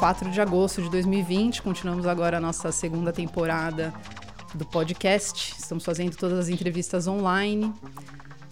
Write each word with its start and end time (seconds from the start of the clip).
4 0.00 0.30
de 0.30 0.40
agosto 0.40 0.80
de 0.80 0.88
2020. 0.88 1.60
Continuamos 1.60 2.06
agora 2.06 2.38
a 2.38 2.40
nossa 2.40 2.72
segunda 2.72 3.12
temporada 3.12 3.92
do 4.54 4.64
podcast. 4.64 5.54
Estamos 5.58 5.84
fazendo 5.84 6.16
todas 6.16 6.38
as 6.38 6.48
entrevistas 6.48 7.06
online. 7.06 7.70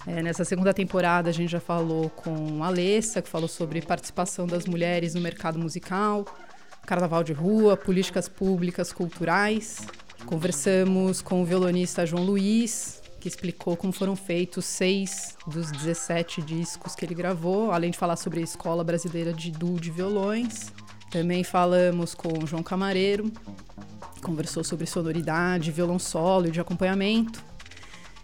É, 0.06 0.22
nessa 0.22 0.45
segunda 0.45 0.74
temporada, 0.74 1.30
a 1.30 1.32
gente 1.32 1.50
já 1.50 1.58
falou 1.58 2.11
com 2.11 2.62
a 2.62 2.66
Alessa, 2.66 3.23
que 3.23 3.30
falou 3.30 3.48
sobre 3.48 3.80
participação 3.80 4.46
das 4.46 4.66
mulheres 4.66 5.14
no 5.14 5.23
mercado 5.23 5.59
musical, 5.59 6.27
carnaval 6.84 7.24
de 7.24 7.32
rua, 7.32 7.78
políticas 7.78 8.28
públicas 8.28 8.92
culturais. 8.92 9.87
Conversamos 10.27 11.23
com 11.23 11.41
o 11.41 11.46
violonista 11.46 12.05
João 12.05 12.24
Luiz, 12.24 13.01
que 13.19 13.27
explicou 13.27 13.74
como 13.74 13.91
foram 13.91 14.15
feitos 14.15 14.66
seis 14.66 15.34
dos 15.46 15.73
17 15.73 16.42
discos 16.42 16.95
que 16.95 17.06
ele 17.06 17.15
gravou, 17.15 17.73
além 17.73 17.91
de 17.91 17.96
falar 17.96 18.16
sobre 18.16 18.41
a 18.41 18.42
Escola 18.42 18.84
Brasileira 18.84 19.33
de 19.33 19.51
Duo 19.51 19.80
de 19.80 19.91
Violões. 19.91 20.70
Também 21.11 21.43
falamos 21.43 22.15
com 22.15 22.47
João 22.47 22.62
Camareiro, 22.62 23.33
conversou 24.23 24.62
sobre 24.62 24.87
sonoridade, 24.87 25.71
violão 25.71 25.98
solo 25.98 26.48
e 26.48 26.51
de 26.51 26.61
acompanhamento. 26.61 27.43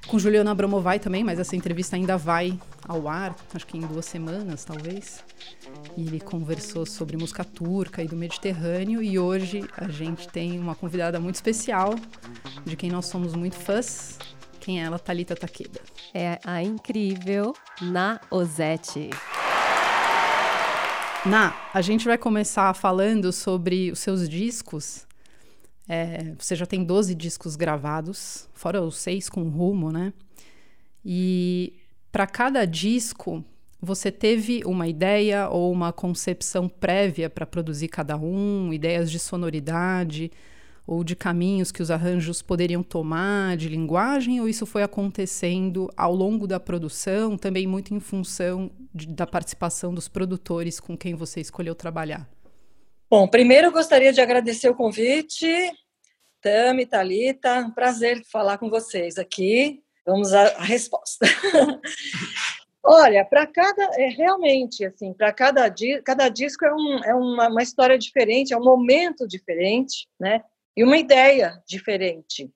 Com 0.07 0.19
Juliana 0.19 0.51
Abramovai 0.51 0.98
também, 0.98 1.24
mas 1.24 1.38
essa 1.38 1.57
entrevista 1.57 1.97
ainda 1.97 2.16
vai 2.16 2.59
ao 2.87 3.09
ar, 3.09 3.34
acho 3.55 3.66
que 3.66 3.79
em 3.79 3.80
duas 3.80 4.05
semanas, 4.05 4.65
talvez. 4.65 5.24
E 5.97 6.07
ele 6.07 6.20
conversou 6.20 6.84
sobre 6.84 7.16
música 7.16 7.43
turca 7.43 8.02
e 8.02 8.07
do 8.07 8.15
Mediterrâneo. 8.15 9.02
E 9.02 9.19
hoje 9.19 9.65
a 9.77 9.88
gente 9.88 10.29
tem 10.29 10.59
uma 10.59 10.74
convidada 10.74 11.19
muito 11.19 11.37
especial, 11.37 11.95
de 12.66 12.77
quem 12.77 12.91
nós 12.91 13.07
somos 13.07 13.35
muito 13.35 13.57
fãs. 13.57 14.19
Quem 14.60 14.82
é 14.82 14.85
ela? 14.85 14.98
Talita 14.98 15.35
Takeda. 15.35 15.80
É 16.12 16.38
a 16.45 16.62
incrível 16.62 17.55
Na 17.80 18.21
Ozete. 18.30 19.10
Na, 21.27 21.55
a 21.73 21.80
gente 21.80 22.04
vai 22.04 22.18
começar 22.18 22.74
falando 22.74 23.32
sobre 23.32 23.90
os 23.90 23.98
seus 23.98 24.29
discos. 24.29 25.07
É, 25.88 26.35
você 26.38 26.54
já 26.54 26.66
tem 26.66 26.85
12 26.85 27.15
discos 27.15 27.57
gravados, 27.57 28.46
fora 28.52 28.82
os 28.82 28.98
seis 28.98 29.30
com 29.30 29.48
rumo, 29.48 29.90
né? 29.90 30.13
E 31.02 31.73
para 32.13 32.26
cada 32.26 32.66
disco, 32.66 33.43
você 33.80 34.13
teve 34.13 34.63
uma 34.66 34.87
ideia 34.87 35.48
ou 35.48 35.73
uma 35.73 35.95
concepção 35.95 36.68
prévia 36.68 37.30
para 37.30 37.46
produzir 37.46 37.88
cada 37.88 38.18
um, 38.18 38.70
ideias 38.70 39.10
de 39.10 39.18
sonoridade 39.18 40.30
ou 40.87 41.02
de 41.02 41.16
caminhos 41.16 41.73
que 41.73 41.80
os 41.80 41.91
arranjos 41.91 42.43
poderiam 42.43 42.82
tomar, 42.82 43.57
de 43.57 43.70
linguagem, 43.70 44.43
ou 44.43 44.48
isso 44.48 44.66
foi 44.66 44.82
acontecendo 44.82 45.91
ao 45.96 46.15
longo 46.15 46.46
da 46.46 46.60
produção, 46.60 47.38
também 47.38 47.66
muito 47.66 47.95
em 47.95 48.01
função 48.01 48.70
da 48.95 49.26
participação 49.26 49.92
dos 49.92 50.09
produtores 50.09 50.78
com 50.78 50.96
quem 50.96 51.14
você 51.14 51.40
escolheu 51.40 51.74
trabalhar? 51.74 52.28
Bom, 53.10 53.26
primeiro 53.28 53.68
eu 53.68 53.73
gostaria 53.73 54.12
de 54.12 54.20
agradecer 54.20 54.68
o 54.68 54.74
convite, 54.74 55.46
Tami, 56.40 56.86
Talita, 56.86 57.60
um 57.60 57.70
prazer 57.70 58.23
falar 58.30 58.59
com 58.59 58.70
vocês 58.70 59.18
aqui. 59.18 59.82
Vamos 60.06 60.32
à, 60.32 60.48
à 60.56 60.62
resposta. 60.62 61.26
Olha, 62.82 63.24
para 63.24 63.46
cada 63.46 63.82
é 63.98 64.09
realmente 64.09 64.84
assim, 64.84 65.14
para 65.14 65.32
cada 65.32 65.72
cada 66.04 66.28
disco 66.28 66.64
é, 66.66 66.75
um, 66.75 66.98
é 67.04 67.14
uma, 67.14 67.48
uma 67.48 67.62
história 67.62 67.98
diferente, 67.98 68.53
é 68.53 68.56
um 68.56 68.64
momento 68.64 69.26
diferente, 69.26 70.06
né? 70.20 70.42
e 70.76 70.82
uma 70.82 70.97
ideia 70.97 71.62
diferente. 71.66 72.50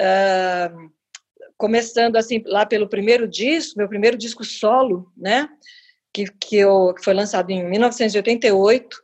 Uh, 0.00 0.90
começando 1.56 2.16
assim 2.16 2.42
lá 2.46 2.64
pelo 2.64 2.88
primeiro 2.88 3.28
disco, 3.28 3.78
meu 3.78 3.88
primeiro 3.88 4.16
disco 4.16 4.44
solo, 4.44 5.12
né, 5.16 5.48
que, 6.12 6.24
que, 6.24 6.56
eu, 6.56 6.94
que 6.94 7.04
foi 7.04 7.14
lançado 7.14 7.50
em 7.50 7.68
1988, 7.68 9.02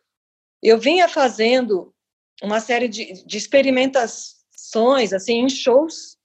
eu 0.63 0.79
vinha 0.79 1.09
fazendo 1.09 1.95
uma 2.43 2.61
série 2.61 2.89
de, 2.89 3.25
de 3.25 3.37
experimentações 3.37 5.13
assim 5.13 5.41
em 5.41 5.49
shows 5.49 6.17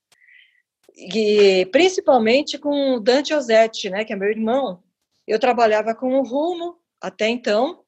e 0.96 1.66
principalmente 1.72 2.58
com 2.58 2.96
o 2.96 3.00
Dante 3.00 3.34
Osetti, 3.34 3.90
né, 3.90 4.04
que 4.04 4.14
é 4.14 4.16
meu 4.16 4.30
irmão. 4.30 4.84
Eu 5.28 5.40
trabalhava 5.40 5.94
com 5.96 6.20
o 6.20 6.24
Rumo 6.24 6.78
até 7.00 7.28
então 7.30 7.84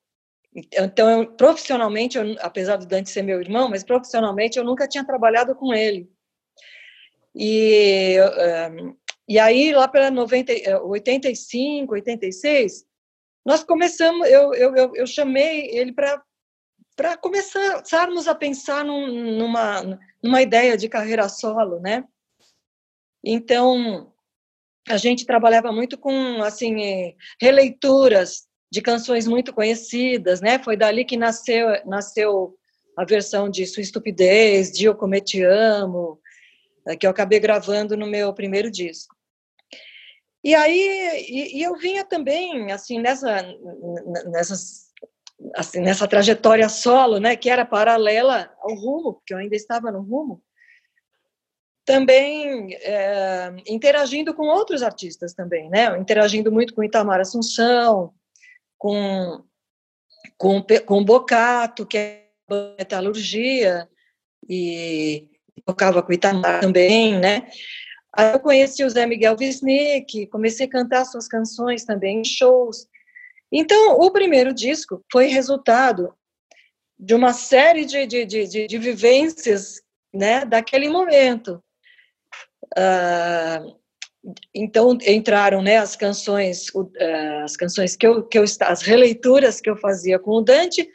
então, 0.56 1.10
eu, 1.10 1.32
profissionalmente, 1.32 2.18
eu, 2.18 2.36
apesar 2.40 2.78
do 2.78 2.86
Dante 2.86 3.10
ser 3.10 3.24
meu 3.24 3.42
irmão, 3.42 3.70
mas 3.70 3.84
profissionalmente 3.84 4.58
eu 4.58 4.64
nunca 4.64 4.88
tinha 4.88 5.06
trabalhado 5.06 5.56
com 5.56 5.74
ele. 5.74 6.12
E, 7.36 8.18
um, 8.72 8.96
e 9.28 9.40
aí, 9.40 9.72
lá 9.74 9.88
para 9.88 10.12
90, 10.12 10.84
85, 10.84 11.94
86, 11.94 12.86
nós 13.46 13.64
começamos, 13.64 14.28
eu, 14.30 14.54
eu, 14.54 14.76
eu, 14.76 14.96
eu 14.96 15.08
chamei 15.08 15.68
ele 15.76 15.92
para 15.92 16.22
para 16.96 17.18
começarmos 17.18 18.28
a 18.28 18.36
pensar 18.36 18.86
num, 18.86 19.08
numa, 19.38 20.00
numa 20.22 20.42
ideia 20.42 20.78
de 20.78 20.88
carreira 20.88 21.28
solo, 21.28 21.80
né? 21.80 22.04
Então, 23.24 24.14
a 24.88 24.98
gente 24.98 25.26
trabalhava 25.26 25.72
muito 25.72 25.98
com, 25.98 26.44
assim, 26.44 27.16
releituras 27.42 28.48
de 28.72 28.82
canções 28.82 29.28
muito 29.28 29.54
conhecidas, 29.54 30.42
né? 30.42 30.60
Foi 30.60 30.76
dali 30.76 31.06
que 31.06 31.18
nasceu, 31.18 31.68
nasceu 31.86 32.56
a 32.98 33.06
versão 33.06 33.50
de 33.50 33.66
Sua 33.66 33.82
Estupidez, 33.82 34.72
de 34.72 34.86
Eu 34.86 34.96
Como 34.96 35.20
Te 35.20 35.42
Amo, 35.44 36.20
eh, 36.20 36.23
que 37.00 37.06
eu 37.06 37.12
acabei 37.12 37.40
gravando 37.40 37.96
no 37.96 38.08
meu 38.08 38.34
primeiro 38.34 38.70
disco. 38.70 39.16
E 40.44 40.54
aí, 40.54 41.26
e, 41.30 41.60
e 41.60 41.64
eu 41.64 41.76
vinha 41.78 42.04
também, 42.04 42.72
assim, 42.72 43.00
nessa, 43.00 43.42
nessas, 44.26 44.92
assim, 45.56 45.80
nessa 45.80 46.06
trajetória 46.06 46.68
solo, 46.68 47.18
né, 47.18 47.36
que 47.36 47.50
era 47.50 47.66
paralela 47.66 48.54
ao 48.60 48.76
rumo, 48.76 49.14
porque 49.14 49.34
eu 49.34 49.38
ainda 49.38 49.56
estava 49.56 49.90
no 49.90 50.02
rumo, 50.02 50.44
também 51.86 52.74
é, 52.76 53.54
interagindo 53.68 54.34
com 54.34 54.44
outros 54.48 54.84
artistas 54.84 55.34
também, 55.34 55.70
né, 55.70 55.98
interagindo 55.98 56.52
muito 56.52 56.74
com 56.74 56.84
Itamar 56.84 57.22
Assunção, 57.22 58.14
com, 58.78 59.44
com, 60.38 60.62
com 60.86 61.06
Bocato, 61.06 61.86
que 61.86 61.98
é 61.98 62.24
metalurgia, 62.78 63.88
e 64.50 65.30
tocava 65.66 66.02
com 66.02 66.12
o 66.12 66.14
Itamar 66.14 66.62
também, 66.62 67.20
né? 67.20 67.48
Aí 68.16 68.34
eu 68.34 68.40
conheci 68.40 68.84
o 68.84 68.90
Zé 68.90 69.06
Miguel 69.06 69.36
Wisnik, 69.40 70.28
comecei 70.28 70.68
a 70.68 70.70
cantar 70.70 71.06
suas 71.06 71.28
canções 71.28 71.84
também 71.84 72.20
em 72.20 72.24
shows. 72.24 72.88
Então, 73.52 74.00
o 74.00 74.12
primeiro 74.12 74.54
disco 74.54 75.04
foi 75.12 75.28
resultado 75.28 76.14
de 76.98 77.16
uma 77.16 77.34
série 77.34 77.86
de, 77.86 78.06
de, 78.06 78.26
de, 78.26 78.68
de 78.68 78.78
vivências 78.78 79.82
né, 80.14 80.46
daquele 80.46 80.90
momento. 80.90 81.64
Uh, 82.78 83.84
então 84.54 84.98
entraram 85.06 85.62
né 85.62 85.78
as 85.78 85.98
canções 85.98 86.68
eh, 86.96 87.42
as 87.44 87.58
canções 87.58 87.96
que 87.96 88.08
eu 88.08 88.24
que 88.24 88.40
eu 88.40 88.46
as 88.62 88.82
releituras 88.82 89.60
que 89.60 89.70
eu 89.70 89.76
fazia 89.76 90.18
com 90.18 90.32
o 90.32 90.42
Dante 90.42 90.88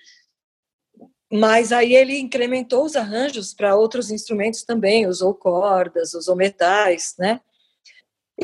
mas 1.31 1.73
aí 1.73 1.95
ele 1.95 2.19
incrementou 2.19 2.85
os 2.85 2.97
arranjos 2.97 3.53
para 3.53 3.77
outros 3.77 4.11
instrumentos 4.11 4.63
também 4.63 5.07
usou 5.07 5.35
cordas 5.35 6.15
usou 6.15 6.37
metais 6.37 7.15
né 7.19 7.41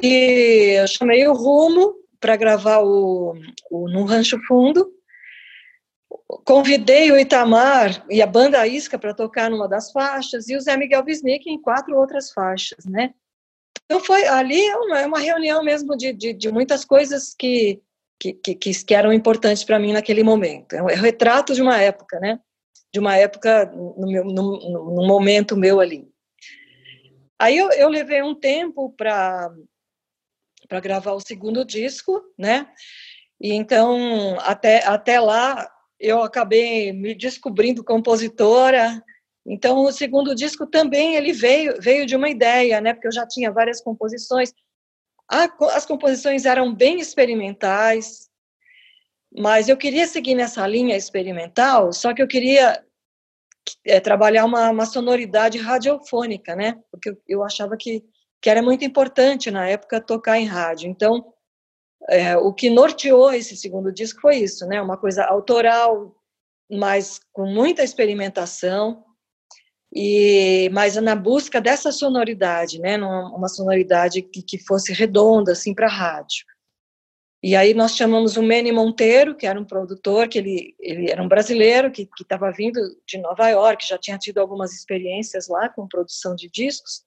e 0.03 0.77
eu 0.81 0.87
chamei 0.87 1.27
o 1.27 1.33
Rumo 1.33 1.95
para 2.21 2.37
gravar 2.37 2.81
o, 2.81 3.35
o 3.71 3.89
no 3.89 4.05
Rancho 4.05 4.39
Fundo 4.47 4.91
convidei 6.45 7.11
o 7.13 7.19
Itamar 7.19 8.05
e 8.11 8.21
a 8.21 8.27
banda 8.27 8.67
Isca 8.67 8.99
para 8.99 9.15
tocar 9.15 9.51
numa 9.51 9.69
das 9.69 9.93
faixas 9.93 10.49
e 10.49 10.57
o 10.57 10.61
Zé 10.61 10.77
Miguel 10.77 11.05
Wisnik 11.07 11.49
em 11.49 11.61
quatro 11.61 11.97
outras 11.97 12.33
faixas 12.33 12.85
né 12.85 13.15
então 13.85 14.01
foi 14.01 14.27
ali 14.27 14.61
é 14.67 14.77
uma, 14.77 15.01
é 15.01 15.07
uma 15.07 15.19
reunião 15.19 15.63
mesmo 15.63 15.97
de, 15.97 16.13
de, 16.13 16.33
de 16.33 16.51
muitas 16.51 16.85
coisas 16.85 17.35
que, 17.39 17.81
que, 18.19 18.33
que, 18.33 18.85
que 18.85 18.95
eram 18.95 19.13
importantes 19.13 19.65
para 19.65 19.79
mim 19.79 19.93
naquele 19.93 20.23
momento. 20.23 20.75
É 20.75 20.83
um 20.83 20.89
é 20.89 20.95
retrato 20.95 21.55
de 21.55 21.63
uma 21.63 21.79
época, 21.79 22.19
né? 22.19 22.41
De 22.95 23.01
uma 23.01 23.17
época 23.17 23.67
no, 23.67 24.07
meu, 24.07 24.25
no, 24.25 24.95
no 24.95 25.07
momento 25.07 25.57
meu 25.57 25.81
ali. 25.81 26.09
Aí 27.37 27.59
eu, 27.59 27.69
eu 27.73 27.89
levei 27.89 28.23
um 28.23 28.35
tempo 28.35 28.95
para 28.97 29.53
para 30.69 30.81
gravar 30.81 31.13
o 31.13 31.21
segundo 31.21 31.63
disco, 31.65 32.23
né? 32.39 32.67
E 33.41 33.53
então 33.53 34.39
até 34.41 34.87
até 34.87 35.19
lá 35.19 35.69
eu 35.99 36.23
acabei 36.23 36.93
me 36.93 37.15
descobrindo 37.15 37.85
compositora, 37.85 39.03
então, 39.47 39.83
o 39.85 39.93
segundo 39.93 40.35
disco 40.35 40.67
também 40.67 41.17
ele 41.17 41.33
veio 41.33 41.81
veio 41.81 42.07
de 42.07 42.17
uma 42.17 42.31
ideia, 42.31 42.81
né? 42.81 42.95
Porque 42.95 43.09
eu 43.09 43.13
já 43.13 43.27
tinha 43.27 43.53
várias 43.53 43.81
composições. 43.81 44.53
as 45.29 45.85
composições 45.85 46.47
eram 46.47 46.75
bem 46.75 46.99
experimentais, 46.99 48.31
mas 49.37 49.69
eu 49.69 49.77
queria 49.77 50.07
seguir 50.07 50.35
nessa 50.35 50.67
linha 50.67 50.97
experimental, 50.97 51.93
só 51.93 52.15
que 52.15 52.23
eu 52.23 52.29
queria 52.29 52.83
é, 53.85 53.99
trabalhar 53.99 54.45
uma, 54.45 54.71
uma, 54.71 54.87
sonoridade 54.87 55.59
radiofônica, 55.59 56.55
né? 56.55 56.79
Porque 56.91 57.11
eu, 57.11 57.17
eu, 57.27 57.43
achava 57.43 57.77
que, 57.77 58.05
que 58.41 58.49
era 58.49 58.63
muito 58.63 58.85
importante 58.85 59.51
na 59.51 59.69
época 59.69 60.01
tocar 60.01 60.39
em 60.39 60.45
rádio. 60.45 60.89
Então, 60.89 61.33
é, 62.09 62.37
o 62.37 62.53
que 62.53 62.71
norteou 62.71 63.33
esse 63.33 63.57
segundo 63.57 63.93
disco 63.93 64.21
foi 64.21 64.37
isso, 64.37 64.67
né? 64.67 64.81
Uma 64.81 64.97
coisa 64.97 65.25
autoral, 65.25 66.15
mas 66.71 67.21
com 67.33 67.47
muita 67.47 67.83
experimentação 67.83 69.05
e 69.93 70.69
mas 70.73 70.97
na 70.97 71.15
busca 71.15 71.61
dessa 71.61 71.93
sonoridade, 71.93 72.81
né, 72.81 72.99
uma 72.99 73.49
sonoridade 73.49 74.23
que, 74.23 74.43
que 74.43 74.59
fosse 74.59 74.93
redonda 74.93 75.53
assim 75.53 75.73
para 75.73 75.87
rádio. 75.87 76.45
E 77.47 77.55
aí 77.55 77.75
nós 77.75 77.95
chamamos 77.95 78.39
o 78.39 78.43
Manny 78.43 78.73
Monteiro, 78.73 79.37
que 79.37 79.47
era 79.47 79.61
um 79.61 79.67
produtor, 79.67 80.29
que 80.29 80.39
ele, 80.39 80.75
ele 80.81 81.11
era 81.11 81.23
um 81.23 81.29
brasileiro 81.29 81.91
que 81.91 82.09
estava 82.19 82.51
vindo 82.51 82.81
de 83.07 83.19
Nova 83.19 83.47
York, 83.51 83.87
já 83.87 83.99
tinha 83.99 84.17
tido 84.17 84.39
algumas 84.39 84.73
experiências 84.73 85.47
lá 85.47 85.69
com 85.69 85.87
produção 85.87 86.35
de 86.35 86.49
discos, 86.49 87.05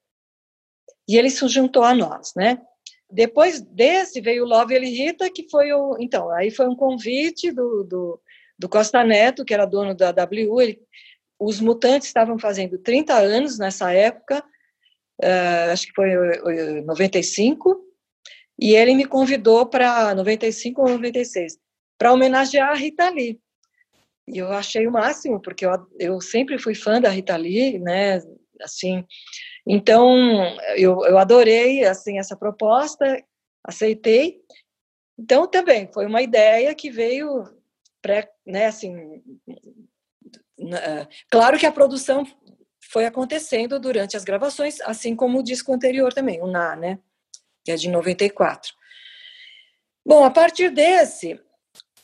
e 1.09 1.17
ele 1.17 1.31
se 1.31 1.47
juntou 1.47 1.83
a 1.83 1.95
nós, 1.95 2.33
né? 2.35 2.61
Depois 3.09 3.61
desse 3.61 4.21
veio 4.21 4.43
o 4.43 4.47
Love 4.47 4.75
Ele 4.75 4.91
Rita, 4.91 5.27
que 5.27 5.49
foi 5.49 5.73
o, 5.73 5.97
então, 5.99 6.29
aí 6.29 6.51
foi 6.51 6.67
um 6.67 6.75
convite 6.75 7.51
do, 7.51 7.83
do, 7.83 8.21
do 8.59 8.69
Costa 8.69 9.03
Neto, 9.03 9.43
que 9.43 9.55
era 9.55 9.65
dono 9.65 9.95
da 9.95 10.11
W, 10.11 10.61
ele, 10.61 10.79
os 11.39 11.59
Mutantes 11.59 12.09
estavam 12.09 12.37
fazendo 12.37 12.77
30 12.77 13.11
anos 13.11 13.57
nessa 13.57 13.91
época, 13.91 14.45
uh, 15.19 15.71
acho 15.71 15.87
que 15.87 15.93
foi 15.95 16.15
uh, 16.15 16.85
95, 16.85 17.86
e 18.59 18.75
ele 18.75 18.95
me 18.95 19.05
convidou 19.05 19.65
para 19.65 20.13
95 20.15 20.81
ou 20.81 20.89
96, 20.89 21.57
para 21.97 22.13
homenagear 22.13 22.71
a 22.71 22.75
Rita 22.75 23.09
Lee. 23.09 23.39
E 24.27 24.39
eu 24.39 24.51
achei 24.51 24.87
o 24.87 24.91
máximo, 24.91 25.39
porque 25.41 25.65
eu, 25.65 25.71
eu 25.99 26.19
sempre 26.19 26.59
fui 26.59 26.75
fã 26.75 26.99
da 26.99 27.09
Rita 27.09 27.35
Lee, 27.37 27.79
né? 27.79 28.21
Assim, 28.61 29.05
então 29.65 30.15
eu, 30.75 31.05
eu 31.05 31.17
adorei 31.17 31.85
assim 31.85 32.17
essa 32.17 32.35
proposta, 32.35 33.23
aceitei. 33.63 34.41
Então 35.17 35.47
também 35.47 35.89
foi 35.93 36.05
uma 36.05 36.21
ideia 36.21 36.73
que 36.75 36.89
veio 36.89 37.43
pré, 38.01 38.29
né? 38.45 38.65
Assim, 38.65 39.23
claro 41.29 41.57
que 41.57 41.65
a 41.65 41.71
produção 41.71 42.25
foi 42.91 43.05
acontecendo 43.05 43.79
durante 43.79 44.17
as 44.17 44.23
gravações, 44.23 44.81
assim 44.81 45.15
como 45.15 45.39
o 45.39 45.43
disco 45.43 45.73
anterior 45.73 46.13
também, 46.13 46.41
o 46.41 46.47
Na, 46.47 46.75
né? 46.75 46.99
Que 47.67 47.71
é 47.73 47.75
de 47.75 47.89
94. 47.89 48.73
Bom, 50.05 50.23
a 50.23 50.31
partir 50.31 50.69
desse, 50.69 51.37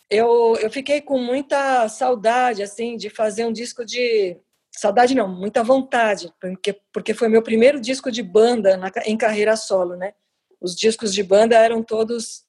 eu, 0.10 0.57
eu 0.62 0.69
fiquei 0.69 1.00
com 1.00 1.18
muita 1.18 1.88
saudade, 1.88 2.62
assim, 2.62 2.98
de 2.98 3.10
fazer 3.10 3.45
um 3.45 3.54
disco 3.54 3.86
de... 3.86 4.38
Saudade 4.75 5.15
não, 5.15 5.25
muita 5.25 5.63
vontade, 5.63 6.33
porque, 6.42 6.77
porque 6.92 7.13
foi 7.13 7.30
meu 7.30 7.42
primeiro 7.42 7.80
disco 7.80 8.12
de 8.12 8.21
banda 8.21 8.75
na, 8.75 8.92
em 9.06 9.15
carreira 9.15 9.56
solo, 9.56 9.95
né? 9.95 10.13
Os 10.60 10.75
discos 10.75 11.13
de 11.13 11.24
banda 11.24 11.56
eram 11.56 11.81
todos 11.81 12.44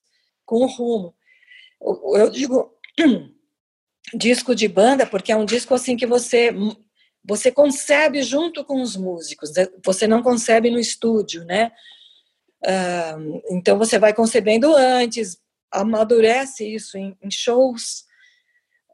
com 0.44 0.66
rumo. 0.66 1.14
Eu, 1.80 2.16
eu 2.16 2.30
digo 2.30 2.76
disco 4.12 4.56
de 4.56 4.66
banda 4.66 5.06
porque 5.06 5.30
é 5.30 5.36
um 5.36 5.44
disco 5.44 5.72
assim 5.72 5.96
que 5.96 6.06
você 6.06 6.52
você 7.24 7.52
concebe 7.52 8.22
junto 8.22 8.64
com 8.64 8.82
os 8.82 8.96
músicos, 8.96 9.54
né? 9.54 9.68
você 9.84 10.06
não 10.06 10.20
concebe 10.20 10.68
no 10.68 10.80
estúdio, 10.80 11.44
né? 11.44 11.70
Então 13.50 13.78
você 13.78 13.98
vai 13.98 14.14
concebendo 14.14 14.74
antes, 14.74 15.38
amadurece 15.70 16.66
isso 16.66 16.96
em, 16.96 17.16
em, 17.20 17.30
shows 17.30 18.04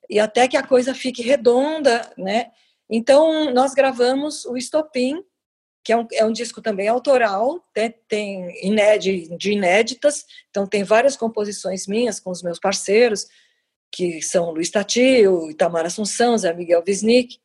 e 0.08 0.18
até 0.18 0.48
que 0.48 0.56
a 0.56 0.66
coisa 0.66 0.94
fique 0.94 1.22
redonda, 1.22 2.10
né? 2.16 2.50
Então 2.88 3.52
nós 3.52 3.72
gravamos 3.74 4.44
o 4.44 4.56
Estopim, 4.56 5.22
que 5.84 5.92
é 5.92 5.96
um, 5.96 6.06
é 6.12 6.24
um 6.24 6.32
disco 6.32 6.60
também 6.60 6.88
autoral, 6.88 7.64
né? 7.76 7.90
tem 8.08 8.66
inédit, 8.66 9.36
de 9.36 9.52
inéditas, 9.52 10.26
então 10.50 10.66
tem 10.66 10.82
várias 10.82 11.16
composições 11.16 11.86
minhas 11.86 12.18
com 12.18 12.30
os 12.30 12.42
meus 12.42 12.58
parceiros, 12.58 13.26
que 13.92 14.20
são 14.20 14.50
Luiz 14.50 14.70
Tati, 14.70 15.26
o 15.26 15.50
Itamar 15.50 15.86
Assunção, 15.86 16.36
Zé 16.36 16.52
Miguel 16.52 16.82
Wisnik, 16.86 17.38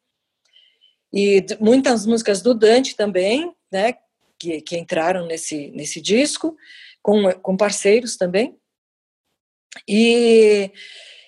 e 1.13 1.45
muitas 1.59 2.05
músicas 2.05 2.41
do 2.41 2.53
Dante 2.53 2.95
também, 2.95 3.55
né? 3.71 3.95
Que, 4.45 4.61
que 4.61 4.77
entraram 4.77 5.25
nesse, 5.25 5.71
nesse 5.71 5.99
disco, 5.99 6.55
com, 7.01 7.31
com 7.41 7.57
parceiros 7.57 8.15
também. 8.15 8.55
E, 9.87 10.71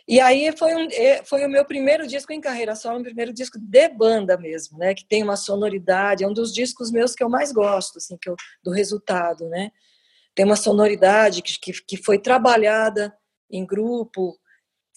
e 0.07 0.19
aí 0.19 0.55
foi, 0.55 0.73
um, 0.75 0.87
é, 0.91 1.23
foi 1.23 1.45
o 1.45 1.49
meu 1.49 1.65
primeiro 1.65 2.07
disco 2.07 2.31
em 2.31 2.39
carreira 2.39 2.75
solo, 2.75 2.99
o 2.99 3.03
primeiro 3.03 3.33
disco 3.33 3.59
de 3.59 3.89
banda 3.89 4.37
mesmo, 4.37 4.77
né? 4.77 4.93
Que 4.93 5.05
tem 5.05 5.23
uma 5.23 5.35
sonoridade, 5.35 6.23
é 6.23 6.27
um 6.27 6.33
dos 6.33 6.53
discos 6.53 6.91
meus 6.91 7.13
que 7.13 7.23
eu 7.23 7.29
mais 7.29 7.51
gosto, 7.51 7.97
assim, 7.97 8.17
que 8.21 8.29
eu, 8.29 8.35
do 8.63 8.71
resultado, 8.71 9.47
né? 9.49 9.71
Tem 10.35 10.45
uma 10.45 10.55
sonoridade 10.55 11.41
que, 11.41 11.59
que, 11.59 11.73
que 11.83 11.97
foi 11.97 12.19
trabalhada 12.19 13.13
em 13.49 13.65
grupo, 13.65 14.37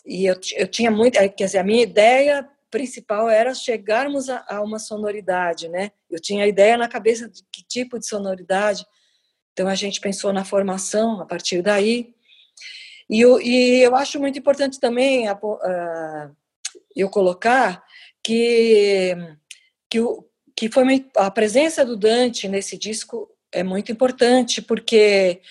e 0.04 0.26
eu, 0.26 0.36
eu 0.56 0.68
tinha 0.68 0.90
muito, 0.90 1.16
é, 1.16 1.28
quer 1.28 1.46
dizer, 1.46 1.58
a 1.58 1.64
minha 1.64 1.82
ideia 1.82 2.48
principal 2.70 3.28
era 3.28 3.54
chegarmos 3.54 4.28
a, 4.28 4.44
a, 4.48 4.62
uma 4.62 4.78
sonoridade, 4.78 5.68
né? 5.68 5.90
Eu 6.10 6.20
tinha 6.20 6.44
a 6.44 6.48
ideia 6.48 6.76
na 6.76 6.88
cabeça 6.88 7.28
de 7.28 7.42
que 7.52 7.62
tipo 7.62 7.98
de 7.98 8.06
sonoridade, 8.06 8.86
então 9.52 9.68
a 9.68 9.74
gente 9.74 10.00
pensou 10.00 10.32
na 10.32 10.44
formação 10.44 11.20
a 11.20 11.26
partir 11.26 11.62
daí. 11.62 12.14
E 13.08 13.20
eu, 13.20 13.40
e 13.40 13.82
eu 13.82 13.96
acho 13.96 14.20
muito 14.20 14.38
importante 14.38 14.78
também 14.78 15.28
a, 15.28 15.32
a, 15.32 16.30
eu 16.94 17.08
colocar 17.10 17.84
que 18.22 19.16
que, 19.90 20.00
o, 20.00 20.24
que 20.54 20.70
foi 20.70 20.84
a 21.16 21.30
presença 21.30 21.84
do 21.84 21.96
Dante 21.96 22.46
nesse 22.46 22.78
disco 22.78 23.28
é 23.50 23.64
muito 23.64 23.90
importante 23.90 24.62
porque 24.62 25.42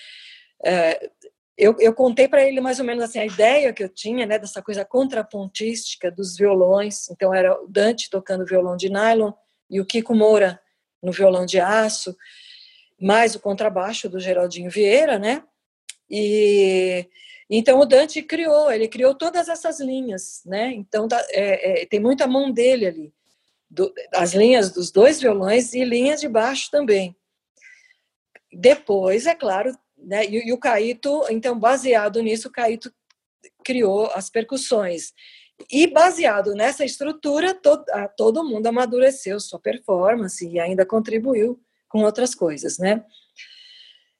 é, 0.64 1.10
eu, 1.60 1.76
eu 1.78 1.92
contei 1.92 2.26
para 2.26 2.42
ele 2.42 2.58
mais 2.58 2.78
ou 2.78 2.86
menos 2.86 3.04
assim 3.04 3.18
a 3.18 3.26
ideia 3.26 3.72
que 3.72 3.84
eu 3.84 3.88
tinha, 3.88 4.24
né, 4.24 4.38
dessa 4.38 4.62
coisa 4.62 4.82
contrapontística 4.82 6.10
dos 6.10 6.34
violões. 6.34 7.10
Então 7.10 7.34
era 7.34 7.52
o 7.62 7.68
Dante 7.68 8.08
tocando 8.08 8.46
violão 8.46 8.78
de 8.78 8.88
nylon 8.88 9.32
e 9.68 9.78
o 9.78 9.84
Kiko 9.84 10.14
Moura 10.14 10.58
no 11.02 11.12
violão 11.12 11.44
de 11.44 11.60
aço, 11.60 12.16
mais 12.98 13.34
o 13.34 13.40
contrabaixo 13.40 14.08
do 14.08 14.18
Geraldinho 14.18 14.70
Vieira, 14.70 15.18
né? 15.18 15.44
E 16.08 17.06
então 17.48 17.78
o 17.80 17.84
Dante 17.84 18.22
criou, 18.22 18.70
ele 18.72 18.88
criou 18.88 19.14
todas 19.14 19.48
essas 19.48 19.80
linhas, 19.80 20.40
né? 20.46 20.72
Então 20.72 21.06
é, 21.30 21.82
é, 21.82 21.86
tem 21.86 22.00
muita 22.00 22.26
mão 22.26 22.50
dele 22.50 22.86
ali, 22.86 23.14
do, 23.68 23.92
as 24.14 24.32
linhas 24.32 24.72
dos 24.72 24.90
dois 24.90 25.20
violões 25.20 25.74
e 25.74 25.84
linhas 25.84 26.20
de 26.20 26.28
baixo 26.28 26.70
também. 26.70 27.14
Depois, 28.50 29.26
é 29.26 29.34
claro, 29.34 29.76
né? 30.02 30.26
E, 30.26 30.48
e 30.48 30.52
o 30.52 30.58
Caíto, 30.58 31.24
então, 31.30 31.58
baseado 31.58 32.22
nisso, 32.22 32.48
o 32.48 32.52
Caíto 32.52 32.92
criou 33.64 34.10
as 34.14 34.30
percussões. 34.30 35.12
E 35.70 35.86
baseado 35.86 36.54
nessa 36.54 36.84
estrutura, 36.84 37.54
todo, 37.54 37.84
todo 38.16 38.44
mundo 38.44 38.66
amadureceu 38.66 39.38
sua 39.38 39.58
performance 39.58 40.46
e 40.46 40.58
ainda 40.58 40.86
contribuiu 40.86 41.60
com 41.88 42.02
outras 42.02 42.34
coisas, 42.34 42.78
né? 42.78 43.04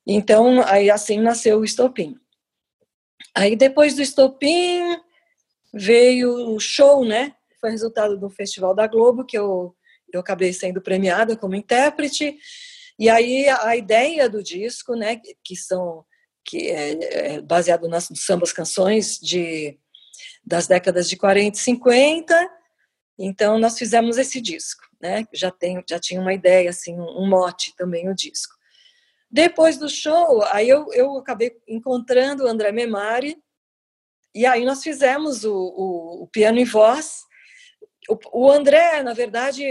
Então, 0.07 0.63
aí 0.67 0.91
assim 0.91 1.19
nasceu 1.19 1.61
o 1.61 1.65
Estopim. 1.65 2.17
Aí 3.35 3.57
depois 3.57 3.95
do 3.95 4.03
Estopim 4.03 4.99
veio 5.73 6.55
o 6.55 6.59
show, 6.59 7.05
né? 7.05 7.35
Foi 7.61 7.71
resultado 7.71 8.19
do 8.19 8.29
Festival 8.29 8.75
da 8.75 8.87
Globo 8.87 9.25
que 9.25 9.39
eu 9.39 9.75
eu 10.13 10.21
acabei 10.21 10.53
sendo 10.53 10.81
premiada 10.81 11.37
como 11.37 11.55
intérprete 11.55 12.37
e 13.01 13.09
aí 13.09 13.49
a 13.49 13.75
ideia 13.75 14.29
do 14.29 14.43
disco, 14.43 14.95
né, 14.95 15.21
que 15.43 15.57
são 15.57 16.05
que 16.45 16.71
é, 16.71 17.37
é 17.37 17.41
baseado 17.41 17.89
nas 17.89 18.09
sambas 18.15 18.53
canções 18.53 19.19
de 19.19 19.79
das 20.45 20.67
décadas 20.67 21.09
de 21.09 21.17
40 21.17 21.57
e 21.57 21.61
50. 21.61 22.51
Então 23.19 23.59
nós 23.59 23.79
fizemos 23.79 24.19
esse 24.19 24.41
disco, 24.41 24.83
né? 25.01 25.27
Já 25.33 25.51
tem 25.51 25.83
já 25.89 25.99
tinha 25.99 26.21
uma 26.21 26.35
ideia 26.35 26.69
assim, 26.69 26.95
um 26.99 27.27
mote 27.27 27.75
também 27.75 28.07
o 28.09 28.15
disco. 28.15 28.55
Depois 29.31 29.79
do 29.79 29.89
show, 29.89 30.43
aí 30.51 30.69
eu, 30.69 30.93
eu 30.93 31.17
acabei 31.17 31.57
encontrando 31.69 32.45
o 32.45 32.49
André 32.49 32.73
Memari, 32.73 33.39
e 34.35 34.45
aí 34.45 34.65
nós 34.65 34.83
fizemos 34.83 35.45
o, 35.45 35.55
o, 35.55 36.23
o 36.25 36.27
piano 36.27 36.59
e 36.59 36.65
voz, 36.65 37.23
o, 38.33 38.51
André, 38.51 39.03
na 39.03 39.13
verdade, 39.13 39.65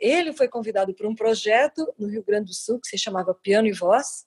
ele 0.00 0.32
foi 0.32 0.48
convidado 0.48 0.94
para 0.94 1.08
um 1.08 1.14
projeto 1.14 1.92
no 1.98 2.08
Rio 2.08 2.24
Grande 2.24 2.46
do 2.46 2.54
Sul 2.54 2.80
que 2.80 2.88
se 2.88 2.98
chamava 2.98 3.34
Piano 3.34 3.68
e 3.68 3.72
Voz. 3.72 4.26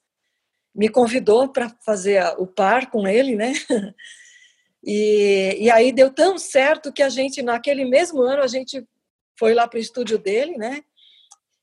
Me 0.74 0.88
convidou 0.88 1.48
para 1.48 1.68
fazer 1.84 2.22
o 2.38 2.46
par 2.46 2.90
com 2.90 3.06
ele, 3.06 3.36
né? 3.36 3.52
E, 4.84 5.58
e 5.60 5.70
aí 5.70 5.92
deu 5.92 6.12
tão 6.12 6.36
certo 6.36 6.92
que 6.92 7.04
a 7.04 7.08
gente, 7.08 7.40
naquele 7.40 7.84
mesmo 7.84 8.20
ano, 8.20 8.42
a 8.42 8.48
gente 8.48 8.84
foi 9.38 9.54
lá 9.54 9.68
para 9.68 9.76
o 9.76 9.80
estúdio 9.80 10.18
dele, 10.18 10.58
né? 10.58 10.82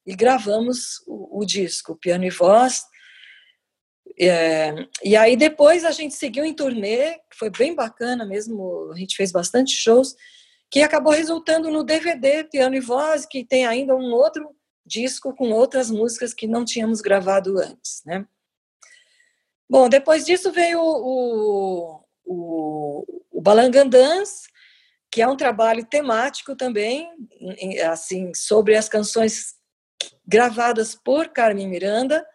E 0.05 0.15
gravamos 0.15 1.03
o, 1.05 1.41
o 1.41 1.45
disco, 1.45 1.97
Piano 1.97 2.23
e 2.23 2.29
Voz. 2.29 2.81
É, 4.17 4.73
e 5.03 5.17
aí 5.17 5.35
depois 5.35 5.83
a 5.83 5.91
gente 5.91 6.15
seguiu 6.15 6.45
em 6.45 6.53
turnê, 6.53 7.19
foi 7.33 7.49
bem 7.49 7.75
bacana 7.75 8.25
mesmo, 8.25 8.89
a 8.93 8.97
gente 8.97 9.17
fez 9.17 9.33
bastante 9.33 9.73
shows 9.73 10.15
que 10.69 10.81
acabou 10.81 11.13
resultando 11.13 11.71
no 11.71 11.83
DVD 11.83 12.43
Piano 12.43 12.75
e 12.75 12.79
Voz, 12.79 13.25
que 13.25 13.43
tem 13.43 13.65
ainda 13.65 13.95
um 13.95 14.13
outro 14.13 14.55
disco 14.85 15.35
com 15.35 15.51
outras 15.51 15.89
músicas 15.89 16.33
que 16.33 16.47
não 16.47 16.63
tínhamos 16.63 17.01
gravado 17.01 17.57
antes, 17.59 18.01
né? 18.05 18.25
Bom, 19.69 19.87
depois 19.87 20.25
disso 20.25 20.51
veio 20.51 20.79
o, 20.81 22.03
o, 22.25 23.05
o 23.31 23.41
Balangandãs, 23.41 24.47
que 25.11 25.21
é 25.21 25.27
um 25.27 25.37
trabalho 25.37 25.85
temático 25.85 26.55
também, 26.55 27.07
assim, 27.91 28.31
sobre 28.33 28.75
as 28.75 28.89
canções 28.89 29.55
gravadas 30.27 30.95
por 30.95 31.29
Carmen 31.29 31.67
Miranda. 31.67 32.25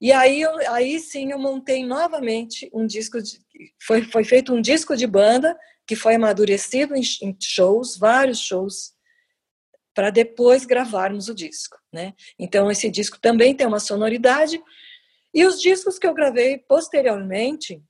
E 0.00 0.12
aí, 0.12 0.42
aí 0.68 1.00
sim 1.00 1.32
eu 1.32 1.38
montei 1.38 1.84
novamente 1.84 2.70
um 2.72 2.86
disco, 2.86 3.20
de, 3.20 3.38
foi, 3.82 4.02
foi 4.04 4.24
feito 4.24 4.54
um 4.54 4.60
disco 4.60 4.96
de 4.96 5.06
banda 5.06 5.58
que 5.88 5.96
foi 5.96 6.16
amadurecido 6.16 6.94
em, 6.94 7.02
em 7.22 7.34
shows, 7.40 7.96
vários 7.96 8.38
shows, 8.38 8.92
para 9.94 10.10
depois 10.10 10.66
gravarmos 10.66 11.28
o 11.28 11.34
disco, 11.34 11.78
né? 11.90 12.12
Então 12.38 12.70
esse 12.70 12.90
disco 12.90 13.18
também 13.18 13.54
tem 13.54 13.66
uma 13.66 13.80
sonoridade 13.80 14.62
e 15.32 15.46
os 15.46 15.60
discos 15.60 15.98
que 15.98 16.06
eu 16.06 16.12
gravei 16.12 16.58
posteriormente 16.58 17.82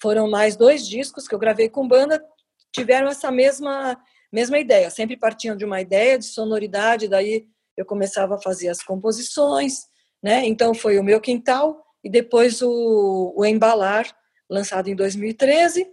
foram 0.00 0.30
mais 0.30 0.54
dois 0.54 0.86
discos 0.86 1.26
que 1.26 1.34
eu 1.34 1.38
gravei 1.40 1.68
com 1.68 1.88
banda, 1.88 2.24
tiveram 2.72 3.08
essa 3.08 3.32
mesma 3.32 4.00
mesma 4.30 4.58
ideia, 4.58 4.90
sempre 4.90 5.16
partiam 5.16 5.56
de 5.56 5.64
uma 5.64 5.80
ideia 5.80 6.18
de 6.18 6.26
sonoridade, 6.26 7.08
daí 7.08 7.48
eu 7.76 7.84
começava 7.84 8.36
a 8.36 8.40
fazer 8.40 8.68
as 8.68 8.82
composições, 8.82 9.86
né? 10.22 10.46
Então 10.46 10.72
foi 10.72 10.98
o 10.98 11.04
meu 11.04 11.20
quintal 11.20 11.82
e 12.04 12.08
depois 12.08 12.62
o, 12.62 13.32
o 13.36 13.44
embalar 13.44 14.06
lançado 14.48 14.88
em 14.88 14.94
2013. 14.96 15.86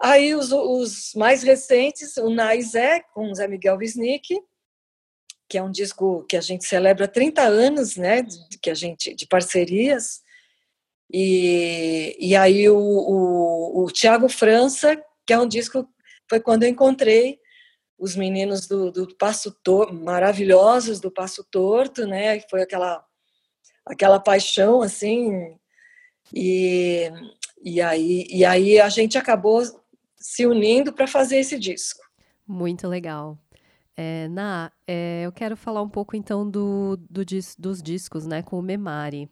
Aí 0.00 0.34
os, 0.34 0.52
os 0.52 1.12
mais 1.14 1.42
recentes, 1.42 2.16
o 2.16 2.30
Naizé 2.30 3.02
com 3.12 3.34
Zé 3.34 3.48
Miguel 3.48 3.76
Wisnik, 3.76 4.40
que 5.48 5.58
é 5.58 5.62
um 5.62 5.70
disco 5.70 6.24
que 6.28 6.36
a 6.36 6.40
gente 6.40 6.64
celebra 6.64 7.08
30 7.08 7.42
anos, 7.42 7.96
né, 7.96 8.22
de, 8.22 8.58
que 8.60 8.70
a 8.70 8.74
gente 8.74 9.14
de 9.14 9.26
parcerias. 9.26 10.20
E, 11.10 12.16
e 12.20 12.36
aí 12.36 12.68
o, 12.68 12.78
o, 12.78 13.84
o 13.84 13.90
Tiago 13.90 14.28
França, 14.28 14.96
que 15.26 15.32
é 15.32 15.38
um 15.38 15.48
disco 15.48 15.88
foi 16.28 16.40
quando 16.40 16.64
eu 16.64 16.68
encontrei 16.68 17.38
os 17.98 18.14
meninos 18.14 18.66
do, 18.68 18.92
do 18.92 19.16
Passo 19.16 19.50
Torto, 19.64 19.94
maravilhosos 19.94 21.00
do 21.00 21.10
Passo 21.10 21.42
Torto, 21.50 22.06
né? 22.06 22.38
Foi 22.48 22.62
aquela 22.62 23.02
aquela 23.84 24.20
paixão 24.20 24.82
assim 24.82 25.56
e, 26.34 27.10
e 27.64 27.80
aí 27.80 28.26
e 28.28 28.44
aí 28.44 28.78
a 28.78 28.90
gente 28.90 29.16
acabou 29.16 29.62
se 30.18 30.46
unindo 30.46 30.92
para 30.92 31.06
fazer 31.06 31.38
esse 31.38 31.58
disco. 31.58 32.00
Muito 32.46 32.88
legal. 32.88 33.38
É, 33.96 34.28
Na, 34.28 34.70
é, 34.86 35.22
eu 35.24 35.32
quero 35.32 35.56
falar 35.56 35.82
um 35.82 35.88
pouco 35.88 36.16
então 36.16 36.48
do, 36.48 36.96
do, 37.10 37.24
dos 37.58 37.82
discos, 37.82 38.26
né, 38.26 38.42
com 38.42 38.58
o 38.58 38.62
Memari. 38.62 39.28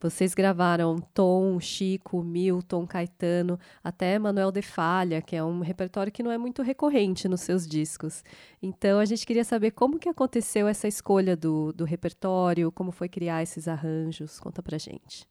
Vocês 0.00 0.32
gravaram 0.32 0.96
Tom, 1.12 1.58
Chico, 1.58 2.22
Milton, 2.22 2.86
Caetano, 2.86 3.58
até 3.82 4.16
Manuel 4.16 4.52
de 4.52 4.62
Falha, 4.62 5.20
que 5.20 5.34
é 5.34 5.42
um 5.42 5.58
repertório 5.60 6.12
que 6.12 6.22
não 6.22 6.30
é 6.30 6.38
muito 6.38 6.62
recorrente 6.62 7.28
nos 7.28 7.40
seus 7.40 7.66
discos. 7.66 8.22
Então 8.62 9.00
a 9.00 9.04
gente 9.04 9.26
queria 9.26 9.44
saber 9.44 9.72
como 9.72 9.98
que 9.98 10.08
aconteceu 10.08 10.68
essa 10.68 10.86
escolha 10.86 11.36
do, 11.36 11.72
do 11.72 11.84
repertório, 11.84 12.70
como 12.70 12.92
foi 12.92 13.08
criar 13.08 13.42
esses 13.42 13.66
arranjos. 13.66 14.38
Conta 14.38 14.62
pra 14.62 14.78
gente. 14.78 15.26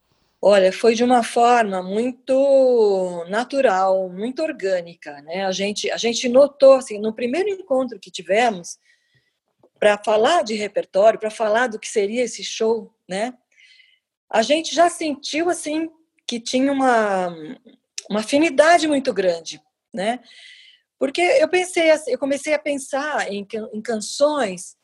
Olha, 0.49 0.71
foi 0.71 0.95
de 0.95 1.03
uma 1.03 1.23
forma 1.23 1.83
muito 1.83 3.25
natural, 3.27 4.07
muito 4.07 4.41
orgânica, 4.41 5.21
né? 5.23 5.45
A 5.45 5.51
gente, 5.51 5.91
a 5.91 5.97
gente 5.97 6.29
notou, 6.29 6.75
assim, 6.75 6.97
no 6.99 7.13
primeiro 7.13 7.49
encontro 7.49 7.99
que 7.99 8.09
tivemos, 8.09 8.79
para 9.77 9.97
falar 9.97 10.45
de 10.45 10.53
repertório, 10.53 11.19
para 11.19 11.29
falar 11.29 11.67
do 11.67 11.77
que 11.77 11.89
seria 11.89 12.23
esse 12.23 12.45
show, 12.45 12.95
né? 13.09 13.33
A 14.29 14.41
gente 14.41 14.73
já 14.73 14.89
sentiu, 14.89 15.49
assim, 15.49 15.89
que 16.25 16.39
tinha 16.39 16.71
uma, 16.71 17.27
uma 18.09 18.21
afinidade 18.21 18.87
muito 18.87 19.13
grande, 19.13 19.61
né? 19.93 20.21
Porque 20.97 21.19
eu 21.19 21.49
pensei, 21.49 21.91
assim, 21.91 22.11
eu 22.11 22.17
comecei 22.17 22.53
a 22.53 22.59
pensar 22.59 23.29
em, 23.29 23.45
em 23.73 23.81
canções 23.81 24.77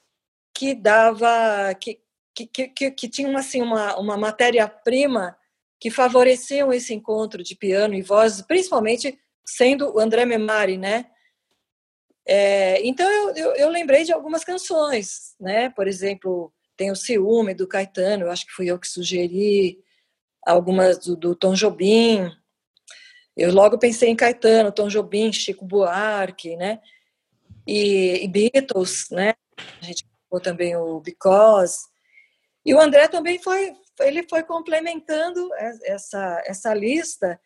que 0.54 0.76
dava, 0.76 1.74
que, 1.80 2.02
que, 2.36 2.68
que, 2.68 2.92
que 2.92 3.08
tinham, 3.08 3.38
assim, 3.38 3.62
uma, 3.62 3.98
uma 3.98 4.18
matéria-prima 4.18 5.38
que 5.84 5.92
favoreciam 5.92 6.72
esse 6.72 6.94
encontro 6.94 7.44
de 7.44 7.58
piano 7.58 7.94
e 7.94 8.02
voz, 8.02 8.42
principalmente 8.42 9.20
sendo 9.46 9.94
o 9.94 10.00
André 10.00 10.24
Memari, 10.24 10.78
né? 10.78 11.08
É, 12.26 12.82
então 12.88 13.06
eu, 13.12 13.36
eu, 13.36 13.56
eu, 13.56 13.70
lembrei 13.70 14.06
de 14.06 14.14
algumas 14.14 14.46
canções, 14.46 15.36
né? 15.38 15.70
Por 15.72 15.86
exemplo, 15.86 16.54
tem 16.78 16.90
o 16.90 16.96
Ciúme 16.96 17.54
do 17.54 17.68
Caetano, 17.68 18.24
eu 18.24 18.32
acho 18.32 18.46
que 18.46 18.54
fui 18.54 18.68
eu 18.68 18.80
que 18.80 18.88
sugeri 18.88 19.78
algumas 20.48 21.00
do, 21.00 21.18
do 21.18 21.36
Tom 21.36 21.54
Jobim. 21.54 22.32
Eu 23.36 23.54
logo 23.54 23.78
pensei 23.78 24.08
em 24.08 24.16
Caetano, 24.16 24.72
Tom 24.72 24.88
Jobim, 24.88 25.34
Chico 25.34 25.66
Buarque, 25.66 26.56
né? 26.56 26.80
E, 27.68 28.24
e 28.24 28.28
Beatles, 28.30 29.10
né? 29.12 29.34
A 29.82 29.86
gente 29.86 30.06
falou 30.30 30.42
também 30.42 30.78
o 30.78 31.02
Because. 31.02 31.76
E 32.66 32.74
o 32.74 32.80
André 32.80 33.10
também 33.10 33.38
foi 33.38 33.74
ele 34.00 34.28
foi 34.28 34.44
complementando 34.44 35.50
essa, 35.84 36.42
essa 36.46 36.74
lista. 36.74 37.40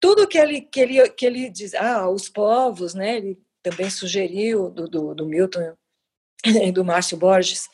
Tudo 0.00 0.28
que 0.28 0.38
ele, 0.38 0.60
que 0.60 0.80
ele, 0.80 1.08
que 1.10 1.26
ele 1.26 1.50
diz, 1.50 1.74
ah, 1.74 2.08
os 2.08 2.28
povos, 2.28 2.94
né? 2.94 3.16
Ele 3.16 3.38
também 3.62 3.90
sugeriu, 3.90 4.70
do, 4.70 4.88
do, 4.88 5.14
do 5.14 5.26
Milton 5.26 5.74
e 6.44 6.70
do 6.70 6.84
Márcio 6.84 7.16
Borges. 7.16 7.68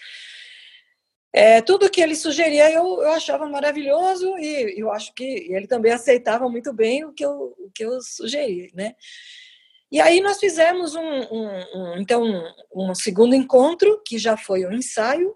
É, 1.35 1.63
tudo 1.63 1.89
que 1.89 2.01
ele 2.01 2.15
sugeria 2.15 2.71
eu, 2.71 3.01
eu 3.01 3.13
achava 3.13 3.49
maravilhoso 3.49 4.37
e 4.39 4.79
eu 4.79 4.93
acho 4.93 5.15
que 5.15 5.25
ele 5.51 5.67
também 5.67 5.91
aceitava 5.91 6.47
muito 6.47 6.75
bem 6.75 7.07
o 7.07 7.13
que 7.13 7.25
eu, 7.25 7.55
o 7.59 7.71
que 7.75 7.85
eu 7.85 8.03
sugeri, 8.03 8.71
né? 8.75 8.95
E 9.91 10.01
aí 10.01 10.21
nós 10.21 10.39
fizemos 10.39 10.95
um, 10.95 11.01
um, 11.03 11.65
um 11.75 11.97
então 11.99 12.23
um, 12.23 12.91
um 12.91 12.95
segundo 12.95 13.35
encontro 13.35 14.03
que 14.07 14.19
já 14.19 14.37
foi 14.37 14.67
um 14.67 14.73
ensaio 14.73 15.35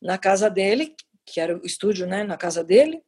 na 0.00 0.18
casa 0.18 0.50
dele 0.50 0.94
que 1.24 1.40
era 1.40 1.56
o 1.56 1.64
estúdio, 1.64 2.06
né, 2.06 2.24
na 2.24 2.36
casa 2.36 2.62
dele. 2.62 3.02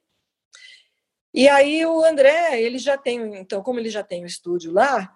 E 1.35 1.49
aí 1.49 1.85
o 1.85 2.02
André, 2.02 2.61
ele 2.61 2.78
já 2.78 2.96
tem, 2.96 3.37
então 3.37 3.62
como 3.62 3.78
ele 3.78 3.90
já 3.90 4.02
tem 4.02 4.23
o 4.25 4.26
estúdio 4.26 4.73
lá, 4.73 5.14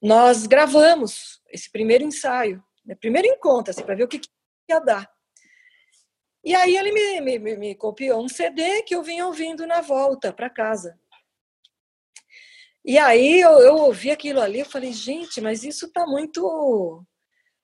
nós 0.00 0.46
gravamos 0.46 1.40
esse 1.48 1.70
primeiro 1.70 2.02
ensaio, 2.02 2.62
né, 2.84 2.94
primeiro 2.94 3.28
encontro, 3.28 3.70
assim, 3.70 3.84
para 3.84 3.94
ver 3.94 4.04
o 4.04 4.08
que, 4.08 4.18
que 4.18 4.28
ia 4.68 4.80
dar. 4.80 5.08
E 6.44 6.56
aí 6.56 6.76
ele 6.76 6.90
me, 6.90 7.38
me, 7.38 7.56
me, 7.56 7.74
copiou 7.76 8.24
um 8.24 8.28
CD 8.28 8.82
que 8.82 8.96
eu 8.96 9.02
vinha 9.02 9.26
ouvindo 9.26 9.64
na 9.64 9.80
volta 9.80 10.32
para 10.32 10.50
casa. 10.50 10.98
E 12.84 12.98
aí 12.98 13.40
eu, 13.40 13.60
eu 13.60 13.76
ouvi 13.76 14.10
aquilo 14.10 14.40
ali, 14.40 14.58
eu 14.58 14.66
falei, 14.66 14.92
gente, 14.92 15.40
mas 15.40 15.62
isso 15.62 15.86
está 15.86 16.04
muito 16.04 17.06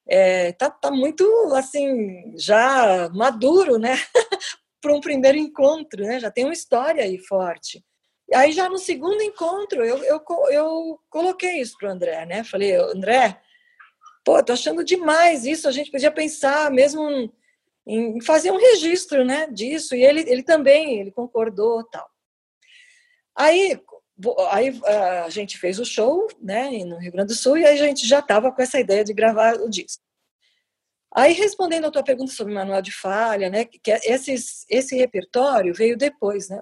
é, 0.08 0.52
tá, 0.52 0.70
tá 0.70 0.90
muito 0.90 1.24
assim 1.54 2.32
já 2.36 3.10
maduro, 3.10 3.78
né, 3.78 3.94
para 4.80 4.94
um 4.94 5.00
primeiro 5.00 5.36
encontro, 5.36 6.02
né? 6.02 6.18
Já 6.20 6.30
tem 6.30 6.44
uma 6.44 6.52
história 6.52 7.04
aí 7.04 7.18
forte. 7.18 7.84
Aí 8.32 8.52
já 8.52 8.68
no 8.68 8.78
segundo 8.78 9.22
encontro 9.22 9.84
eu, 9.84 9.98
eu, 10.04 10.22
eu 10.50 11.00
coloquei 11.10 11.60
isso 11.60 11.76
para 11.78 11.88
o 11.88 11.92
André, 11.92 12.26
né? 12.26 12.44
Falei, 12.44 12.74
André, 12.74 13.40
pô, 14.24 14.42
tô 14.42 14.52
achando 14.52 14.84
demais 14.84 15.44
isso. 15.44 15.68
A 15.68 15.72
gente 15.72 15.90
podia 15.90 16.10
pensar 16.10 16.70
mesmo 16.70 17.32
em 17.86 18.20
fazer 18.20 18.50
um 18.50 18.58
registro, 18.58 19.24
né, 19.24 19.46
disso. 19.50 19.94
E 19.94 20.04
ele, 20.04 20.20
ele 20.20 20.42
também, 20.42 21.00
ele 21.00 21.10
concordou, 21.10 21.82
tal. 21.84 22.08
Aí 23.34 23.80
aí 24.50 24.80
a 25.24 25.28
gente 25.28 25.58
fez 25.58 25.78
o 25.78 25.84
show, 25.84 26.26
né, 26.40 26.70
no 26.84 26.98
Rio 26.98 27.12
Grande 27.12 27.28
do 27.28 27.38
Sul, 27.38 27.58
e 27.58 27.64
aí 27.64 27.80
a 27.80 27.86
gente 27.86 28.06
já 28.06 28.18
estava 28.18 28.50
com 28.52 28.62
essa 28.62 28.80
ideia 28.80 29.04
de 29.04 29.12
gravar 29.12 29.54
o 29.56 29.68
disco. 29.68 30.02
Aí, 31.14 31.32
respondendo 31.32 31.86
a 31.86 31.90
tua 31.90 32.02
pergunta 32.02 32.32
sobre 32.32 32.52
manual 32.52 32.82
de 32.82 32.92
falha, 32.92 33.48
né, 33.48 33.64
que 33.64 33.90
é 33.90 34.00
esses, 34.04 34.66
esse 34.68 34.96
repertório 34.96 35.74
veio 35.74 35.96
depois, 35.96 36.48
né, 36.48 36.60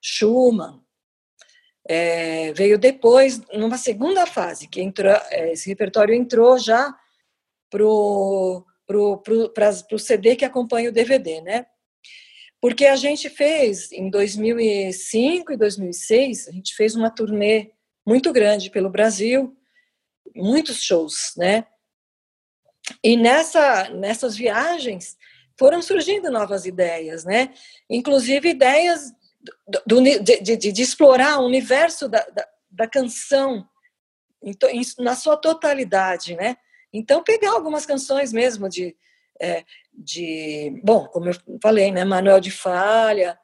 Schumann, 0.00 0.82
é, 1.86 2.52
veio 2.52 2.78
depois, 2.78 3.40
numa 3.52 3.76
segunda 3.76 4.26
fase, 4.26 4.68
que 4.68 4.80
entrou, 4.80 5.12
é, 5.30 5.52
esse 5.52 5.68
repertório 5.68 6.14
entrou 6.14 6.58
já 6.58 6.94
pro, 7.68 8.64
pro, 8.86 9.18
pro 9.18 9.98
CD 9.98 10.36
que 10.36 10.44
acompanha 10.44 10.90
o 10.90 10.92
DVD, 10.92 11.40
né? 11.40 11.66
Porque 12.62 12.86
a 12.86 12.94
gente 12.94 13.28
fez, 13.28 13.90
em 13.90 14.08
2005 14.08 15.52
e 15.52 15.56
2006, 15.56 16.46
a 16.46 16.52
gente 16.52 16.76
fez 16.76 16.94
uma 16.94 17.10
turnê 17.10 17.72
muito 18.06 18.32
grande 18.32 18.70
pelo 18.70 18.88
Brasil, 18.88 19.56
muitos 20.32 20.80
shows, 20.80 21.32
né? 21.36 21.66
E 23.02 23.16
nessa, 23.16 23.88
nessas 23.90 24.36
viagens 24.36 25.16
foram 25.58 25.82
surgindo 25.82 26.30
novas 26.30 26.64
ideias, 26.64 27.24
né? 27.24 27.52
Inclusive 27.90 28.50
ideias 28.50 29.12
do, 29.84 30.00
de, 30.00 30.20
de, 30.20 30.56
de, 30.56 30.82
explorar 30.82 31.40
o 31.40 31.46
universo 31.46 32.08
da, 32.08 32.20
da, 32.26 32.48
da 32.70 32.86
canção 32.86 33.68
em, 34.40 34.82
na 35.00 35.16
sua 35.16 35.36
totalidade, 35.36 36.36
né? 36.36 36.56
Então 36.92 37.24
pegar 37.24 37.50
algumas 37.50 37.84
canções 37.84 38.32
mesmo 38.32 38.68
de 38.68 38.96
é, 39.40 39.64
de, 39.92 40.80
bom, 40.82 41.06
como 41.06 41.28
eu 41.28 41.34
falei, 41.62 41.90
né, 41.90 42.04
Manuel 42.04 42.40
de 42.40 42.50
Falha. 42.50 43.38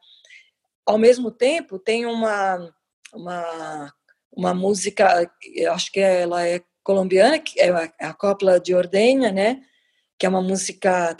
Ao 0.86 0.98
mesmo 0.98 1.30
tempo, 1.30 1.78
tem 1.78 2.06
uma, 2.06 2.72
uma 3.12 3.92
uma 4.38 4.54
música, 4.54 5.28
acho 5.72 5.90
que 5.90 5.98
ela 5.98 6.46
é 6.46 6.62
colombiana, 6.84 7.40
que 7.40 7.60
é 7.60 7.70
a 8.00 8.14
copla 8.14 8.60
de 8.60 8.72
ordenha, 8.72 9.32
né? 9.32 9.60
Que 10.16 10.26
é 10.26 10.28
uma 10.28 10.40
música 10.40 11.12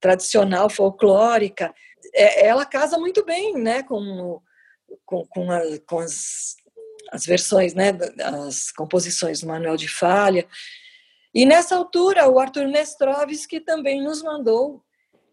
tradicional, 0.00 0.70
folclórica. 0.70 1.74
É, 2.14 2.46
ela 2.46 2.64
casa 2.64 2.96
muito 2.96 3.24
bem, 3.24 3.54
né? 3.54 3.82
Com, 3.82 4.40
com, 5.04 5.26
com, 5.26 5.50
a, 5.50 5.60
com 5.84 5.98
as, 5.98 6.54
as 7.10 7.26
versões, 7.26 7.74
né? 7.74 7.90
As 8.46 8.70
composições 8.70 9.40
do 9.40 9.48
Manuel 9.48 9.76
de 9.76 9.88
Falha. 9.88 10.46
E 11.34 11.46
nessa 11.46 11.76
altura, 11.76 12.28
o 12.28 12.38
Arthur 12.38 12.66
Nestrovski 12.66 13.60
também 13.60 14.02
nos 14.02 14.22
mandou 14.22 14.82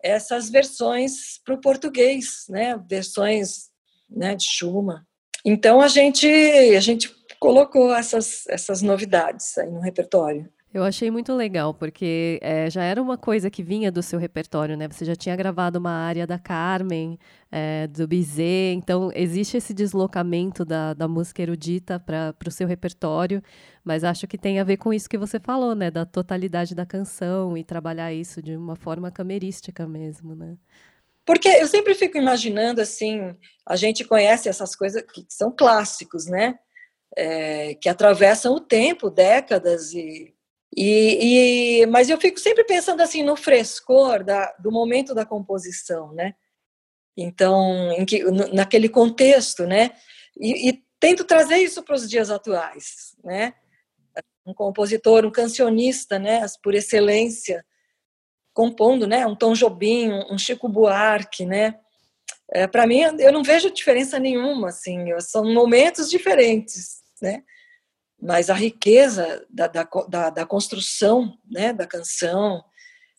essas 0.04 0.50
versões 0.50 1.39
para 1.44 1.56
o 1.56 1.62
português, 1.62 2.46
né? 2.50 2.77
Versões 2.88 3.70
né, 4.10 4.36
de 4.36 4.46
Schumann. 4.46 5.01
Então 5.44 5.82
a 5.82 5.88
gente 5.88 6.27
a 6.27 6.80
gente 6.80 7.13
colocou 7.39 7.94
essas 7.96 8.46
essas 8.48 8.82
novidades 8.82 9.58
aí 9.58 9.70
no 9.70 9.80
repertório. 9.80 10.51
Eu 10.74 10.83
achei 10.83 11.09
muito 11.09 11.33
legal, 11.33 11.74
porque 11.74 12.39
é, 12.41 12.69
já 12.69 12.83
era 12.83 13.01
uma 13.01 13.17
coisa 13.17 13.50
que 13.50 13.63
vinha 13.63 13.89
do 13.89 14.03
seu 14.03 14.19
repertório, 14.19 14.75
né? 14.75 14.88
Você 14.89 15.05
já 15.05 15.15
tinha 15.15 15.36
gravado 15.36 15.79
uma 15.79 15.91
área 15.91 16.27
da 16.27 16.38
Carmen, 16.38 17.17
é, 17.50 17.88
do 17.88 18.05
Bizet, 18.05 18.75
então 18.75 19.09
existe 19.15 19.55
esse 19.55 19.74
deslocamento 19.74 20.65
da, 20.65 20.93
da 20.93 21.07
música 21.07 21.41
erudita 21.41 22.00
para 22.00 22.36
o 22.45 22.51
seu 22.51 22.67
repertório, 22.67 23.41
mas 23.81 24.03
acho 24.03 24.27
que 24.27 24.38
tem 24.38 24.59
a 24.59 24.63
ver 24.65 24.75
com 24.75 24.93
isso 24.93 25.09
que 25.09 25.17
você 25.17 25.39
falou, 25.39 25.74
né? 25.74 25.89
Da 25.89 26.05
totalidade 26.05 26.75
da 26.75 26.86
canção 26.86 27.57
e 27.57 27.63
trabalhar 27.63 28.13
isso 28.13 28.41
de 28.41 28.55
uma 28.55 28.75
forma 28.75 29.09
camerística 29.09 29.88
mesmo, 29.88 30.36
né? 30.36 30.57
Porque 31.25 31.47
eu 31.47 31.67
sempre 31.67 31.95
fico 31.95 32.17
imaginando 32.17 32.81
assim, 32.81 33.36
a 33.65 33.75
gente 33.77 34.03
conhece 34.03 34.50
essas 34.50 34.75
coisas 34.75 35.01
que 35.01 35.25
são 35.29 35.50
clássicos, 35.50 36.25
né? 36.25 36.59
É, 37.15 37.74
que 37.75 37.88
atravessam 37.88 38.53
o 38.53 38.59
tempo, 38.59 39.09
décadas 39.09 39.93
e 39.93 40.37
e, 40.75 41.81
e, 41.81 41.86
mas 41.88 42.09
eu 42.09 42.19
fico 42.19 42.39
sempre 42.39 42.63
pensando 42.63 43.01
assim 43.01 43.24
no 43.24 43.36
frescor 43.36 44.24
da, 44.24 44.53
do 44.59 44.71
momento 44.71 45.13
da 45.15 45.25
composição, 45.25 46.13
né? 46.13 46.36
Então, 47.15 48.05
que, 48.07 48.24
naquele 48.53 48.89
contexto, 48.89 49.65
né? 49.65 49.91
E, 50.39 50.69
e 50.69 50.83
tento 51.00 51.24
trazer 51.24 51.57
isso 51.57 51.81
para 51.81 51.95
os 51.95 52.07
dias 52.07 52.29
atuais, 52.29 53.15
né? 53.24 53.53
Um 54.45 54.53
compositor, 54.53 55.25
um 55.25 55.31
cancionista, 55.31 56.19
né? 56.19 56.45
Por 56.62 56.75
excelência, 56.75 57.65
compondo, 58.53 59.07
né? 59.07 59.25
Um 59.25 59.36
Tom 59.36 59.53
Jobim, 59.53 60.12
um 60.29 60.38
Chico 60.38 60.69
Buarque, 60.69 61.45
né? 61.45 61.79
É, 62.51 62.67
para 62.67 62.86
mim, 62.86 63.01
eu 63.19 63.31
não 63.31 63.43
vejo 63.43 63.71
diferença 63.71 64.19
nenhuma, 64.19 64.69
assim. 64.69 65.05
São 65.19 65.43
momentos 65.53 66.09
diferentes, 66.09 67.01
né? 67.21 67.43
Mas 68.21 68.50
a 68.50 68.53
riqueza 68.53 69.45
da, 69.50 69.67
da, 69.67 69.88
da, 70.07 70.29
da 70.29 70.45
construção 70.45 71.38
né, 71.50 71.71
da 71.71 71.86
canção 71.86 72.63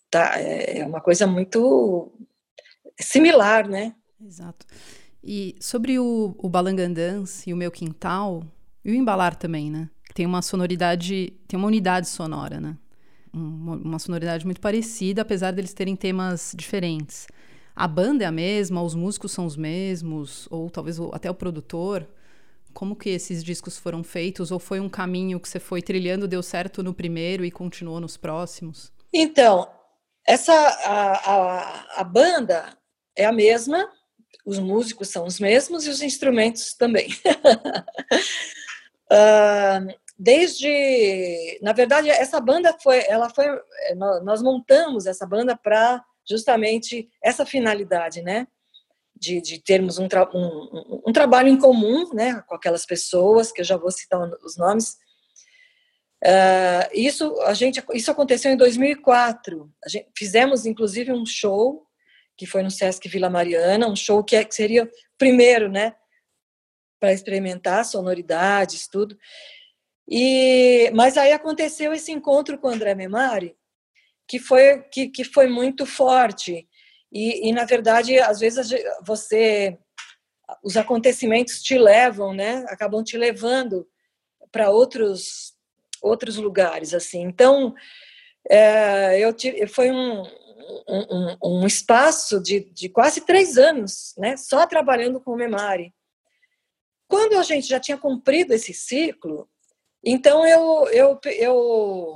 tá, 0.09 0.33
é 0.37 0.85
uma 0.85 1.01
coisa 1.01 1.25
muito 1.25 2.11
similar, 2.99 3.67
né? 3.67 3.95
Exato. 4.21 4.65
E 5.23 5.55
sobre 5.59 5.99
o, 5.99 6.35
o 6.37 6.49
Balangandãs 6.49 7.45
e 7.45 7.53
o 7.53 7.57
Meu 7.57 7.71
Quintal, 7.71 8.43
e 8.83 8.91
o 8.91 8.95
Embalar 8.95 9.35
também, 9.35 9.69
né? 9.69 9.89
Tem 10.13 10.25
uma 10.25 10.41
sonoridade, 10.41 11.33
tem 11.47 11.57
uma 11.57 11.67
unidade 11.67 12.07
sonora, 12.07 12.59
né? 12.59 12.77
Uma, 13.31 13.75
uma 13.75 13.99
sonoridade 13.99 14.45
muito 14.45 14.59
parecida, 14.59 15.21
apesar 15.21 15.51
deles 15.51 15.73
terem 15.73 15.95
temas 15.95 16.53
diferentes. 16.57 17.27
A 17.75 17.87
banda 17.87 18.23
é 18.23 18.27
a 18.27 18.31
mesma, 18.31 18.81
os 18.81 18.95
músicos 18.95 19.31
são 19.31 19.45
os 19.45 19.55
mesmos, 19.55 20.47
ou 20.49 20.69
talvez 20.69 20.97
até 21.13 21.29
o 21.29 21.35
produtor. 21.35 22.07
Como 22.73 22.95
que 22.95 23.09
esses 23.09 23.43
discos 23.43 23.77
foram 23.77 24.03
feitos? 24.03 24.51
Ou 24.51 24.59
foi 24.59 24.79
um 24.79 24.89
caminho 24.89 25.39
que 25.39 25.49
você 25.49 25.59
foi 25.59 25.81
trilhando, 25.81 26.27
deu 26.27 26.43
certo 26.43 26.83
no 26.83 26.93
primeiro 26.93 27.43
e 27.43 27.51
continuou 27.51 27.99
nos 27.99 28.17
próximos? 28.17 28.91
Então, 29.13 29.69
essa 30.25 30.53
a, 30.53 31.33
a, 31.33 32.01
a 32.01 32.03
banda 32.03 32.77
é 33.15 33.25
a 33.25 33.31
mesma, 33.31 33.89
os 34.45 34.59
músicos 34.59 35.09
são 35.09 35.25
os 35.25 35.39
mesmos 35.39 35.85
e 35.85 35.89
os 35.89 36.01
instrumentos 36.01 36.73
também. 36.73 37.09
uh, 39.11 39.99
desde, 40.17 41.59
na 41.61 41.73
verdade, 41.73 42.09
essa 42.09 42.39
banda 42.39 42.75
foi, 42.81 43.03
ela 43.07 43.29
foi, 43.29 43.45
nós 44.23 44.41
montamos 44.41 45.05
essa 45.05 45.25
banda 45.25 45.55
para 45.55 46.03
justamente 46.29 47.09
essa 47.23 47.45
finalidade, 47.45 48.21
né? 48.21 48.47
De, 49.19 49.41
de 49.41 49.61
termos 49.61 49.99
um, 49.99 50.07
tra 50.07 50.29
um, 50.33 51.01
um, 51.05 51.11
trabalho 51.11 51.49
em 51.49 51.57
comum 51.57 52.09
né, 52.13 52.41
com 52.47 52.55
aquelas 52.55 52.85
pessoas, 52.85 53.51
que 53.51 53.61
eu 53.61 53.65
já 53.65 53.75
vou 53.75 53.91
citar 53.91 54.19
os 54.43 54.55
nomes. 54.57 54.97
Uh, 56.23 56.87
isso, 56.93 57.39
a 57.41 57.53
gente, 57.53 57.83
isso 57.93 58.09
aconteceu 58.09 58.51
em 58.51 58.57
2004. 58.57 59.69
A 59.83 59.89
gente, 59.89 60.07
fizemos, 60.17 60.65
inclusive, 60.65 61.11
um 61.11 61.25
show 61.25 61.85
que 62.37 62.45
foi 62.45 62.63
no 62.63 62.71
Sesc 62.71 63.09
Vila 63.09 63.29
Mariana, 63.29 63.89
um 63.89 63.95
show 63.97 64.23
que, 64.23 64.37
é, 64.37 64.45
que 64.45 64.55
seria 64.55 64.89
primeiro, 65.17 65.69
né, 65.69 65.93
para 66.97 67.11
experimentar 67.11 67.83
sonoridades, 67.83 68.87
tudo. 68.87 69.17
E, 70.07 70.89
mas 70.95 71.17
aí 71.17 71.33
aconteceu 71.33 71.91
esse 71.91 72.13
encontro 72.13 72.57
com 72.57 72.69
o 72.69 72.71
André 72.71 72.95
Memari, 72.95 73.57
que 74.25 74.39
foi, 74.39 74.81
que, 74.83 75.09
que 75.09 75.25
foi 75.25 75.47
muito 75.47 75.85
forte. 75.85 76.68
E, 77.11 77.49
e 77.49 77.51
na 77.51 77.65
verdade, 77.65 78.19
às 78.19 78.39
vezes 78.39 78.69
você, 79.05 79.77
os 80.63 80.77
acontecimentos 80.77 81.61
te 81.61 81.77
levam, 81.77 82.33
né? 82.33 82.65
Acabam 82.69 83.03
te 83.03 83.17
levando 83.17 83.87
para 84.51 84.69
outros 84.69 85.57
outros 86.01 86.37
lugares, 86.37 86.93
assim. 86.93 87.21
Então, 87.21 87.75
é, 88.49 89.19
eu 89.19 89.33
tive, 89.33 89.67
foi 89.67 89.91
um, 89.91 90.23
um, 90.87 91.37
um, 91.43 91.67
espaço 91.67 92.41
de, 92.41 92.61
de 92.71 92.89
quase 92.89 93.21
três 93.21 93.57
anos, 93.57 94.13
né? 94.17 94.37
Só 94.37 94.65
trabalhando 94.65 95.19
com 95.19 95.31
o 95.31 95.35
Memari. 95.35 95.93
Quando 97.07 97.37
a 97.37 97.43
gente 97.43 97.67
já 97.67 97.79
tinha 97.79 97.97
cumprido 97.97 98.53
esse 98.53 98.73
ciclo, 98.73 99.49
então 100.03 100.45
eu, 100.45 100.87
eu, 100.89 101.19
eu 101.25 102.15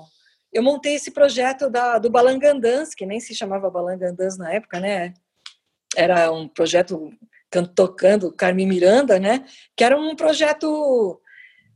eu 0.53 0.61
montei 0.61 0.95
esse 0.95 1.11
projeto 1.11 1.69
da, 1.69 1.97
do 1.97 2.09
Balangandãs, 2.09 2.93
que 2.93 3.05
nem 3.05 3.19
se 3.19 3.33
chamava 3.33 3.71
Balangandãs 3.71 4.37
na 4.37 4.53
época, 4.53 4.79
né? 4.79 5.13
Era 5.95 6.31
um 6.31 6.47
projeto 6.47 7.11
tocando 7.75 8.31
Carmen 8.31 8.67
Miranda, 8.67 9.19
né? 9.19 9.45
Que 9.75 9.83
era 9.83 9.99
um 9.99 10.15
projeto, 10.15 11.19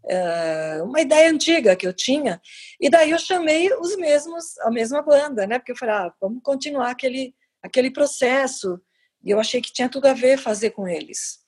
é, 0.08 0.80
uma 0.84 1.02
ideia 1.02 1.30
antiga 1.30 1.76
que 1.76 1.88
eu 1.88 1.94
tinha. 1.94 2.40
E 2.80 2.90
daí 2.90 3.12
eu 3.12 3.20
chamei 3.20 3.72
os 3.74 3.96
mesmos, 3.98 4.58
a 4.60 4.72
mesma 4.72 5.02
banda, 5.02 5.48
né? 5.48 5.58
Porque 5.58 5.72
eu 5.72 5.78
falei, 5.78 5.96
ah, 5.96 6.14
vamos 6.22 6.42
continuar 6.44 6.92
aquele, 6.92 7.36
aquele 7.62 7.92
processo. 7.92 8.80
E 9.24 9.32
eu 9.32 9.40
achei 9.40 9.60
que 9.60 9.74
tinha 9.74 9.90
tudo 9.90 10.08
a 10.08 10.14
ver 10.14 10.38
fazer 10.38 10.72
com 10.72 10.88
eles. 10.88 11.40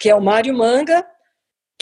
Que 0.00 0.10
é 0.10 0.14
o 0.14 0.20
Mário 0.20 0.54
Manga, 0.54 1.04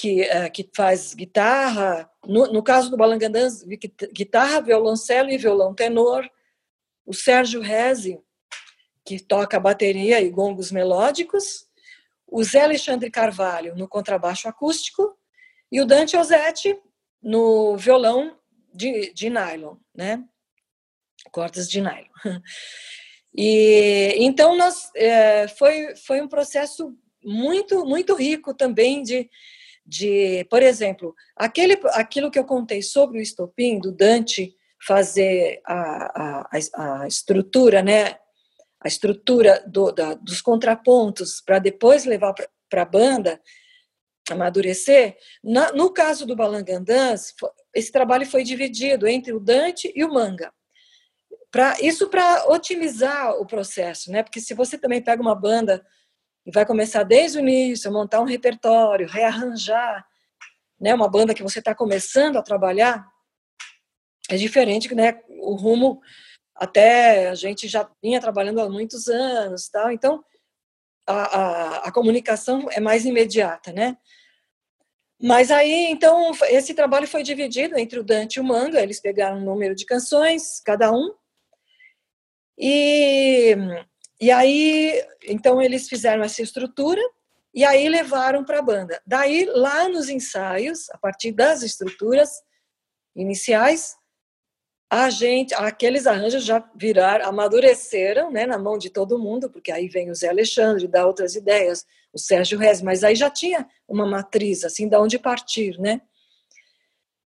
que, 0.03 0.23
uh, 0.23 0.51
que 0.53 0.69
faz 0.75 1.15
guitarra, 1.15 2.11
no, 2.27 2.53
no 2.53 2.61
caso 2.61 2.91
do 2.91 2.97
Balangandãs, 2.97 3.63
guitarra, 4.13 4.61
violoncelo 4.61 5.31
e 5.31 5.39
violão 5.39 5.73
tenor, 5.73 6.29
o 7.07 7.15
Sérgio 7.15 7.61
Reze, 7.61 8.21
que 9.05 9.21
toca 9.21 9.61
bateria 9.61 10.21
e 10.21 10.29
gongos 10.29 10.73
melódicos, 10.73 11.69
o 12.27 12.43
Zé 12.43 12.63
Alexandre 12.63 13.13
Carvalho 13.13 13.77
no 13.77 13.87
contrabaixo 13.87 14.49
acústico 14.49 15.17
e 15.71 15.81
o 15.81 15.87
Dante 15.87 16.17
Osetti 16.17 16.77
no 17.23 17.77
violão 17.77 18.37
de, 18.75 19.13
de 19.13 19.31
nylon, 19.31 19.77
né? 19.95 20.25
Cordas 21.31 21.71
de 21.71 21.81
nylon. 21.81 22.09
E 23.35 24.15
então 24.19 24.55
nós 24.59 24.91
é, 24.95 25.49
foi 25.49 25.97
foi 25.97 26.21
um 26.21 26.29
processo 26.29 26.95
muito 27.25 27.83
muito 27.87 28.15
rico 28.15 28.53
também 28.53 29.03
de 29.03 29.31
de, 29.85 30.45
por 30.51 30.63
exemplo, 30.63 31.15
aquele, 31.37 31.79
aquilo 31.93 32.31
que 32.31 32.39
eu 32.39 32.45
contei 32.45 32.83
sobre 32.83 33.19
o 33.19 33.23
estopim, 33.23 33.79
do 33.79 33.93
Dante 33.93 34.55
fazer 34.87 35.61
a, 35.65 36.49
a, 36.51 37.03
a 37.03 37.07
estrutura, 37.07 37.83
né, 37.83 38.17
a 38.81 38.89
estrutura 38.89 39.63
do, 39.67 39.93
da, 39.93 40.15
dos 40.15 40.41
contrapontos 40.41 41.41
para 41.41 41.59
depois 41.59 42.05
levar 42.05 42.35
para 42.69 42.83
a 42.83 42.87
banda 42.87 43.41
amadurecer. 44.31 45.17
Na, 45.43 45.73
no 45.73 45.93
caso 45.93 46.27
do 46.27 46.37
Balangandãs, 46.37 47.35
esse 47.75 47.93
trabalho 47.93 48.27
foi 48.27 48.43
dividido 48.45 49.07
entre 49.07 49.33
o 49.33 49.41
Dante 49.41 49.93
e 49.95 50.05
o 50.05 50.13
Manga. 50.13 50.53
Pra, 51.51 51.77
isso 51.81 52.09
para 52.09 52.47
otimizar 52.49 53.37
o 53.37 53.47
processo, 53.47 54.11
né? 54.11 54.23
Porque 54.23 54.41
se 54.41 54.55
você 54.55 54.79
também 54.79 55.03
pega 55.03 55.21
uma 55.21 55.35
banda 55.35 55.85
e 56.45 56.51
vai 56.51 56.67
começar 56.67 57.03
desde 57.03 57.39
o 57.39 57.41
início, 57.41 57.93
montar 57.93 58.21
um 58.21 58.25
repertório, 58.25 59.09
rearranjar, 59.09 60.07
né, 60.81 60.95
uma 60.95 61.09
banda 61.09 61.35
que 61.35 61.43
você 61.43 61.61
está 61.61 61.75
começando 61.75 62.37
a 62.37 62.43
trabalhar, 62.43 63.07
é 64.29 64.37
diferente, 64.37 64.93
né, 64.95 65.21
o 65.41 65.55
rumo 65.55 66.01
até 66.55 67.29
a 67.29 67.35
gente 67.35 67.69
já 67.69 67.89
vinha 68.03 68.21
trabalhando 68.21 68.61
há 68.61 68.69
muitos 68.69 69.09
anos, 69.09 69.69
tal, 69.69 69.91
então 69.91 70.25
a, 71.07 71.15
a, 71.15 71.77
a 71.89 71.93
comunicação 71.93 72.69
é 72.71 72.81
mais 72.81 73.05
imediata, 73.05 73.73
né? 73.73 73.97
Mas 75.21 75.53
aí, 75.53 75.87
então, 75.89 76.33
esse 76.49 76.75
trabalho 76.75 77.07
foi 77.07 77.23
dividido 77.23 77.79
entre 77.79 77.99
o 77.99 78.03
Dante 78.03 78.37
e 78.37 78.41
o 78.41 78.45
Manga, 78.45 78.83
eles 78.83 79.01
pegaram 79.01 79.39
um 79.39 79.45
número 79.45 79.75
de 79.75 79.87
canções, 79.87 80.61
cada 80.61 80.93
um, 80.93 81.15
e, 82.59 83.57
e 84.23 84.31
aí, 84.31 85.05
então, 85.27 85.61
eles 85.61 85.89
fizeram 85.89 86.23
essa 86.23 86.41
estrutura, 86.41 87.03
e 87.53 87.65
aí 87.65 87.89
levaram 87.89 88.45
para 88.45 88.61
a 88.61 88.63
banda. 88.63 89.03
Daí, 89.05 89.47
lá 89.47 89.89
nos 89.89 90.09
ensaios, 90.09 90.89
a 90.91 90.97
partir 90.97 91.33
das 91.33 91.65
estruturas 91.65 92.41
iniciais, 93.17 93.97
a 94.89 95.11
gente, 95.11 95.53
aqueles 95.55 96.07
arranjos 96.07 96.45
já 96.45 96.65
viraram, 96.77 97.27
amadureceram, 97.27 98.31
né, 98.31 98.47
na 98.47 98.59
mão 98.59 98.79
de 98.79 98.91
todo 98.91 99.19
mundo, 99.19 99.51
porque 99.51 99.73
aí 99.73 99.89
vem 99.89 100.09
o 100.09 100.15
Zé 100.15 100.29
Alexandre, 100.29 100.87
dá 100.87 101.05
outras 101.05 101.35
ideias, 101.35 101.85
o 102.13 102.19
Sérgio 102.19 102.57
Rez, 102.57 102.81
mas 102.81 103.03
aí 103.03 103.17
já 103.17 103.29
tinha 103.29 103.67
uma 103.89 104.07
matriz, 104.07 104.63
assim, 104.63 104.89
da 104.89 105.01
onde 105.01 105.19
partir, 105.19 105.81
né? 105.81 106.01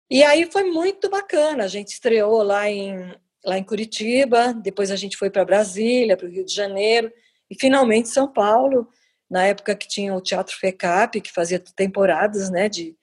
E 0.08 0.22
aí 0.22 0.48
foi 0.52 0.70
muito 0.70 1.10
bacana, 1.10 1.64
a 1.64 1.68
gente 1.68 1.88
estreou 1.88 2.44
lá 2.44 2.70
em, 2.70 3.12
lá 3.46 3.56
em 3.56 3.64
Curitiba, 3.64 4.52
depois 4.52 4.90
a 4.90 4.96
gente 4.96 5.16
foi 5.16 5.30
para 5.30 5.44
Brasília, 5.44 6.16
para 6.16 6.26
o 6.26 6.30
Rio 6.30 6.44
de 6.44 6.52
Janeiro, 6.52 7.12
e 7.48 7.54
finalmente 7.58 8.08
São 8.08 8.30
Paulo, 8.30 8.88
na 9.30 9.44
época 9.44 9.76
que 9.76 9.86
tinha 9.86 10.14
o 10.14 10.20
Teatro 10.20 10.56
FECAP, 10.56 11.20
que 11.20 11.32
fazia 11.32 11.58
temporadas, 11.58 12.50
né, 12.50 12.68
de 12.68 12.96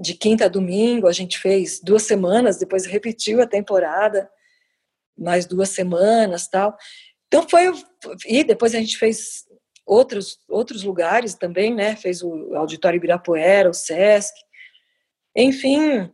de 0.00 0.14
quinta 0.14 0.46
a 0.46 0.48
domingo, 0.48 1.06
a 1.06 1.12
gente 1.12 1.38
fez 1.38 1.80
duas 1.80 2.02
semanas, 2.02 2.58
depois 2.58 2.86
repetiu 2.86 3.40
a 3.40 3.46
temporada, 3.46 4.28
mais 5.16 5.46
duas 5.46 5.70
semanas, 5.70 6.48
tal. 6.48 6.76
Então 7.28 7.48
foi 7.48 7.72
e 8.26 8.42
depois 8.44 8.74
a 8.74 8.80
gente 8.80 8.98
fez 8.98 9.44
outros 9.86 10.40
outros 10.48 10.82
lugares 10.82 11.34
também, 11.34 11.74
né? 11.74 11.96
Fez 11.96 12.22
o 12.22 12.54
Auditório 12.54 12.96
Ibirapuera, 12.96 13.70
o 13.70 13.74
Sesc. 13.74 14.34
Enfim, 15.36 16.10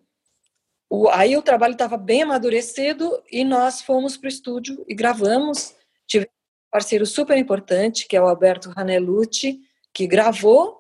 o, 0.91 1.09
aí 1.09 1.37
o 1.37 1.43
trabalho 1.43 1.73
estava 1.73 1.97
bem 1.97 2.23
amadurecido 2.23 3.23
e 3.31 3.45
nós 3.45 3.81
fomos 3.81 4.17
para 4.17 4.27
o 4.27 4.29
estúdio 4.29 4.85
e 4.87 4.95
gravamos. 4.95 5.75
Tivemos 6.07 6.35
um 6.35 6.71
parceiro 6.71 7.07
super 7.07 7.39
importante, 7.39 8.07
que 8.07 8.17
é 8.17 8.21
o 8.21 8.27
Alberto 8.27 8.69
Ranelucci, 8.71 9.61
que 9.95 10.07
gravou 10.07 10.79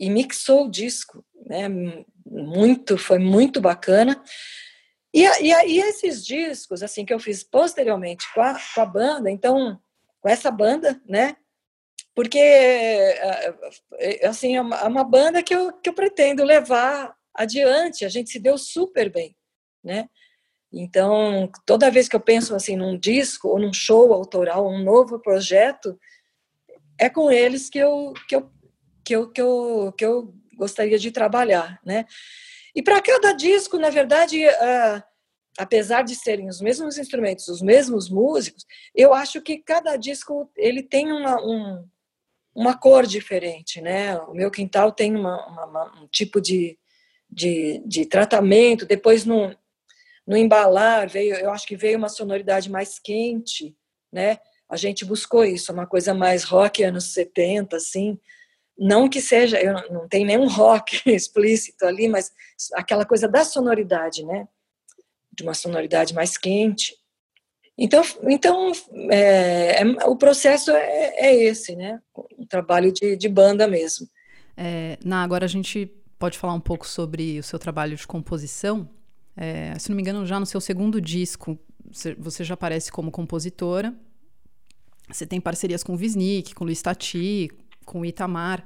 e 0.00 0.10
mixou 0.10 0.66
o 0.66 0.70
disco 0.70 1.24
né? 1.46 1.68
Muito, 2.24 2.96
foi 2.96 3.18
muito 3.18 3.60
bacana. 3.60 4.22
E, 5.12 5.22
e 5.22 5.52
aí 5.52 5.78
esses 5.80 6.24
discos, 6.24 6.82
assim, 6.82 7.04
que 7.04 7.12
eu 7.12 7.18
fiz 7.18 7.42
posteriormente 7.44 8.24
com 8.32 8.40
a, 8.40 8.58
com 8.74 8.80
a 8.80 8.86
banda, 8.86 9.30
então, 9.30 9.78
com 10.20 10.28
essa 10.28 10.50
banda, 10.50 11.00
né? 11.06 11.36
Porque, 12.14 12.38
eh, 12.38 13.54
eh, 13.98 14.26
assim, 14.26 14.56
é 14.56 14.60
uma, 14.60 14.76
é 14.76 14.84
uma 14.84 15.04
banda 15.04 15.42
que 15.42 15.54
eu, 15.54 15.72
que 15.74 15.88
eu 15.88 15.94
pretendo 15.94 16.44
levar 16.44 17.14
adiante, 17.34 18.04
a 18.04 18.08
gente 18.08 18.30
se 18.30 18.38
deu 18.38 18.56
super 18.58 19.10
bem, 19.10 19.36
né? 19.82 20.08
Então, 20.72 21.50
toda 21.66 21.90
vez 21.90 22.08
que 22.08 22.16
eu 22.16 22.20
penso 22.20 22.54
assim 22.54 22.76
num 22.76 22.98
disco 22.98 23.48
ou 23.48 23.58
num 23.58 23.72
show 23.72 24.12
autoral, 24.12 24.66
um 24.66 24.82
novo 24.82 25.18
projeto, 25.18 25.98
é 26.98 27.10
com 27.10 27.30
eles 27.30 27.68
que 27.68 27.78
eu 27.78 28.14
que 28.28 28.36
eu 28.36 28.50
que 29.04 29.14
eu, 29.14 29.30
que 29.30 29.42
eu, 29.42 29.94
que 29.96 30.04
eu 30.04 30.34
gostaria 30.56 30.98
de 30.98 31.10
trabalhar, 31.10 31.80
né? 31.84 32.06
E 32.74 32.82
para 32.82 33.02
cada 33.02 33.32
disco, 33.32 33.76
na 33.78 33.90
verdade, 33.90 34.46
uh, 34.46 35.02
apesar 35.58 36.02
de 36.02 36.14
serem 36.14 36.48
os 36.48 36.60
mesmos 36.60 36.96
instrumentos, 36.96 37.48
os 37.48 37.60
mesmos 37.60 38.08
músicos, 38.08 38.64
eu 38.94 39.12
acho 39.12 39.42
que 39.42 39.58
cada 39.58 39.96
disco 39.96 40.50
ele 40.56 40.82
tem 40.82 41.12
uma, 41.12 41.36
um, 41.42 41.86
uma 42.54 42.78
cor 42.78 43.06
diferente, 43.06 43.80
né? 43.80 44.16
O 44.20 44.34
meu 44.34 44.50
quintal 44.50 44.92
tem 44.92 45.14
uma, 45.14 45.66
uma, 45.66 46.02
um 46.02 46.06
tipo 46.06 46.40
de, 46.40 46.78
de, 47.32 47.82
de 47.86 48.04
tratamento. 48.04 48.84
Depois 48.84 49.24
no, 49.24 49.56
no 50.26 50.36
embalar 50.36 51.08
veio, 51.08 51.34
eu 51.36 51.50
acho 51.50 51.66
que 51.66 51.76
veio 51.76 51.98
uma 51.98 52.08
sonoridade 52.08 52.70
mais 52.70 52.98
quente, 52.98 53.74
né? 54.12 54.38
A 54.68 54.76
gente 54.76 55.04
buscou 55.04 55.44
isso, 55.44 55.72
uma 55.72 55.86
coisa 55.86 56.14
mais 56.14 56.44
rock 56.44 56.82
anos 56.82 57.12
70, 57.12 57.76
assim. 57.76 58.18
Não 58.78 59.08
que 59.08 59.20
seja, 59.20 59.60
eu 59.60 59.72
não 59.90 60.08
tem 60.08 60.24
nenhum 60.24 60.48
rock 60.48 61.02
explícito 61.10 61.84
ali, 61.84 62.08
mas 62.08 62.30
aquela 62.74 63.04
coisa 63.04 63.28
da 63.28 63.44
sonoridade, 63.44 64.24
né? 64.24 64.46
De 65.32 65.42
uma 65.42 65.54
sonoridade 65.54 66.14
mais 66.14 66.36
quente. 66.36 66.94
Então, 67.76 68.02
então 68.24 68.72
é, 69.10 69.82
é, 69.82 70.06
o 70.06 70.16
processo 70.16 70.70
é, 70.70 71.14
é, 71.16 71.34
esse, 71.44 71.74
né? 71.74 72.00
Um 72.38 72.46
trabalho 72.46 72.92
de, 72.92 73.16
de 73.16 73.28
banda 73.28 73.66
mesmo. 73.66 74.06
É, 74.56 74.98
na, 75.04 75.22
agora 75.22 75.46
a 75.46 75.48
gente 75.48 75.90
pode 76.22 76.38
falar 76.38 76.54
um 76.54 76.60
pouco 76.60 76.86
sobre 76.86 77.40
o 77.40 77.42
seu 77.42 77.58
trabalho 77.58 77.96
de 77.96 78.06
composição. 78.06 78.88
É, 79.36 79.76
se 79.76 79.88
não 79.88 79.96
me 79.96 80.02
engano, 80.02 80.24
já 80.24 80.38
no 80.38 80.46
seu 80.46 80.60
segundo 80.60 81.00
disco, 81.00 81.58
você 82.16 82.44
já 82.44 82.54
aparece 82.54 82.92
como 82.92 83.10
compositora. 83.10 83.92
Você 85.10 85.26
tem 85.26 85.40
parcerias 85.40 85.82
com 85.82 85.94
o 85.94 85.96
Visnik, 85.96 86.54
com 86.54 86.62
o 86.62 86.66
Luiz 86.66 86.80
Tati, 86.80 87.50
com 87.84 88.02
o 88.02 88.06
Itamar. 88.06 88.64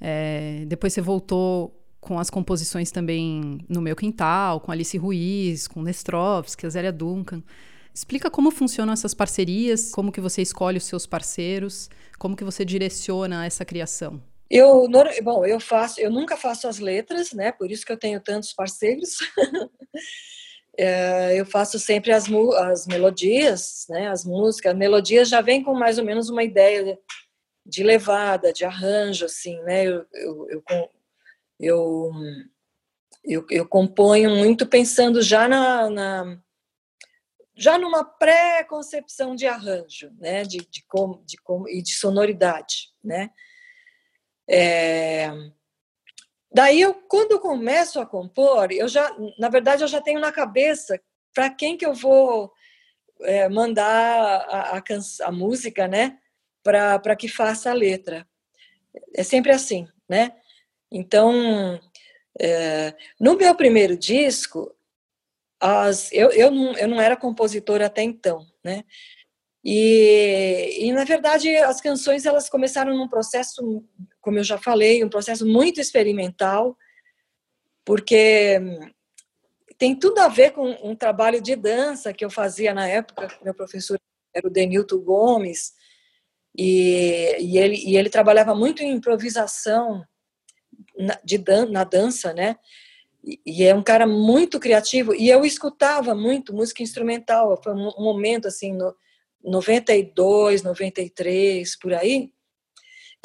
É, 0.00 0.64
depois 0.66 0.94
você 0.94 1.02
voltou 1.02 1.78
com 2.00 2.18
as 2.18 2.30
composições 2.30 2.90
também 2.90 3.58
no 3.68 3.82
meu 3.82 3.94
quintal, 3.94 4.58
com 4.58 4.72
Alice 4.72 4.96
Ruiz, 4.96 5.68
com 5.68 5.82
Nestrovski, 5.82 6.64
a 6.64 6.70
Zélia 6.70 6.92
Duncan. 6.92 7.42
Explica 7.92 8.30
como 8.30 8.50
funcionam 8.50 8.94
essas 8.94 9.12
parcerias, 9.12 9.90
como 9.90 10.10
que 10.10 10.20
você 10.22 10.40
escolhe 10.40 10.78
os 10.78 10.84
seus 10.84 11.04
parceiros, 11.04 11.90
como 12.18 12.34
que 12.34 12.42
você 12.42 12.64
direciona 12.64 13.44
essa 13.44 13.66
criação. 13.66 14.18
Eu, 14.48 14.88
bom, 15.22 15.44
eu 15.44 15.58
faço, 15.58 16.00
eu 16.00 16.10
nunca 16.10 16.36
faço 16.36 16.68
as 16.68 16.78
letras, 16.78 17.32
né? 17.32 17.50
Por 17.50 17.70
isso 17.70 17.84
que 17.84 17.92
eu 17.92 17.98
tenho 17.98 18.20
tantos 18.20 18.52
parceiros. 18.52 19.16
é, 20.78 21.38
eu 21.38 21.44
faço 21.44 21.78
sempre 21.80 22.12
as, 22.12 22.26
as 22.30 22.86
melodias, 22.86 23.86
né? 23.88 24.08
As 24.08 24.24
músicas, 24.24 24.72
as 24.72 24.78
melodias 24.78 25.28
já 25.28 25.40
vem 25.40 25.64
com 25.64 25.74
mais 25.74 25.98
ou 25.98 26.04
menos 26.04 26.28
uma 26.30 26.44
ideia 26.44 26.96
de 27.64 27.82
levada, 27.82 28.52
de 28.52 28.64
arranjo, 28.64 29.24
assim, 29.24 29.60
né? 29.62 29.84
Eu, 29.84 30.06
eu, 30.14 30.46
eu, 30.48 30.90
eu, 31.58 32.10
eu, 33.24 33.46
eu 33.50 33.68
componho 33.68 34.30
muito 34.30 34.64
pensando 34.64 35.20
já 35.20 35.48
na, 35.48 35.90
na 35.90 36.40
já 37.56 37.78
numa 37.78 38.04
pré-concepção 38.04 39.34
de 39.34 39.46
arranjo, 39.46 40.12
né? 40.20 40.44
De, 40.44 40.58
de 40.58 40.84
como, 40.86 41.24
de 41.26 41.36
como 41.38 41.68
e 41.68 41.82
de 41.82 41.94
sonoridade, 41.94 42.92
né? 43.02 43.30
É... 44.48 45.30
Daí 46.52 46.80
eu, 46.80 46.94
quando 46.94 47.40
começo 47.40 48.00
a 48.00 48.06
compor, 48.06 48.72
eu 48.72 48.88
já, 48.88 49.14
na 49.38 49.48
verdade, 49.48 49.82
eu 49.82 49.88
já 49.88 50.00
tenho 50.00 50.20
na 50.20 50.32
cabeça 50.32 50.98
para 51.34 51.50
quem 51.50 51.76
que 51.76 51.84
eu 51.84 51.92
vou 51.92 52.50
é, 53.22 53.48
mandar 53.48 53.84
a, 54.48 54.78
a, 54.78 54.82
a 55.24 55.32
música, 55.32 55.86
né? 55.86 56.18
para 56.66 57.16
que 57.16 57.28
faça 57.28 57.70
a 57.70 57.74
letra. 57.74 58.26
É 59.14 59.22
sempre 59.22 59.52
assim, 59.52 59.86
né? 60.08 60.32
Então, 60.90 61.80
é, 62.40 62.94
no 63.20 63.36
meu 63.36 63.54
primeiro 63.54 63.96
disco, 63.96 64.74
as, 65.60 66.10
eu, 66.12 66.30
eu, 66.30 66.50
não, 66.50 66.72
eu 66.76 66.88
não 66.88 67.00
era 67.00 67.16
compositora 67.16 67.86
até 67.86 68.02
então, 68.02 68.44
né? 68.64 68.84
E, 69.64 70.78
e, 70.86 70.92
na 70.92 71.04
verdade, 71.04 71.54
as 71.56 71.80
canções 71.80 72.24
elas 72.24 72.48
começaram 72.48 72.96
num 72.96 73.08
processo, 73.08 73.84
como 74.26 74.40
eu 74.40 74.44
já 74.44 74.58
falei, 74.58 75.04
um 75.04 75.08
processo 75.08 75.46
muito 75.46 75.80
experimental, 75.80 76.76
porque 77.84 78.60
tem 79.78 79.94
tudo 79.94 80.18
a 80.18 80.26
ver 80.26 80.50
com 80.50 80.68
um 80.82 80.96
trabalho 80.96 81.40
de 81.40 81.54
dança 81.54 82.12
que 82.12 82.24
eu 82.24 82.28
fazia 82.28 82.74
na 82.74 82.88
época, 82.88 83.28
meu 83.44 83.54
professor 83.54 83.96
era 84.34 84.44
o 84.44 84.50
Denilton 84.50 84.98
Gomes, 84.98 85.74
e, 86.58 87.36
e, 87.38 87.56
ele, 87.56 87.76
e 87.76 87.96
ele 87.96 88.10
trabalhava 88.10 88.52
muito 88.52 88.82
em 88.82 88.90
improvisação 88.90 90.04
na, 90.98 91.16
de 91.24 91.38
dan 91.38 91.66
na 91.66 91.84
dança, 91.84 92.32
né? 92.32 92.56
E, 93.22 93.40
e, 93.46 93.62
é 93.62 93.72
um 93.76 93.82
cara 93.82 94.08
muito 94.08 94.58
criativo. 94.58 95.14
E 95.14 95.28
eu 95.28 95.44
escutava 95.44 96.16
muito 96.16 96.52
música 96.52 96.82
instrumental. 96.82 97.60
Foi 97.62 97.74
um, 97.74 97.90
um 97.96 98.02
momento, 98.02 98.48
assim, 98.48 98.72
no 98.72 98.92
92, 99.44 100.62
93, 100.62 101.76
por 101.78 101.94
aí, 101.94 102.32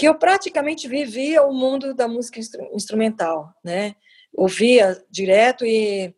que 0.02 0.08
eu 0.08 0.16
praticamente 0.16 0.88
vivia 0.88 1.44
o 1.44 1.54
mundo 1.54 1.94
da 1.94 2.08
música 2.08 2.40
instru 2.40 2.68
instrumental, 2.74 3.54
né? 3.64 3.96
Ouvia 4.34 5.00
direto 5.12 5.64
e, 5.64 6.12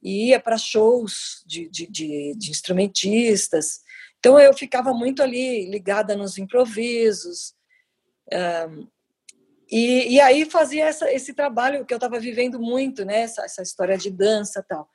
e 0.00 0.28
ia 0.28 0.38
para 0.38 0.56
shows 0.56 1.42
de, 1.44 1.68
de, 1.68 1.88
de, 1.88 2.34
de 2.36 2.50
instrumentistas. 2.52 3.80
Então 4.20 4.38
eu 4.38 4.54
ficava 4.54 4.94
muito 4.94 5.20
ali 5.20 5.68
ligada 5.68 6.14
nos 6.14 6.38
improvisos. 6.38 7.56
Um, 8.32 8.86
e, 9.68 10.14
e, 10.14 10.20
aí 10.20 10.48
fazia 10.48 10.84
essa, 10.84 11.12
esse 11.12 11.34
trabalho 11.34 11.84
que 11.84 11.92
eu 11.92 11.98
estava 11.98 12.20
vivendo 12.20 12.60
muito, 12.60 13.04
né? 13.04 13.22
Essa, 13.22 13.44
essa, 13.44 13.62
história 13.62 13.98
de 13.98 14.12
dança 14.12 14.62
tal. 14.62 14.88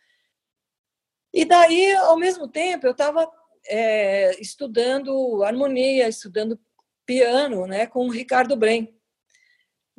E 1.34 1.44
daí, 1.44 1.92
ao 1.96 2.18
mesmo 2.18 2.48
tempo, 2.48 2.88
eu 2.88 2.94
estava 2.94 3.30
é, 3.68 4.40
estudando 4.40 5.44
harmonia, 5.44 6.08
estudando 6.08 6.58
piano, 7.06 7.68
né? 7.68 7.88
Com 7.88 8.08
o 8.08 8.12
Ricardo 8.12 8.56
Brem. 8.56 8.94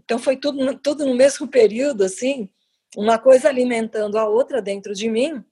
Então 0.02 0.18
foi 0.18 0.36
tudo, 0.36 0.78
tudo 0.78 1.06
no 1.06 1.14
mesmo 1.14 1.48
período, 1.48 2.04
assim, 2.04 2.50
uma 2.96 3.18
coisa 3.18 3.48
alimentando 3.48 4.18
a 4.18 4.28
outra 4.28 4.60
dentro 4.60 4.94
de 4.94 5.08
mim. 5.08 5.42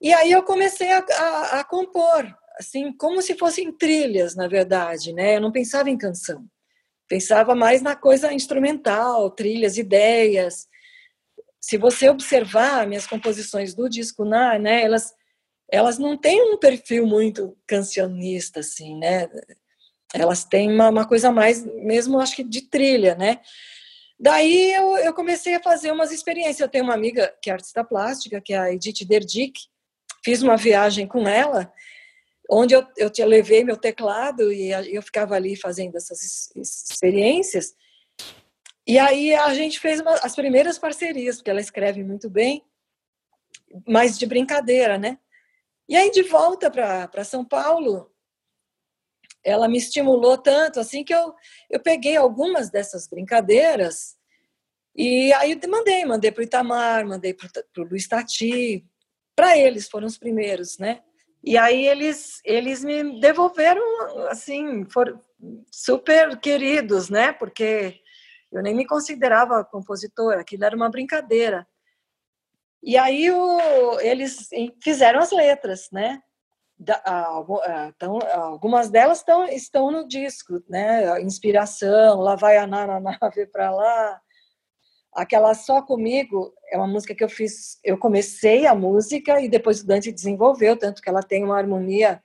E 0.00 0.12
aí 0.12 0.32
eu 0.32 0.42
comecei 0.42 0.92
a, 0.92 0.98
a, 0.98 1.60
a 1.60 1.64
compor, 1.64 2.26
assim, 2.58 2.92
como 2.92 3.22
se 3.22 3.34
fossem 3.34 3.72
trilhas, 3.72 4.34
na 4.34 4.46
verdade, 4.46 5.12
né? 5.12 5.36
Eu 5.36 5.40
não 5.40 5.52
pensava 5.52 5.88
em 5.88 5.96
canção. 5.96 6.46
Pensava 7.08 7.54
mais 7.54 7.80
na 7.80 7.96
coisa 7.96 8.32
instrumental, 8.32 9.30
trilhas, 9.30 9.78
ideias. 9.78 10.68
Se 11.60 11.78
você 11.78 12.08
observar 12.08 12.86
minhas 12.86 13.06
composições 13.06 13.74
do 13.74 13.88
disco 13.88 14.24
na, 14.24 14.58
né, 14.58 14.82
elas 14.82 15.14
elas 15.70 15.98
não 15.98 16.16
têm 16.16 16.42
um 16.52 16.58
perfil 16.58 17.06
muito 17.06 17.56
cancionista 17.66 18.60
assim, 18.60 18.96
né? 18.98 19.28
Elas 20.14 20.44
têm 20.44 20.72
uma, 20.72 20.88
uma 20.88 21.06
coisa 21.06 21.30
mais 21.30 21.64
mesmo 21.64 22.20
acho 22.20 22.36
que 22.36 22.44
de 22.44 22.62
trilha, 22.62 23.14
né? 23.14 23.40
Daí 24.18 24.72
eu, 24.72 24.96
eu 24.98 25.12
comecei 25.12 25.54
a 25.54 25.62
fazer 25.62 25.90
umas 25.90 26.12
experiências. 26.12 26.60
Eu 26.60 26.68
tenho 26.68 26.84
uma 26.84 26.94
amiga 26.94 27.34
que 27.42 27.50
é 27.50 27.52
artista 27.52 27.84
plástica, 27.84 28.40
que 28.40 28.54
é 28.54 28.58
a 28.58 28.72
Edith 28.72 29.04
Derdick. 29.04 29.60
Fiz 30.24 30.40
uma 30.40 30.56
viagem 30.56 31.06
com 31.06 31.28
ela 31.28 31.70
onde 32.48 32.74
eu, 32.74 32.86
eu 32.96 33.10
te 33.10 33.24
levei 33.24 33.64
meu 33.64 33.76
teclado 33.76 34.52
e 34.52 34.70
eu 34.70 35.02
ficava 35.02 35.34
ali 35.34 35.56
fazendo 35.56 35.96
essas 35.96 36.50
experiências. 36.54 37.74
E 38.86 38.98
aí 38.98 39.34
a 39.34 39.54
gente 39.54 39.80
fez 39.80 40.00
uma, 40.00 40.12
as 40.16 40.34
primeiras 40.34 40.78
parcerias, 40.78 41.36
porque 41.36 41.50
ela 41.50 41.60
escreve 41.60 42.04
muito 42.04 42.28
bem, 42.28 42.62
mas 43.88 44.18
de 44.18 44.26
brincadeira, 44.26 44.98
né? 44.98 45.18
E 45.88 45.96
aí 45.96 46.10
de 46.10 46.22
volta 46.22 46.70
para 46.70 47.24
São 47.24 47.44
Paulo, 47.44 48.13
ela 49.44 49.68
me 49.68 49.78
estimulou 49.78 50.38
tanto 50.38 50.80
assim 50.80 51.04
que 51.04 51.14
eu, 51.14 51.34
eu 51.70 51.80
peguei 51.80 52.16
algumas 52.16 52.70
dessas 52.70 53.06
brincadeiras 53.06 54.16
e 54.96 55.32
aí 55.34 55.60
mandei, 55.68 56.04
mandei 56.04 56.30
para 56.30 56.40
o 56.40 56.44
Itamar, 56.44 57.06
mandei 57.06 57.34
para 57.34 57.48
o 57.78 57.82
Luiz 57.82 58.06
Tati, 58.06 58.84
para 59.34 59.58
eles 59.58 59.88
foram 59.88 60.06
os 60.06 60.16
primeiros, 60.16 60.78
né? 60.78 61.02
E 61.42 61.58
aí 61.58 61.86
eles, 61.86 62.40
eles 62.44 62.82
me 62.84 63.20
devolveram, 63.20 63.82
assim, 64.28 64.84
foram 64.86 65.20
super 65.70 66.38
queridos, 66.38 67.10
né? 67.10 67.32
Porque 67.32 68.00
eu 68.52 68.62
nem 68.62 68.74
me 68.74 68.86
considerava 68.86 69.64
compositora, 69.64 70.40
aquilo 70.40 70.64
era 70.64 70.76
uma 70.76 70.88
brincadeira. 70.88 71.66
E 72.82 72.96
aí 72.96 73.30
o, 73.30 73.98
eles 74.00 74.48
fizeram 74.82 75.18
as 75.18 75.32
letras, 75.32 75.88
né? 75.90 76.22
Da, 76.84 77.02
então, 77.88 78.18
algumas 78.32 78.90
delas 78.90 79.24
estão, 79.50 79.90
no 79.90 80.06
disco, 80.06 80.62
né? 80.68 81.20
Inspiração, 81.22 82.20
lá 82.20 82.36
vai 82.36 82.58
a 82.58 82.66
Nana 82.66 83.00
nave 83.00 83.46
para 83.46 83.70
lá, 83.70 84.20
Aquela 85.14 85.54
Só 85.54 85.80
Comigo 85.80 86.52
é 86.68 86.76
uma 86.76 86.88
música 86.88 87.14
que 87.14 87.22
eu 87.22 87.28
fiz, 87.28 87.78
eu 87.84 87.96
comecei 87.96 88.66
a 88.66 88.74
música 88.74 89.40
e 89.40 89.48
depois 89.48 89.80
o 89.80 89.86
Dante 89.86 90.10
desenvolveu, 90.10 90.76
tanto 90.76 91.00
que 91.00 91.08
ela 91.08 91.22
tem 91.22 91.44
uma 91.44 91.56
harmonia 91.56 92.20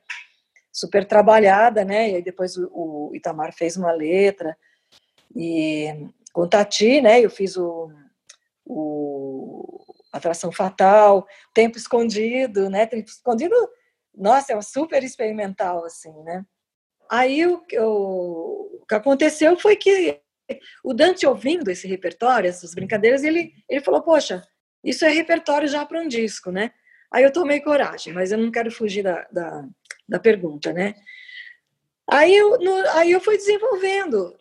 super 0.72 1.06
trabalhada, 1.06 1.86
né? 1.86 2.10
E 2.10 2.16
aí 2.16 2.24
depois 2.24 2.58
o, 2.58 2.68
o 2.74 3.16
Itamar 3.16 3.54
fez 3.54 3.78
uma 3.78 3.92
letra 3.92 4.58
e 5.36 6.10
com 6.34 6.50
Tati, 6.50 7.00
né? 7.00 7.24
Eu 7.24 7.30
fiz 7.30 7.56
o, 7.58 7.92
o 8.66 9.80
Atração 10.12 10.52
Fatal, 10.52 11.28
Tempo 11.54 11.78
Escondido, 11.78 12.72
né? 12.72 12.88
Tempo 12.88 13.08
Escondido, 13.08 13.56
nossa, 14.20 14.54
é 14.54 14.58
um 14.58 14.62
super 14.62 15.04
experimental 15.04 15.86
assim, 15.86 16.14
né? 16.24 16.46
Aí 17.10 17.46
o, 17.46 17.64
o, 17.80 18.82
o 18.82 18.86
que 18.88 18.96
aconteceu 18.96 19.58
foi 19.58 19.76
que 19.76 20.20
o 20.84 20.94
Dante, 20.94 21.26
ouvindo 21.26 21.70
esse 21.70 21.88
repertório, 21.88 22.50
essas 22.50 22.74
brincadeiras, 22.74 23.24
ele, 23.24 23.54
ele 23.68 23.82
falou: 23.82 24.02
Poxa, 24.02 24.44
isso 24.84 25.06
é 25.06 25.10
repertório 25.10 25.68
já 25.68 25.86
para 25.86 26.02
um 26.02 26.08
disco, 26.08 26.52
né? 26.52 26.72
Aí 27.12 27.24
eu 27.24 27.32
tomei 27.32 27.60
coragem, 27.62 28.14
mas 28.14 28.32
eu 28.32 28.38
não 28.38 28.52
quero 28.52 28.72
fugir 28.72 29.04
da, 29.04 29.28
da, 29.32 29.66
da 30.08 30.20
pergunta, 30.20 30.72
né? 30.72 30.94
Aí 32.12 32.36
eu, 32.36 32.60
no, 32.60 32.90
aí 32.90 33.12
eu 33.12 33.20
fui 33.22 33.38
desenvolvendo. 33.38 34.36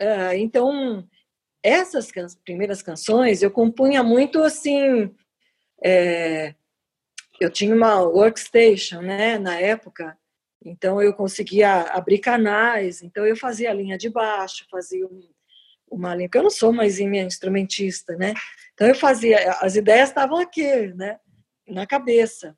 Uh, 0.00 0.34
então, 0.36 1.06
essas 1.62 2.10
can 2.10 2.26
primeiras 2.44 2.82
canções 2.82 3.42
eu 3.42 3.50
compunha 3.50 4.02
muito 4.02 4.42
assim. 4.42 5.14
É, 5.82 6.54
eu 7.40 7.50
tinha 7.50 7.74
uma 7.74 8.00
workstation, 8.02 9.00
né, 9.00 9.38
na 9.38 9.58
época, 9.58 10.16
então 10.64 11.00
eu 11.02 11.12
conseguia 11.12 11.82
abrir 11.82 12.18
canais, 12.18 13.02
então 13.02 13.26
eu 13.26 13.36
fazia 13.36 13.70
a 13.70 13.74
linha 13.74 13.98
de 13.98 14.08
baixo, 14.08 14.66
fazia 14.70 15.06
um, 15.06 15.28
uma 15.90 16.14
linha, 16.14 16.28
porque 16.28 16.38
eu 16.38 16.42
não 16.42 16.50
sou 16.50 16.72
mais 16.72 16.98
instrumentista, 16.98 18.16
né? 18.16 18.34
Então 18.72 18.88
eu 18.88 18.94
fazia, 18.94 19.52
as 19.60 19.76
ideias 19.76 20.08
estavam 20.08 20.38
aqui, 20.38 20.88
né? 20.94 21.18
Na 21.68 21.86
cabeça. 21.86 22.56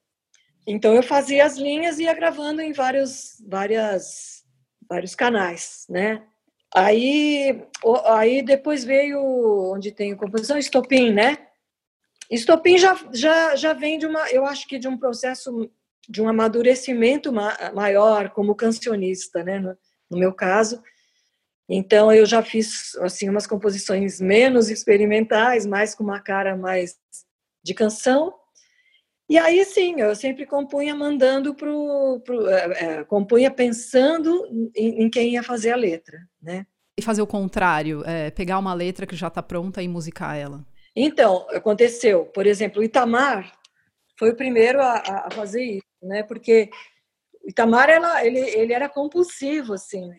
Então 0.66 0.94
eu 0.94 1.02
fazia 1.02 1.44
as 1.44 1.56
linhas 1.56 1.98
e 1.98 2.04
ia 2.04 2.14
gravando 2.14 2.60
em 2.60 2.72
vários, 2.72 3.42
várias, 3.46 4.44
vários 4.88 5.14
canais, 5.14 5.86
né? 5.88 6.22
Aí, 6.74 7.64
aí 8.04 8.42
depois 8.42 8.84
veio 8.84 9.20
onde 9.72 9.92
tem 9.92 10.14
composição, 10.16 10.58
estopim, 10.58 11.12
né? 11.12 11.45
Estopim 12.30 12.78
já, 12.78 12.98
já, 13.12 13.56
já 13.56 13.72
vem 13.72 13.98
de 13.98 14.06
uma, 14.06 14.28
eu 14.30 14.44
acho 14.44 14.66
que 14.66 14.78
de 14.78 14.88
um 14.88 14.98
processo 14.98 15.70
de 16.08 16.22
um 16.22 16.28
amadurecimento 16.28 17.32
maior 17.74 18.30
como 18.30 18.54
cancionista, 18.54 19.42
né? 19.42 19.58
No, 19.58 19.76
no 20.10 20.18
meu 20.18 20.32
caso, 20.32 20.80
então 21.68 22.12
eu 22.12 22.24
já 22.24 22.42
fiz 22.42 22.94
assim 22.96 23.28
umas 23.28 23.46
composições 23.46 24.20
menos 24.20 24.70
experimentais, 24.70 25.66
mais 25.66 25.94
com 25.94 26.04
uma 26.04 26.20
cara 26.20 26.56
mais 26.56 26.96
de 27.62 27.74
canção. 27.74 28.32
E 29.28 29.36
aí 29.36 29.64
sim, 29.64 30.00
eu 30.00 30.14
sempre 30.14 30.46
compunha 30.46 30.94
mandando 30.94 31.52
pro 31.52 32.22
é, 32.48 32.84
é, 32.84 33.04
compunha 33.04 33.50
pensando 33.50 34.46
em, 34.76 35.02
em, 35.02 35.10
quem 35.10 35.32
ia 35.32 35.42
fazer 35.42 35.72
a 35.72 35.76
letra, 35.76 36.18
né? 36.40 36.64
E 36.96 37.02
fazer 37.02 37.20
o 37.20 37.26
contrário, 37.26 38.02
é, 38.06 38.30
pegar 38.30 38.58
uma 38.58 38.72
letra 38.72 39.04
que 39.04 39.16
já 39.16 39.26
está 39.26 39.42
pronta 39.42 39.82
e 39.82 39.88
musicar 39.88 40.36
ela. 40.36 40.64
Então 40.96 41.46
aconteceu, 41.50 42.24
por 42.26 42.46
exemplo, 42.46 42.80
o 42.80 42.84
Itamar 42.84 43.52
foi 44.18 44.30
o 44.30 44.36
primeiro 44.36 44.80
a, 44.80 45.26
a 45.26 45.30
fazer 45.30 45.62
isso, 45.62 45.86
né? 46.02 46.22
Porque 46.22 46.70
o 47.44 47.50
Itamar 47.50 47.90
ela, 47.90 48.24
ele, 48.24 48.40
ele 48.40 48.72
era 48.72 48.88
compulsivo 48.88 49.74
assim 49.74 50.10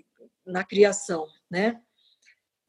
na 0.46 0.64
criação 0.64 1.28
né? 1.50 1.80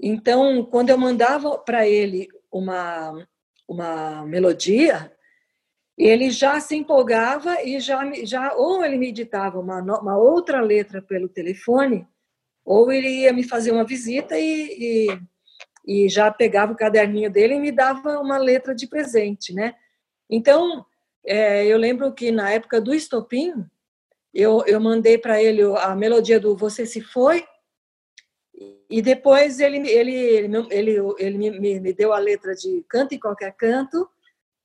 Então, 0.00 0.64
quando 0.64 0.90
eu 0.90 0.98
mandava 0.98 1.58
para 1.58 1.86
ele 1.86 2.28
uma, 2.52 3.26
uma 3.66 4.24
melodia, 4.24 5.12
ele 5.96 6.30
já 6.30 6.60
se 6.60 6.76
empolgava 6.76 7.62
e 7.62 7.80
já, 7.80 8.00
já 8.24 8.54
ou 8.54 8.84
ele 8.84 8.96
me 8.96 9.08
editava 9.08 9.58
uma, 9.58 9.80
uma 9.80 10.16
outra 10.16 10.60
letra 10.60 11.02
pelo 11.02 11.28
telefone, 11.28 12.06
ou 12.64 12.92
ele 12.92 13.08
ia 13.22 13.32
me 13.32 13.42
fazer 13.42 13.72
uma 13.72 13.84
visita 13.84 14.38
e, 14.38 15.08
e, 15.10 15.20
e 15.88 16.06
já 16.06 16.30
pegava 16.30 16.74
o 16.74 16.76
caderninho 16.76 17.30
dele 17.30 17.54
e 17.54 17.60
me 17.60 17.72
dava 17.72 18.20
uma 18.20 18.36
letra 18.36 18.74
de 18.74 18.86
presente, 18.86 19.54
né? 19.54 19.74
Então, 20.28 20.84
é, 21.24 21.64
eu 21.64 21.78
lembro 21.78 22.12
que 22.12 22.30
na 22.30 22.50
época 22.50 22.78
do 22.78 22.94
Estopim, 22.94 23.64
eu, 24.34 24.62
eu 24.66 24.78
mandei 24.78 25.16
para 25.16 25.42
ele 25.42 25.62
a 25.78 25.96
melodia 25.96 26.38
do 26.38 26.54
Você 26.54 26.84
Se 26.84 27.00
Foi, 27.00 27.42
e 28.90 29.00
depois 29.00 29.60
ele, 29.60 29.78
ele, 29.88 30.14
ele, 30.14 30.66
ele, 30.70 30.96
ele 31.18 31.38
me, 31.38 31.80
me 31.80 31.92
deu 31.94 32.12
a 32.12 32.18
letra 32.18 32.54
de 32.54 32.84
Canto 32.86 33.14
em 33.14 33.18
Qualquer 33.18 33.54
Canto 33.54 34.06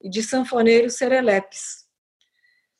e 0.01 0.09
de 0.09 0.21
Sanfoneiro 0.21 0.89
Serelepes. 0.89 1.85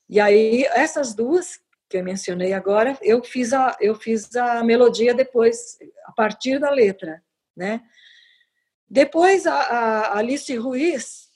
E 0.10 0.20
aí, 0.20 0.66
essas 0.74 1.14
duas 1.14 1.62
que 1.90 1.96
eu 1.96 2.04
mencionei 2.04 2.52
agora, 2.52 2.98
eu 3.02 3.24
fiz 3.24 3.54
a, 3.54 3.78
eu 3.80 3.96
fiz 3.96 4.36
a 4.36 4.64
melodia 4.66 5.14
depois, 5.14 5.78
a 6.06 6.12
partir 6.12 6.60
da 6.60 6.70
letra, 6.70 7.24
né? 7.56 7.82
Depois, 8.90 9.48
a, 9.48 9.54
a 9.54 10.18
Alice 10.18 10.56
Ruiz, 10.56 11.30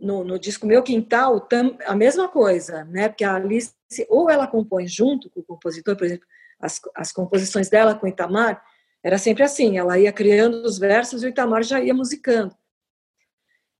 no, 0.00 0.24
no 0.24 0.38
disco 0.38 0.66
Meu 0.66 0.82
Quintal, 0.82 1.40
tam, 1.40 1.76
a 1.86 1.94
mesma 1.94 2.28
coisa, 2.28 2.84
né? 2.84 3.08
Porque 3.08 3.24
a 3.24 3.34
Alice, 3.34 3.74
ou 4.08 4.30
ela 4.30 4.46
compõe 4.46 4.86
junto 4.86 5.30
com 5.30 5.40
o 5.40 5.44
compositor, 5.44 5.96
por 5.96 6.06
exemplo, 6.06 6.26
as, 6.58 6.80
as 6.94 7.12
composições 7.12 7.68
dela 7.68 7.94
com 7.94 8.06
Itamar, 8.06 8.62
era 9.02 9.18
sempre 9.18 9.42
assim, 9.42 9.78
ela 9.78 9.98
ia 9.98 10.12
criando 10.12 10.62
os 10.62 10.78
versos 10.78 11.22
e 11.22 11.26
o 11.26 11.28
Itamar 11.28 11.62
já 11.62 11.80
ia 11.80 11.94
musicando. 11.94 12.54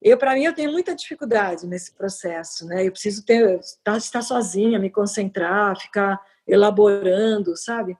Eu, 0.01 0.17
para 0.17 0.35
mim, 0.35 0.45
eu 0.45 0.55
tenho 0.55 0.73
muita 0.73 0.95
dificuldade 0.95 1.67
nesse 1.67 1.93
processo, 1.93 2.67
né? 2.67 2.87
Eu 2.87 2.93
preciso 2.93 3.25
ter, 3.25 3.59
estar, 3.61 3.99
estar 3.99 4.23
sozinha, 4.23 4.79
me 4.79 4.89
concentrar, 4.89 5.79
ficar 5.79 6.19
elaborando, 6.47 7.55
sabe? 7.55 7.99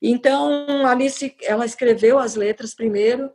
Então, 0.00 0.86
Alice, 0.86 1.36
ela 1.42 1.66
escreveu 1.66 2.18
as 2.18 2.34
letras 2.34 2.74
primeiro 2.74 3.30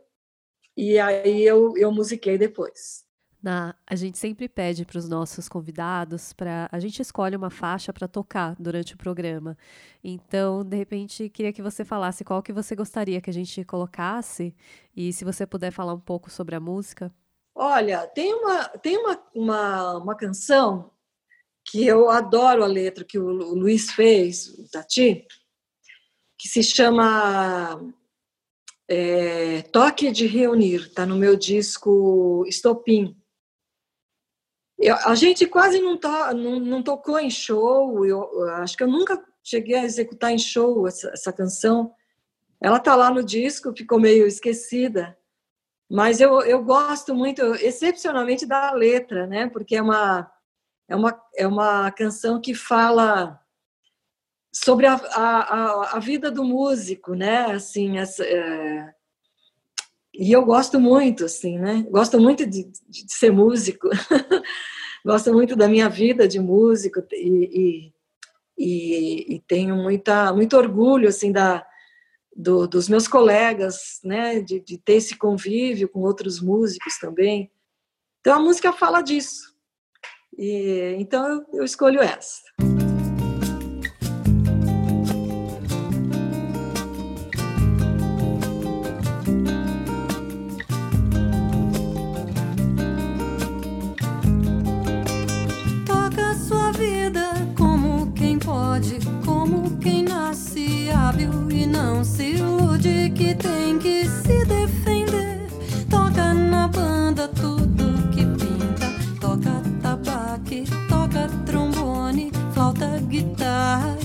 e 0.76 0.98
aí 0.98 1.42
eu, 1.42 1.76
eu 1.76 1.92
musiquei 1.92 2.38
depois. 2.38 3.04
Na, 3.42 3.74
a 3.84 3.96
gente 3.96 4.18
sempre 4.18 4.48
pede 4.48 4.84
para 4.84 4.98
os 4.98 5.08
nossos 5.08 5.48
convidados 5.48 6.32
para 6.32 6.68
a 6.70 6.78
gente 6.78 7.02
escolhe 7.02 7.34
uma 7.34 7.50
faixa 7.50 7.92
para 7.92 8.06
tocar 8.06 8.54
durante 8.56 8.94
o 8.94 8.96
programa. 8.96 9.58
Então, 10.02 10.64
de 10.64 10.76
repente, 10.76 11.28
queria 11.28 11.52
que 11.52 11.60
você 11.60 11.84
falasse 11.84 12.22
qual 12.22 12.40
que 12.40 12.52
você 12.52 12.76
gostaria 12.76 13.20
que 13.20 13.28
a 13.28 13.32
gente 13.32 13.64
colocasse 13.64 14.54
e 14.96 15.12
se 15.12 15.24
você 15.24 15.44
puder 15.44 15.72
falar 15.72 15.92
um 15.92 16.00
pouco 16.00 16.30
sobre 16.30 16.54
a 16.54 16.60
música. 16.60 17.12
Olha, 17.52 18.06
tem 18.06 18.32
uma 18.32 18.68
tem 18.78 18.96
uma, 18.96 19.22
uma, 19.34 19.98
uma 19.98 20.14
canção 20.14 20.92
que 21.64 21.84
eu 21.84 22.10
adoro 22.10 22.62
a 22.62 22.66
letra 22.66 23.04
que 23.04 23.18
o, 23.18 23.26
o 23.26 23.54
Luiz 23.54 23.90
fez, 23.90 24.48
o 24.58 24.70
Tati, 24.70 25.26
que 26.38 26.48
se 26.48 26.62
chama 26.62 27.92
é, 28.92 29.62
Toque 29.62 30.10
de 30.10 30.26
Reunir, 30.26 30.82
está 30.82 31.06
no 31.06 31.16
meu 31.16 31.34
disco 31.34 32.44
Estopim. 32.46 33.16
A 35.06 35.14
gente 35.14 35.46
quase 35.46 35.80
não, 35.80 35.96
to, 35.96 36.08
não, 36.34 36.60
não, 36.60 36.82
tocou 36.82 37.18
em 37.18 37.30
show, 37.30 38.04
eu, 38.04 38.30
eu, 38.34 38.50
acho 38.56 38.76
que 38.76 38.82
eu 38.82 38.88
nunca 38.88 39.24
cheguei 39.42 39.76
a 39.76 39.84
executar 39.84 40.30
em 40.30 40.38
show 40.38 40.86
essa, 40.86 41.08
essa 41.10 41.32
canção. 41.32 41.94
Ela 42.60 42.76
está 42.76 42.94
lá 42.94 43.10
no 43.10 43.22
disco, 43.22 43.74
ficou 43.74 43.98
meio 43.98 44.26
esquecida, 44.26 45.16
mas 45.90 46.20
eu, 46.20 46.42
eu 46.42 46.62
gosto 46.62 47.14
muito, 47.14 47.42
excepcionalmente, 47.56 48.44
da 48.44 48.72
letra, 48.72 49.26
né? 49.26 49.48
porque 49.48 49.76
é 49.76 49.82
uma, 49.82 50.30
é, 50.86 50.94
uma, 50.94 51.22
é 51.34 51.46
uma 51.46 51.90
canção 51.92 52.38
que 52.40 52.54
fala 52.54 53.40
sobre 54.52 54.86
a, 54.86 54.94
a, 54.94 55.96
a 55.96 55.98
vida 55.98 56.30
do 56.30 56.44
músico, 56.44 57.14
né? 57.14 57.46
Assim, 57.52 57.98
essa, 57.98 58.22
é... 58.24 58.92
e 60.12 60.30
eu 60.30 60.44
gosto 60.44 60.78
muito, 60.78 61.24
assim, 61.24 61.58
né? 61.58 61.86
Gosto 61.90 62.20
muito 62.20 62.46
de, 62.46 62.70
de 62.88 63.12
ser 63.12 63.32
músico. 63.32 63.88
gosto 65.04 65.32
muito 65.32 65.56
da 65.56 65.66
minha 65.66 65.88
vida 65.88 66.28
de 66.28 66.38
músico 66.38 67.02
e, 67.12 67.26
e, 67.88 67.92
e, 68.58 69.34
e 69.34 69.40
tenho 69.40 69.74
muita, 69.76 70.32
muito 70.32 70.56
orgulho 70.56 71.08
assim 71.08 71.32
da, 71.32 71.66
do, 72.34 72.66
dos 72.68 72.88
meus 72.88 73.08
colegas, 73.08 74.00
né, 74.04 74.40
de, 74.40 74.60
de, 74.60 74.78
ter 74.78 74.94
esse 74.94 75.16
convívio 75.16 75.88
com 75.88 76.00
outros 76.00 76.40
músicos 76.40 76.98
também. 76.98 77.50
Então 78.20 78.36
a 78.36 78.40
música 78.40 78.72
fala 78.72 79.02
disso. 79.02 79.52
E 80.38 80.94
então 80.98 81.26
eu, 81.26 81.58
eu 81.58 81.64
escolho 81.64 82.00
essa. 82.00 82.40
más. 113.72 114.01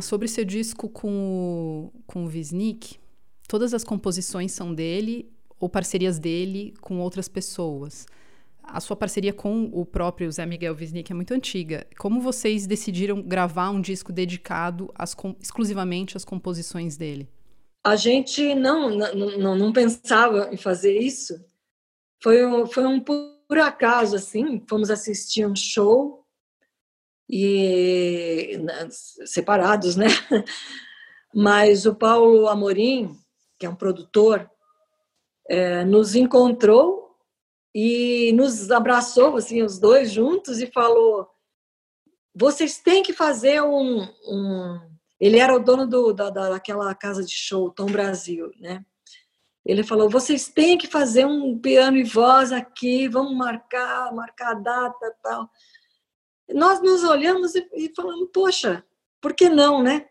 Sobre 0.00 0.28
seu 0.28 0.44
disco 0.44 0.88
com 0.88 1.90
o, 1.94 2.00
com 2.06 2.24
o 2.24 2.28
Wisnik, 2.28 2.98
todas 3.48 3.74
as 3.74 3.84
composições 3.84 4.52
são 4.52 4.74
dele 4.74 5.30
ou 5.58 5.68
parcerias 5.68 6.18
dele 6.18 6.74
com 6.80 6.98
outras 7.00 7.28
pessoas. 7.28 8.06
A 8.62 8.80
sua 8.80 8.94
parceria 8.94 9.32
com 9.32 9.70
o 9.72 9.86
próprio 9.86 10.30
Zé 10.30 10.44
Miguel 10.44 10.76
Wisnik 10.78 11.10
é 11.10 11.14
muito 11.14 11.32
antiga. 11.32 11.86
Como 11.98 12.20
vocês 12.20 12.66
decidiram 12.66 13.22
gravar 13.22 13.70
um 13.70 13.80
disco 13.80 14.12
dedicado 14.12 14.90
às, 14.94 15.16
exclusivamente 15.40 16.16
às 16.16 16.24
composições 16.24 16.96
dele? 16.96 17.28
A 17.84 17.96
gente 17.96 18.54
não, 18.54 18.90
não, 18.90 19.56
não 19.56 19.72
pensava 19.72 20.50
em 20.52 20.56
fazer 20.58 20.98
isso. 20.98 21.42
Foi 22.22 22.66
foi 22.66 22.84
um 22.84 23.00
por 23.00 23.58
acaso, 23.58 24.16
assim, 24.16 24.62
fomos 24.68 24.90
assistir 24.90 25.46
um 25.46 25.56
show 25.56 26.17
e 27.28 28.58
né, 28.62 28.88
separados, 28.90 29.96
né? 29.96 30.06
Mas 31.34 31.84
o 31.84 31.94
Paulo 31.94 32.48
Amorim, 32.48 33.14
que 33.58 33.66
é 33.66 33.68
um 33.68 33.74
produtor, 33.74 34.50
é, 35.48 35.84
nos 35.84 36.14
encontrou 36.14 37.16
e 37.74 38.32
nos 38.32 38.70
abraçou, 38.70 39.36
assim, 39.36 39.62
os 39.62 39.78
dois 39.78 40.10
juntos 40.10 40.60
e 40.60 40.66
falou: 40.66 41.28
vocês 42.34 42.78
têm 42.78 43.02
que 43.02 43.12
fazer 43.12 43.62
um, 43.62 44.02
um... 44.02 44.80
Ele 45.20 45.38
era 45.38 45.54
o 45.54 45.58
dono 45.58 45.86
do, 45.86 46.12
da, 46.12 46.30
daquela 46.30 46.94
casa 46.94 47.24
de 47.24 47.32
show, 47.32 47.70
Tom 47.70 47.86
Brasil, 47.86 48.50
né? 48.58 48.84
Ele 49.66 49.84
falou: 49.84 50.08
vocês 50.08 50.48
têm 50.48 50.78
que 50.78 50.86
fazer 50.86 51.26
um 51.26 51.58
piano 51.58 51.98
e 51.98 52.04
voz 52.04 52.52
aqui, 52.52 53.06
vamos 53.06 53.36
marcar, 53.36 54.14
marcar 54.14 54.52
a 54.52 54.54
data 54.54 55.16
tal. 55.22 55.50
Nós 56.54 56.80
nos 56.80 57.04
olhamos 57.04 57.54
e, 57.54 57.68
e 57.74 57.92
falamos: 57.94 58.28
poxa, 58.32 58.84
por 59.20 59.34
que 59.34 59.48
não, 59.48 59.82
né? 59.82 60.08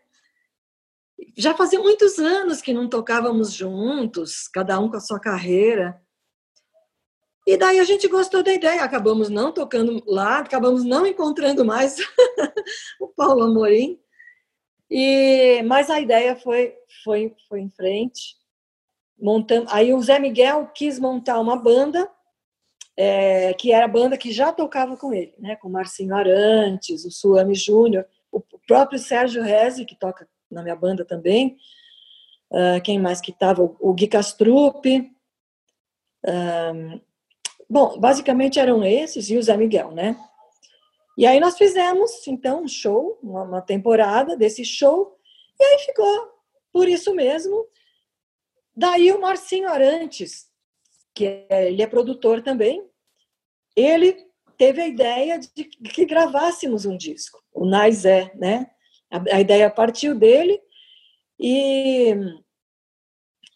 Já 1.36 1.54
fazia 1.54 1.80
muitos 1.80 2.18
anos 2.18 2.62
que 2.62 2.72
não 2.72 2.88
tocávamos 2.88 3.52
juntos, 3.52 4.46
cada 4.48 4.78
um 4.78 4.88
com 4.88 4.96
a 4.96 5.00
sua 5.00 5.18
carreira. 5.18 6.00
E 7.46 7.56
daí 7.56 7.80
a 7.80 7.84
gente 7.84 8.06
gostou 8.08 8.42
da 8.42 8.52
ideia, 8.52 8.84
acabamos 8.84 9.28
não 9.30 9.50
tocando 9.50 10.02
lá, 10.06 10.38
acabamos 10.38 10.84
não 10.84 11.06
encontrando 11.06 11.64
mais 11.64 11.96
o 13.00 13.08
Paulo 13.08 13.44
Amorim. 13.44 13.98
E 14.90 15.62
mas 15.64 15.90
a 15.90 16.00
ideia 16.00 16.36
foi 16.36 16.74
foi 17.04 17.34
foi 17.48 17.60
em 17.60 17.70
frente 17.70 18.36
montando. 19.18 19.66
Aí 19.70 19.92
o 19.92 20.00
Zé 20.00 20.18
Miguel 20.18 20.70
quis 20.74 20.98
montar 20.98 21.40
uma 21.40 21.56
banda, 21.56 22.10
é, 23.00 23.54
que 23.54 23.70
era 23.70 23.84
a 23.84 23.88
banda 23.88 24.18
que 24.18 24.32
já 24.32 24.52
tocava 24.52 24.96
com 24.96 25.14
ele, 25.14 25.32
né? 25.38 25.54
Com 25.54 25.68
o 25.68 25.70
Marcinho 25.70 26.12
Arantes, 26.16 27.04
o 27.04 27.12
Suame 27.12 27.54
Júnior, 27.54 28.04
o 28.32 28.40
próprio 28.66 28.98
Sérgio 28.98 29.40
Rezi, 29.40 29.84
que 29.84 29.94
toca 29.94 30.28
na 30.50 30.64
minha 30.64 30.74
banda 30.74 31.04
também. 31.04 31.56
Uh, 32.50 32.82
quem 32.82 32.98
mais 32.98 33.20
que 33.20 33.30
estava? 33.30 33.62
O 33.62 33.94
Gui 33.94 34.08
Castrup. 34.08 34.84
Um, 36.26 37.00
bom, 37.70 38.00
basicamente 38.00 38.58
eram 38.58 38.82
esses 38.82 39.30
e 39.30 39.36
o 39.36 39.42
Zé 39.44 39.56
Miguel, 39.56 39.92
né? 39.92 40.16
E 41.16 41.24
aí 41.24 41.38
nós 41.38 41.56
fizemos, 41.56 42.26
então, 42.26 42.64
um 42.64 42.68
show, 42.68 43.16
uma, 43.22 43.44
uma 43.44 43.62
temporada 43.62 44.36
desse 44.36 44.64
show, 44.64 45.16
e 45.60 45.64
aí 45.64 45.78
ficou 45.86 46.32
por 46.72 46.88
isso 46.88 47.14
mesmo. 47.14 47.64
Daí 48.74 49.12
o 49.12 49.20
Marcinho 49.20 49.68
Arantes, 49.68 50.47
que 51.18 51.26
é, 51.48 51.66
ele 51.66 51.82
é 51.82 51.86
produtor 51.88 52.40
também, 52.42 52.88
ele 53.74 54.24
teve 54.56 54.80
a 54.80 54.86
ideia 54.86 55.36
de 55.36 55.64
que 55.64 56.06
gravássemos 56.06 56.86
um 56.86 56.96
disco, 56.96 57.42
o 57.52 57.66
Nais 57.66 58.04
é, 58.04 58.32
né? 58.36 58.70
A, 59.10 59.36
a, 59.36 59.40
ideia 59.40 59.68
partiu 59.68 60.14
dele 60.14 60.60
e, 61.40 62.14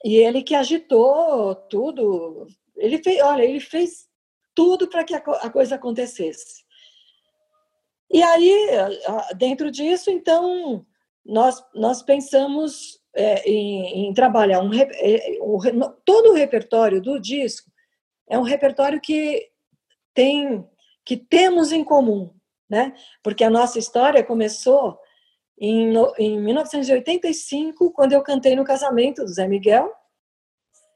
e 0.05 0.17
ele 0.17 0.43
que 0.43 0.57
agitou 0.57 1.55
tudo. 1.55 2.49
Ele 2.77 2.99
fez, 2.99 3.23
olha, 3.23 3.45
ele 3.45 3.61
fez 3.61 4.09
tudo 4.55 4.89
para 4.89 5.05
que 5.05 5.15
a, 5.15 5.19
a 5.19 5.51
coisa 5.51 5.77
acontecesse. 5.77 6.65
E 8.11 8.23
aí, 8.23 8.71
dentro 9.37 9.71
disso, 9.71 10.11
então, 10.11 10.85
nós, 11.25 11.63
nós 11.75 12.03
pensamos 12.03 13.02
é, 13.15 13.49
em, 13.49 14.07
em, 14.07 14.15
trabalhar 14.15 14.61
um, 14.61 14.73
é, 14.73 15.39
um, 15.41 15.59
todo 16.05 16.31
o 16.31 16.35
repertório 16.35 17.01
do 17.01 17.21
disco 17.21 17.71
é 18.29 18.39
um 18.39 18.43
repertório 18.43 19.01
que 19.01 19.49
tem 20.15 20.67
que 21.05 21.17
temos 21.17 21.73
em 21.73 21.83
comum, 21.83 22.33
né? 22.71 22.95
Porque 23.23 23.43
a 23.43 23.51
nossa 23.51 23.79
história 23.79 24.23
começou 24.23 24.99
em, 25.59 25.93
em 26.19 26.41
1985 26.41 27.93
quando 27.93 28.13
eu 28.13 28.23
cantei 28.23 28.55
no 28.55 28.65
casamento 28.65 29.25
do 29.25 29.33
Zé 29.33 29.49
Miguel 29.49 29.93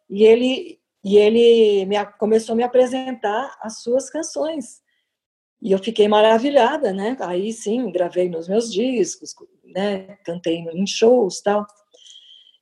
e 0.08 0.24
ele 0.24 0.80
e 1.04 1.16
ele 1.18 1.86
me, 1.86 2.04
começou 2.18 2.54
a 2.54 2.56
me 2.56 2.62
apresentar 2.62 3.56
as 3.60 3.82
suas 3.82 4.10
canções 4.10 4.80
e 5.62 5.72
eu 5.72 5.78
fiquei 5.78 6.06
maravilhada, 6.06 6.92
né? 6.92 7.16
Aí 7.20 7.52
sim, 7.52 7.90
gravei 7.90 8.28
nos 8.28 8.48
meus 8.48 8.72
discos, 8.72 9.34
né? 9.64 10.16
Cantei 10.24 10.58
em 10.58 10.86
shows, 10.86 11.40
tal. 11.40 11.66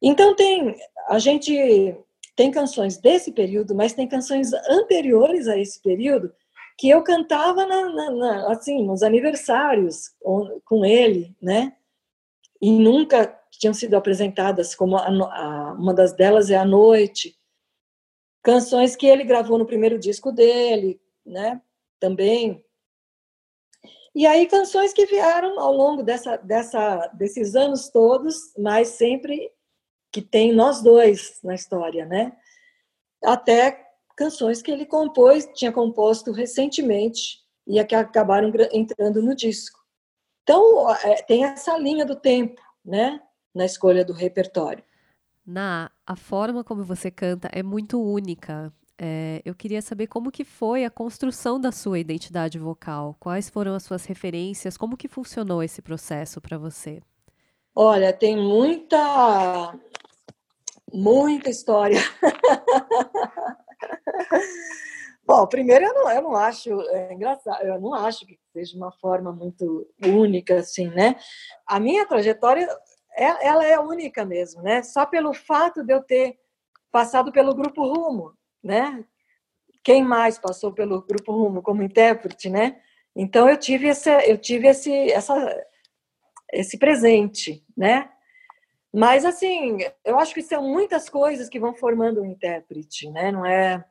Então 0.07 0.36
tem 0.36 0.76
a 1.09 1.18
gente 1.18 1.96
tem 2.36 2.50
canções 2.50 2.98
desse 2.98 3.32
período, 3.32 3.74
mas 3.74 3.94
tem 3.94 4.07
canções 4.07 4.52
anteriores 4.68 5.48
a 5.48 5.57
esse 5.57 5.80
período 5.80 6.30
que 6.76 6.90
eu 6.90 7.02
cantava 7.02 7.64
na, 7.64 7.88
na, 7.88 8.11
na, 8.11 8.52
assim 8.52 8.84
nos 8.84 9.02
aniversários 9.02 10.11
com 10.64 10.84
ele, 10.84 11.34
né? 11.40 11.74
E 12.61 12.70
nunca 12.70 13.26
tinham 13.52 13.72
sido 13.72 13.94
apresentadas 13.94 14.74
como 14.74 14.96
a, 14.96 15.07
a, 15.07 15.72
uma 15.72 15.94
das 15.94 16.12
delas 16.12 16.50
é 16.50 16.57
a 16.57 16.64
noite, 16.64 17.38
canções 18.42 18.96
que 18.96 19.07
ele 19.07 19.24
gravou 19.24 19.57
no 19.57 19.66
primeiro 19.66 19.98
disco 19.98 20.30
dele, 20.30 21.00
né? 21.24 21.62
Também. 21.98 22.62
E 24.14 24.26
aí 24.26 24.46
canções 24.46 24.92
que 24.92 25.07
vieram 25.07 25.59
ao 25.59 25.72
longo 25.72 26.02
dessa, 26.02 26.36
dessa, 26.36 27.07
desses 27.14 27.55
anos 27.55 27.88
todos, 27.88 28.52
mas 28.59 28.88
sempre 28.88 29.53
que 30.14 30.22
tem 30.22 30.52
nós 30.52 30.80
dois 30.80 31.40
na 31.42 31.56
história, 31.56 32.06
né? 32.06 32.32
Até 33.24 33.84
canções 34.16 34.62
que 34.62 34.70
ele 34.70 34.86
compôs, 34.86 35.44
tinha 35.56 35.72
composto 35.72 36.30
recentemente 36.30 37.40
e 37.66 37.82
que 37.82 37.96
acabaram 37.96 38.52
entrando 38.72 39.20
no 39.20 39.34
disco. 39.34 39.76
Então, 40.44 40.88
é, 40.88 41.20
tem 41.22 41.44
essa 41.44 41.76
linha 41.76 42.06
do 42.06 42.14
tempo, 42.14 42.62
né? 42.84 43.20
Na 43.52 43.64
escolha 43.64 44.04
do 44.04 44.12
repertório. 44.12 44.84
Na, 45.44 45.90
a 46.06 46.14
forma 46.14 46.62
como 46.62 46.84
você 46.84 47.10
canta 47.10 47.48
é 47.52 47.64
muito 47.64 48.00
única. 48.00 48.72
É, 48.96 49.42
eu 49.44 49.52
queria 49.52 49.82
saber 49.82 50.06
como 50.06 50.30
que 50.30 50.44
foi 50.44 50.84
a 50.84 50.90
construção 50.90 51.60
da 51.60 51.72
sua 51.72 51.98
identidade 51.98 52.56
vocal. 52.56 53.16
Quais 53.18 53.50
foram 53.50 53.74
as 53.74 53.82
suas 53.82 54.04
referências? 54.04 54.76
Como 54.76 54.96
que 54.96 55.08
funcionou 55.08 55.60
esse 55.60 55.82
processo 55.82 56.40
para 56.40 56.56
você? 56.56 57.02
Olha, 57.74 58.12
tem 58.12 58.36
muita 58.36 59.74
muita 60.95 61.51
história. 61.51 61.99
Bom, 65.26 65.47
primeiro 65.47 65.86
eu 65.86 65.95
não, 65.95 66.11
eu 66.11 66.22
não 66.22 66.36
acho 66.36 66.70
é 66.90 67.12
engraçado, 67.12 67.64
eu 67.64 67.80
não 67.80 67.95
acho 67.95 68.26
que 68.26 68.38
seja 68.53 68.76
uma 68.76 68.92
forma 68.92 69.32
muito 69.32 69.88
única 70.05 70.57
assim, 70.57 70.88
né? 70.88 71.16
A 71.66 71.80
minha 71.80 72.07
trajetória 72.07 72.68
é, 73.16 73.47
ela 73.47 73.64
é 73.64 73.78
única 73.80 74.24
mesmo, 74.24 74.62
né? 74.62 74.82
Só 74.82 75.07
pelo 75.07 75.32
fato 75.32 75.82
de 75.82 75.92
eu 75.92 76.03
ter 76.03 76.38
passado 76.92 77.32
pelo 77.32 77.55
grupo 77.55 77.82
Rumo, 77.82 78.34
né? 78.62 79.03
Quem 79.82 80.05
mais 80.05 80.38
passou 80.38 80.72
pelo 80.72 81.03
grupo 81.03 81.32
Rumo 81.32 81.62
como 81.62 81.82
intérprete, 81.82 82.51
né? 82.51 82.80
Então 83.16 83.49
eu 83.49 83.57
tive 83.57 83.88
esse 83.88 84.11
eu 84.28 84.38
tive 84.38 84.68
esse 84.68 85.11
essa 85.11 85.34
esse 86.53 86.78
presente, 86.78 87.64
né? 87.76 88.11
Mas, 88.97 89.24
assim, 89.24 89.78
eu 90.05 90.20
acho 90.20 90.32
que 90.32 90.40
são 90.40 90.62
muitas 90.62 91.09
coisas 91.09 91.49
que 91.49 91.59
vão 91.59 91.74
formando 91.74 92.22
um 92.22 92.24
intérprete, 92.24 93.11
né? 93.11 93.32
Não 93.32 93.45
é, 93.45 93.84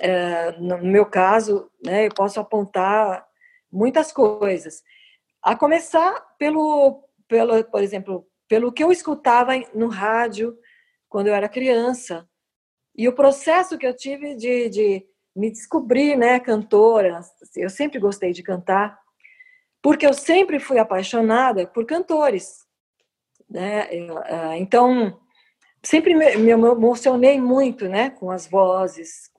é, 0.00 0.50
no 0.58 0.78
meu 0.78 1.06
caso, 1.06 1.70
né? 1.80 2.08
Eu 2.08 2.10
posso 2.12 2.40
apontar 2.40 3.24
muitas 3.70 4.10
coisas. 4.10 4.82
A 5.40 5.54
começar 5.54 6.12
pelo, 6.38 7.04
pelo, 7.28 7.62
por 7.66 7.80
exemplo, 7.80 8.26
pelo 8.48 8.72
que 8.72 8.82
eu 8.82 8.90
escutava 8.90 9.52
no 9.72 9.86
rádio 9.86 10.58
quando 11.08 11.28
eu 11.28 11.34
era 11.34 11.48
criança 11.48 12.28
e 12.96 13.06
o 13.06 13.14
processo 13.14 13.78
que 13.78 13.86
eu 13.86 13.94
tive 13.94 14.34
de, 14.34 14.68
de 14.68 15.06
me 15.36 15.52
descobrir, 15.52 16.16
né, 16.16 16.40
cantora. 16.40 17.20
Eu 17.54 17.70
sempre 17.70 18.00
gostei 18.00 18.32
de 18.32 18.42
cantar 18.42 18.98
porque 19.80 20.04
eu 20.04 20.12
sempre 20.12 20.58
fui 20.58 20.80
apaixonada 20.80 21.64
por 21.64 21.86
cantores. 21.86 22.65
Né? 23.48 23.88
Ah, 24.24 24.58
então, 24.58 25.18
sempre 25.82 26.14
me 26.14 26.50
emocionei 26.50 27.40
muito 27.40 27.88
né? 27.88 28.10
com 28.10 28.30
as 28.30 28.46
vozes. 28.46 29.30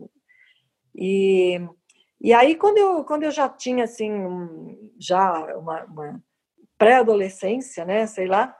E, 0.95 1.59
e 2.19 2.33
aí, 2.33 2.55
quando 2.55 2.77
eu, 2.77 3.03
quando 3.03 3.23
eu 3.23 3.31
já 3.31 3.47
tinha 3.47 3.83
assim, 3.83 4.11
já 4.99 5.55
uma, 5.57 5.83
uma 5.85 6.23
pré-adolescência, 6.77 7.83
né, 7.83 8.05
sei 8.05 8.27
lá. 8.27 8.55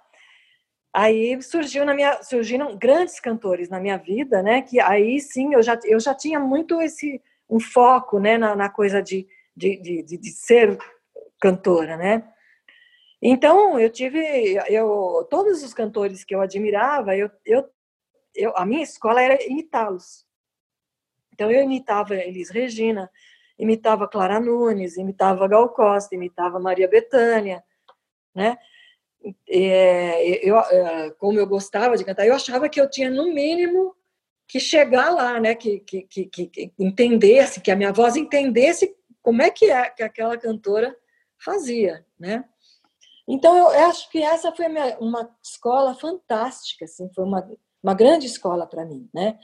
Aí 0.93 1.39
surgiu 1.41 1.85
na 1.85 1.93
minha, 1.93 2.21
surgiram 2.23 2.75
grandes 2.77 3.19
cantores 3.19 3.69
na 3.69 3.79
minha 3.79 3.97
vida, 3.97 4.41
né, 4.41 4.61
que 4.61 4.79
aí 4.79 5.19
sim 5.19 5.53
eu 5.53 5.61
já, 5.61 5.79
eu 5.85 5.99
já 5.99 6.13
tinha 6.15 6.39
muito 6.39 6.81
esse 6.81 7.21
um 7.49 7.59
foco, 7.59 8.19
né, 8.19 8.37
na, 8.37 8.55
na 8.55 8.69
coisa 8.69 9.01
de, 9.01 9.27
de, 9.55 9.77
de, 9.77 10.17
de 10.17 10.31
ser 10.31 10.77
cantora, 11.39 11.95
né. 11.95 12.23
Então 13.22 13.80
eu 13.80 13.89
tive, 13.89 14.20
eu 14.70 15.26
todos 15.30 15.63
os 15.63 15.74
cantores 15.74 16.24
que 16.24 16.36
eu 16.36 16.41
admirava, 16.41 17.15
eu, 17.15 17.30
eu, 17.45 17.68
eu 18.36 18.53
a 18.55 18.65
minha 18.65 18.84
escola 18.84 19.22
era 19.22 19.43
imitá-los. 19.43 20.26
Então 21.34 21.51
eu 21.51 21.63
imitava 21.63 22.15
Elis 22.15 22.49
Regina, 22.49 23.09
imitava 23.57 24.07
Clara 24.07 24.39
Nunes, 24.39 24.97
imitava 24.97 25.47
Gal 25.47 25.70
Costa, 25.70 26.15
imitava 26.15 26.59
Maria 26.59 26.88
Bethânia, 26.88 27.63
né? 28.34 28.57
É, 29.49 30.47
eu, 30.47 30.57
é, 30.57 31.11
como 31.18 31.39
eu 31.39 31.47
gostava 31.47 31.97
de 31.97 32.05
cantar, 32.05 32.26
eu 32.26 32.36
achava 32.36 32.70
que 32.70 32.80
eu 32.80 32.89
tinha 32.89 33.09
no 33.09 33.34
mínimo 33.34 33.95
que 34.47 34.59
chegar 34.59 35.09
lá, 35.09 35.39
né? 35.39 35.55
Que, 35.55 35.80
que, 35.80 36.03
que, 36.03 36.26
que 36.28 36.72
entendesse, 36.80 37.61
que 37.61 37.72
a 37.72 37.76
minha 37.76 37.91
voz 37.91 38.15
entendesse 38.15 38.95
como 39.22 39.41
é 39.41 39.49
que 39.49 39.70
é 39.70 39.89
que 39.89 40.03
aquela 40.03 40.38
cantora 40.38 40.95
fazia, 41.38 42.05
né? 42.18 42.45
Então 43.28 43.57
eu 43.57 43.67
acho 43.89 44.09
que 44.09 44.21
essa 44.23 44.51
foi 44.51 44.69
minha, 44.69 44.97
uma 44.99 45.30
escola 45.43 45.93
fantástica, 45.93 46.86
assim, 46.86 47.09
foi 47.13 47.25
uma, 47.25 47.45
uma 47.84 47.93
grande 47.93 48.25
escola 48.25 48.65
para 48.65 48.86
mim, 48.86 49.09
né? 49.13 49.38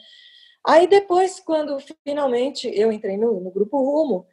Aí 0.66 0.88
depois, 0.88 1.42
quando 1.42 1.78
finalmente 2.06 2.72
eu 2.74 2.92
entrei 2.92 3.18
no, 3.18 3.40
no 3.42 3.52
grupo 3.52 3.78
Rumo, 3.78 4.26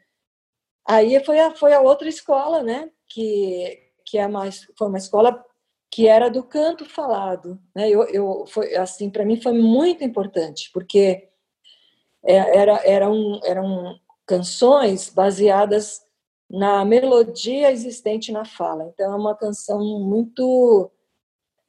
aí 0.86 1.22
foi 1.24 1.40
a, 1.40 1.54
foi 1.54 1.72
a 1.72 1.80
outra 1.80 2.08
escola, 2.08 2.62
né? 2.62 2.90
Que, 3.08 3.90
que 4.06 4.18
é 4.18 4.28
mais, 4.28 4.66
foi 4.78 4.88
uma 4.88 4.98
escola 4.98 5.44
que 5.90 6.06
era 6.06 6.30
do 6.30 6.44
canto 6.44 6.84
falado, 6.84 7.60
né? 7.74 7.90
Eu, 7.90 8.04
eu 8.04 8.46
foi 8.46 8.76
assim 8.76 9.10
para 9.10 9.24
mim 9.24 9.40
foi 9.40 9.52
muito 9.52 10.04
importante 10.04 10.70
porque 10.72 11.28
é, 12.24 12.58
era 12.58 12.80
eram 12.84 13.40
eram 13.44 13.98
canções 14.24 15.10
baseadas 15.10 16.02
na 16.50 16.84
melodia 16.84 17.70
existente 17.70 18.32
na 18.32 18.44
fala. 18.44 18.90
Então 18.92 19.12
é 19.12 19.16
uma 19.16 19.36
canção 19.36 19.78
muito 20.00 20.90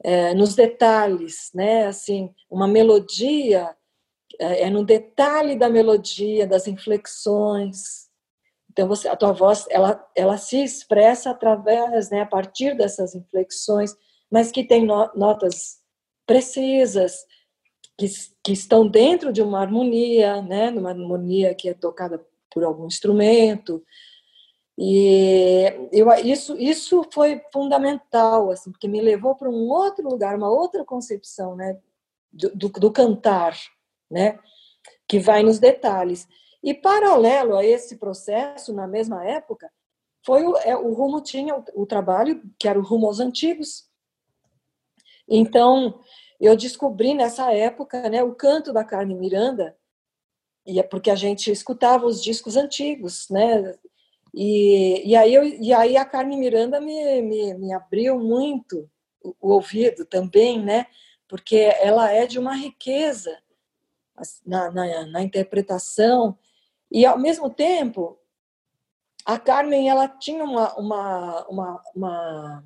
é, 0.03 0.33
nos 0.33 0.55
detalhes, 0.55 1.51
né? 1.53 1.85
Assim, 1.85 2.33
uma 2.49 2.67
melodia 2.67 3.75
é, 4.39 4.63
é 4.63 4.69
no 4.69 4.83
detalhe 4.83 5.55
da 5.55 5.69
melodia, 5.69 6.47
das 6.47 6.67
inflexões. 6.67 8.09
Então 8.71 8.87
você, 8.87 9.07
a 9.07 9.15
tua 9.15 9.33
voz, 9.33 9.65
ela, 9.69 10.03
ela 10.15 10.37
se 10.37 10.63
expressa 10.63 11.29
através, 11.29 12.09
né, 12.09 12.21
a 12.21 12.25
partir 12.25 12.75
dessas 12.75 13.13
inflexões, 13.13 13.93
mas 14.31 14.49
que 14.51 14.63
tem 14.63 14.85
no, 14.85 15.11
notas 15.13 15.79
precisas, 16.25 17.25
que, 17.97 18.07
que 18.43 18.53
estão 18.53 18.87
dentro 18.87 19.33
de 19.33 19.41
uma 19.41 19.59
harmonia, 19.59 20.41
né, 20.41 20.71
numa 20.71 20.89
harmonia 20.89 21.53
que 21.53 21.69
é 21.69 21.73
tocada 21.73 22.25
por 22.49 22.63
algum 22.63 22.87
instrumento. 22.87 23.83
E 24.77 25.89
eu, 25.91 26.11
isso, 26.23 26.57
isso 26.57 27.05
foi 27.11 27.41
fundamental, 27.51 28.49
assim, 28.49 28.71
porque 28.71 28.87
me 28.87 29.01
levou 29.01 29.35
para 29.35 29.49
um 29.49 29.69
outro 29.69 30.07
lugar, 30.09 30.35
uma 30.35 30.49
outra 30.49 30.83
concepção, 30.83 31.55
né, 31.55 31.77
do, 32.31 32.49
do, 32.55 32.69
do 32.69 32.91
cantar, 32.91 33.55
né? 34.09 34.39
que 35.11 35.19
vai 35.19 35.43
nos 35.43 35.59
detalhes. 35.59 36.25
E 36.63 36.73
paralelo 36.73 37.57
a 37.57 37.65
esse 37.65 37.97
processo, 37.97 38.71
na 38.71 38.87
mesma 38.87 39.25
época, 39.25 39.69
foi 40.25 40.45
o, 40.45 40.55
é, 40.59 40.73
o 40.73 40.93
Rumo 40.93 41.19
tinha 41.19 41.53
o, 41.53 41.63
o, 41.75 41.85
trabalho, 41.85 42.41
que 42.57 42.65
era 42.65 42.79
o 42.79 42.81
Rumo 42.81 43.07
aos 43.07 43.19
Antigos. 43.19 43.89
Então, 45.27 45.99
eu 46.39 46.55
descobri 46.55 47.13
nessa 47.13 47.51
época 47.51 48.09
né, 48.09 48.23
o 48.23 48.33
canto 48.33 48.71
da 48.71 48.85
Carmen 48.85 49.17
Miranda, 49.17 49.75
e 50.65 50.79
é 50.79 50.83
porque 50.83 51.09
a 51.09 51.15
gente 51.15 51.51
escutava 51.51 52.05
os 52.05 52.23
discos 52.23 52.55
antigos, 52.55 53.27
né? 53.29 53.77
E, 54.33 55.09
e, 55.09 55.15
aí, 55.15 55.33
eu, 55.33 55.43
e 55.43 55.73
aí 55.73 55.97
a 55.97 56.05
Carmen 56.05 56.39
Miranda 56.39 56.79
me, 56.79 57.21
me, 57.21 57.53
me 57.55 57.73
abriu 57.73 58.17
muito 58.17 58.89
o, 59.21 59.35
ouvido 59.41 60.05
também, 60.05 60.61
né? 60.61 60.87
Porque 61.27 61.57
ela 61.81 62.09
é 62.11 62.25
de 62.25 62.39
uma 62.39 62.55
riqueza 62.55 63.37
na, 64.45 64.71
na, 64.71 65.05
na 65.07 65.21
interpretação. 65.21 66.37
E, 66.89 67.05
ao 67.05 67.17
mesmo 67.17 67.49
tempo, 67.49 68.17
a 69.25 69.37
Carmen 69.37 69.89
ela 69.89 70.07
tinha 70.07 70.43
uma, 70.43 70.73
uma, 70.75 71.47
uma, 71.47 71.83
uma, 71.95 72.63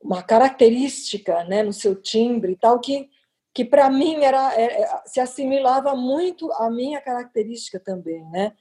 uma 0.00 0.22
característica 0.22 1.44
né, 1.44 1.62
no 1.62 1.72
seu 1.72 1.94
timbre 1.94 2.52
e 2.52 2.56
tal 2.56 2.80
que, 2.80 3.10
que 3.52 3.64
para 3.64 3.90
mim 3.90 4.22
era, 4.22 4.54
é, 4.54 4.82
é, 4.82 5.02
se 5.06 5.20
assimilava 5.20 5.94
muito 5.94 6.50
à 6.52 6.70
minha 6.70 7.00
característica 7.00 7.78
também. 7.78 8.24
Né? 8.30 8.52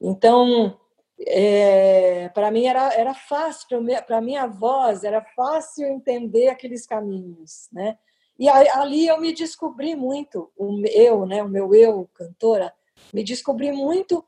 Então, 0.00 0.78
é, 1.18 2.28
para 2.30 2.50
mim 2.50 2.66
era, 2.66 2.92
era 2.92 3.14
fácil, 3.14 3.68
para 4.06 4.20
minha 4.20 4.46
voz, 4.46 5.04
era 5.04 5.22
fácil 5.34 5.86
entender 5.86 6.48
aqueles 6.48 6.86
caminhos. 6.86 7.68
Né? 7.72 7.98
E 8.38 8.48
ali 8.48 9.06
eu 9.06 9.20
me 9.20 9.32
descobri 9.32 9.94
muito, 9.94 10.52
o 10.56 10.82
eu, 10.88 11.24
né, 11.24 11.42
o 11.42 11.48
meu 11.48 11.74
eu, 11.74 12.08
cantora, 12.14 12.72
me 13.12 13.24
descobri 13.24 13.72
muito 13.72 14.24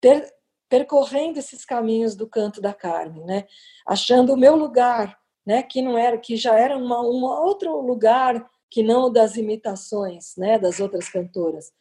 per, 0.00 0.28
percorrendo 0.68 1.38
esses 1.38 1.64
caminhos 1.64 2.16
do 2.16 2.26
canto 2.26 2.60
da 2.60 2.74
Carmen, 2.74 3.24
né, 3.24 3.46
achando 3.86 4.32
o 4.32 4.36
meu 4.36 4.56
lugar, 4.56 5.16
né, 5.46 5.62
que 5.62 5.80
não 5.80 5.96
era, 5.96 6.18
que 6.18 6.36
já 6.36 6.58
era 6.58 6.76
uma, 6.76 7.00
um 7.00 7.24
outro 7.24 7.80
lugar 7.80 8.44
que 8.68 8.82
não 8.82 9.04
o 9.04 9.10
das 9.10 9.36
imitações, 9.36 10.34
né, 10.36 10.58
das 10.58 10.80
outras 10.80 11.08
cantoras. 11.08 11.72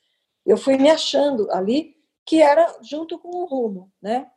Eu 0.46 0.58
fui 0.58 0.78
me 0.78 0.92
achando 0.92 1.50
ali 1.52 1.96
que 2.24 2.40
era 2.40 2.78
junto 2.84 3.18
com 3.18 3.30
o 3.30 3.46
rumo, 3.46 3.92
né. 4.00 4.30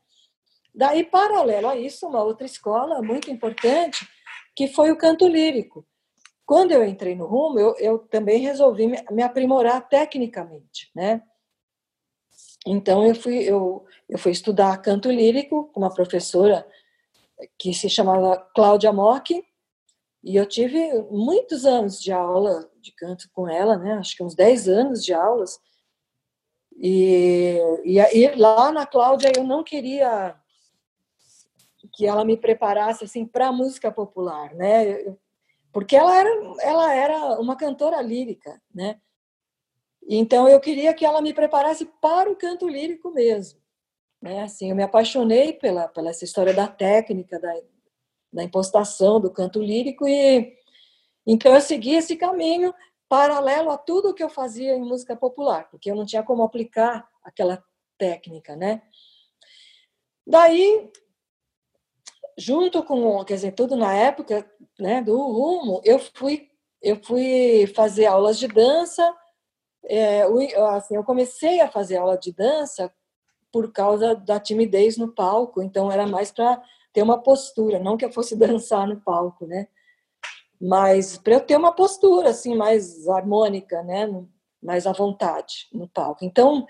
Daí 0.77 1.05
paralelo 1.05 1.69
a 1.69 1.77
isso, 1.77 2.07
uma 2.07 2.23
outra 2.23 2.47
escola 2.47 3.03
muito 3.03 3.31
importante 3.31 4.07
que 4.55 4.69
foi 4.69 4.91
o 4.91 4.97
canto 4.97 5.27
lírico 5.27 5.87
quando 6.47 6.71
eu 6.71 6.85
entrei 6.85 7.17
no 7.17 7.27
rumo, 7.27 7.59
eu, 7.59 7.75
eu 7.79 7.99
também 7.99 8.39
resolvi 8.39 8.87
me, 8.87 9.05
me, 9.11 9.23
aprimorar 9.23 9.87
tecnicamente, 9.89 10.89
né? 10.95 11.21
Então 12.65 13.05
eu 13.05 13.15
fui 13.17 13.39
eu, 13.39 13.85
eu 14.09 14.17
fui 14.19 14.31
estudar 14.31 14.81
canto 14.81 15.11
lírico 15.11 15.69
com 15.73 15.81
uma 15.81 15.93
professora 15.93 16.67
que 17.59 17.75
se 17.75 17.91
chamava 17.91 18.39
Cláudia 18.55 18.93
Mock 18.93 19.45
e 20.23 20.37
eu 20.37 20.47
tive 20.47 20.79
muitos 21.11 21.67
anos 21.67 22.01
de 22.01 22.13
aula 22.13 22.71
de 22.81 22.93
canto 22.93 23.29
com 23.33 23.49
ela, 23.49 23.77
né? 23.77 23.95
Acho 23.95 24.17
que 24.17 24.23
uns 24.23 24.35
10 24.35 24.69
anos 24.69 25.05
de 25.05 25.13
aulas. 25.13 25.59
E, 26.79 27.59
e, 27.85 27.99
e 27.99 28.35
lá 28.37 28.71
na 28.71 28.87
Cláudia 28.87 29.33
eu 29.37 29.43
não 29.43 29.65
queria 29.65 30.37
que 31.97 32.05
ela 32.07 32.27
me 32.27 32.37
preparasse 32.37 33.05
assim 33.05 33.25
para 33.25 33.49
a 33.49 33.53
música 33.53 33.91
popular, 33.91 34.55
né? 34.55 35.17
Porque 35.73 35.97
ela 35.97 36.15
era, 36.15 36.31
ela 36.61 36.95
era 36.95 37.41
uma 37.41 37.57
cantora 37.57 38.03
lírica, 38.03 38.61
né? 38.73 39.01
Então 40.07 40.47
eu 40.47 40.61
queria 40.61 40.93
que 40.93 41.07
ela 41.07 41.23
me 41.23 41.33
preparasse 41.33 41.87
para 42.01 42.31
o 42.31 42.37
canto 42.37 42.69
lírico 42.69 43.11
mesmo, 43.11 43.59
né? 44.21 44.43
Assim, 44.43 44.69
eu 44.69 44.77
me 44.77 44.83
apaixonei 44.83 45.55
pela 45.55 45.89
pela 45.89 46.11
essa 46.11 46.25
história 46.25 46.53
da 46.53 46.69
técnica 46.69 47.41
da, 47.41 47.55
da 48.31 48.45
impostação 48.45 49.19
do 49.19 49.31
canto 49.31 49.63
lírico 49.63 50.07
e 50.07 50.55
então 51.27 51.55
eu 51.55 51.61
segui 51.63 51.95
esse 51.95 52.15
caminho 52.15 52.75
paralelo 53.09 53.71
a 53.71 53.79
tudo 53.79 54.13
que 54.15 54.23
eu 54.23 54.29
fazia 54.29 54.75
em 54.77 54.83
música 54.83 55.17
popular, 55.17 55.71
porque 55.71 55.91
eu 55.91 55.97
não 55.97 56.05
tinha 56.05 56.23
como 56.23 56.43
aplicar 56.43 57.09
aquela 57.25 57.65
técnica, 57.97 58.55
né? 58.55 58.83
Daí 60.27 60.91
junto 62.37 62.83
com, 62.83 63.25
quer 63.25 63.35
dizer, 63.35 63.53
tudo 63.53 63.77
na 63.77 63.95
época, 63.95 64.49
né, 64.79 65.03
do 65.03 65.17
rumo, 65.17 65.81
eu 65.85 65.99
fui 65.99 66.49
eu 66.83 66.97
fui 67.03 67.67
fazer 67.75 68.07
aulas 68.07 68.39
de 68.39 68.47
dança. 68.47 69.13
É, 69.85 70.23
assim, 70.71 70.95
eu 70.95 71.03
comecei 71.03 71.61
a 71.61 71.69
fazer 71.69 71.97
aula 71.97 72.17
de 72.17 72.33
dança 72.33 72.93
por 73.53 73.73
causa 73.73 74.15
da 74.15 74.39
timidez 74.39 74.97
no 74.97 75.13
palco, 75.13 75.63
então 75.63 75.91
era 75.91 76.07
mais 76.07 76.31
para 76.31 76.63
ter 76.93 77.03
uma 77.03 77.23
postura, 77.23 77.79
não 77.79 77.97
que 77.97 78.05
eu 78.05 78.13
fosse 78.13 78.37
dançar 78.37 78.87
no 78.87 79.01
palco, 79.01 79.47
né? 79.47 79.69
Mas 80.61 81.19
para 81.19 81.35
eu 81.35 81.41
ter 81.41 81.57
uma 81.57 81.73
postura 81.73 82.31
assim 82.31 82.55
mais 82.55 83.09
harmônica, 83.09 83.83
né? 83.83 84.09
Mais 84.63 84.87
à 84.87 84.93
vontade 84.93 85.69
no 85.73 85.89
palco. 85.89 86.25
Então, 86.25 86.67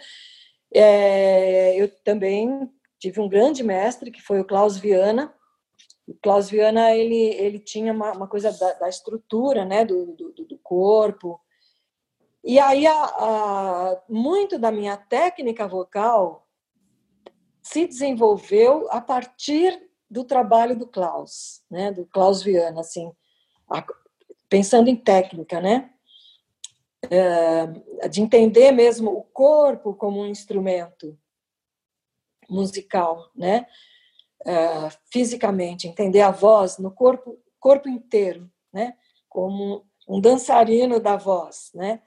é, 0.75 1.81
eu 1.81 1.89
também 2.05 2.71
tive 2.99 3.21
um 3.21 3.29
grande 3.29 3.63
mestre 3.63 4.11
que 4.11 4.21
foi 4.23 4.41
o 4.41 4.45
Klaus 4.45 4.77
Viana, 4.77 5.33
o 6.07 6.15
Klaus 6.15 6.49
Viana 6.49 6.95
ele, 6.95 7.35
ele 7.35 7.59
tinha 7.59 7.93
uma, 7.93 8.13
uma 8.13 8.29
coisa 8.29 8.53
da, 8.53 8.73
da, 8.75 8.89
estrutura 8.89 9.65
né, 9.65 9.85
do, 9.85 10.15
do, 10.15 10.33
do, 10.33 10.59
corpo. 10.59 11.41
E 12.45 12.61
aí, 12.61 12.87
a, 12.87 12.93
a, 12.93 14.03
muito 14.09 14.59
da 14.59 14.71
minha 14.71 14.97
técnica 14.97 15.67
vocal 15.67 16.47
se 17.61 17.87
desenvolveu 17.87 18.87
a 18.93 19.01
partir 19.01 19.91
do 20.09 20.23
trabalho 20.23 20.79
do 20.79 20.87
Klaus, 20.87 21.65
né, 21.69 21.91
do 21.91 22.07
Klaus 22.07 22.41
Viana, 22.41 22.81
assim, 22.81 23.13
pensando 24.49 24.89
em 24.89 24.95
técnica, 24.95 25.61
né, 25.61 25.91
é, 27.11 28.09
de 28.09 28.23
entender 28.23 28.71
mesmo 28.71 29.11
o 29.11 29.25
corpo 29.25 29.95
como 29.95 30.21
um 30.21 30.27
instrumento 30.27 31.19
musical, 32.49 33.29
né, 33.35 33.67
é, 34.47 34.89
fisicamente, 35.11 35.89
entender 35.89 36.21
a 36.21 36.31
voz 36.31 36.79
no 36.79 36.91
corpo, 36.91 37.39
corpo 37.59 37.89
inteiro, 37.89 38.51
né, 38.73 38.95
como 39.29 39.85
um 40.09 40.21
dançarino 40.21 41.01
da 41.01 41.17
voz, 41.17 41.71
né, 41.75 42.01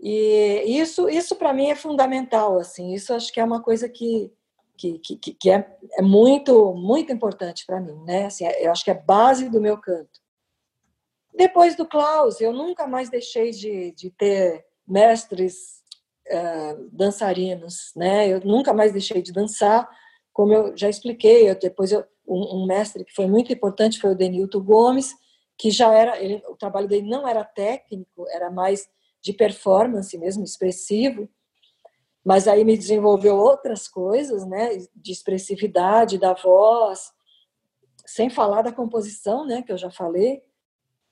e 0.00 0.64
isso, 0.66 1.08
isso 1.08 1.36
para 1.36 1.52
mim 1.52 1.70
é 1.70 1.76
fundamental, 1.76 2.58
assim, 2.58 2.92
isso 2.92 3.14
acho 3.14 3.32
que 3.32 3.38
é 3.38 3.44
uma 3.44 3.62
coisa 3.62 3.88
que 3.88 4.32
que, 4.76 4.98
que, 4.98 5.34
que 5.34 5.50
é, 5.50 5.76
é 5.92 6.02
muito 6.02 6.74
muito 6.74 7.12
importante 7.12 7.64
para 7.64 7.80
mim, 7.80 8.02
né? 8.04 8.26
Assim, 8.26 8.44
eu 8.58 8.72
acho 8.72 8.84
que 8.84 8.90
é 8.90 8.94
base 8.94 9.48
do 9.48 9.60
meu 9.60 9.78
canto. 9.78 10.20
Depois 11.34 11.76
do 11.76 11.86
Klaus, 11.86 12.40
eu 12.40 12.52
nunca 12.52 12.86
mais 12.86 13.08
deixei 13.08 13.50
de, 13.50 13.92
de 13.92 14.10
ter 14.10 14.64
mestres 14.86 15.82
uh, 16.28 16.88
dançarinos, 16.90 17.92
né? 17.96 18.28
Eu 18.28 18.40
nunca 18.40 18.74
mais 18.74 18.92
deixei 18.92 19.22
de 19.22 19.32
dançar, 19.32 19.88
como 20.32 20.52
eu 20.52 20.76
já 20.76 20.88
expliquei. 20.88 21.48
Eu, 21.50 21.58
depois 21.58 21.92
eu, 21.92 22.04
um, 22.26 22.62
um, 22.62 22.66
mestre 22.66 23.04
que 23.04 23.14
foi 23.14 23.26
muito 23.26 23.52
importante 23.52 24.00
foi 24.00 24.12
o 24.12 24.16
Denilton 24.16 24.60
Gomes, 24.60 25.14
que 25.58 25.70
já 25.70 25.92
era, 25.92 26.20
ele, 26.20 26.42
o 26.48 26.56
trabalho 26.56 26.88
dele 26.88 27.08
não 27.08 27.26
era 27.26 27.44
técnico, 27.44 28.26
era 28.28 28.50
mais 28.50 28.88
de 29.20 29.32
performance 29.32 30.16
mesmo, 30.18 30.42
expressivo, 30.42 31.28
mas 32.24 32.48
aí 32.48 32.64
me 32.64 32.76
desenvolveu 32.76 33.36
outras 33.36 33.88
coisas, 33.88 34.46
né, 34.46 34.76
de 34.94 35.12
expressividade 35.12 36.18
da 36.18 36.34
voz, 36.34 37.12
sem 38.04 38.30
falar 38.30 38.62
da 38.62 38.72
composição, 38.72 39.46
né, 39.46 39.62
que 39.62 39.72
eu 39.72 39.78
já 39.78 39.90
falei, 39.90 40.42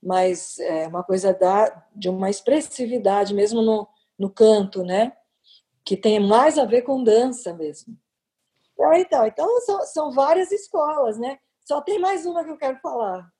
mas 0.02 0.58
é 0.58 0.88
uma 0.88 1.04
coisa 1.04 1.32
da, 1.32 1.86
de 1.94 2.08
uma 2.08 2.30
expressividade 2.30 3.34
mesmo 3.34 3.60
no, 3.62 3.86
no 4.18 4.30
canto, 4.30 4.82
né, 4.82 5.12
que 5.84 5.96
tem 5.96 6.18
mais 6.20 6.58
a 6.58 6.64
ver 6.64 6.82
com 6.82 7.02
dança 7.02 7.52
mesmo. 7.54 7.96
Então, 8.94 9.26
então 9.26 9.60
são, 9.60 9.86
são 9.86 10.10
várias 10.10 10.50
escolas, 10.50 11.18
né? 11.18 11.38
Só 11.64 11.80
tem 11.80 11.98
mais 11.98 12.26
uma 12.26 12.44
que 12.44 12.50
eu 12.50 12.56
quero 12.56 12.78
falar, 12.80 13.30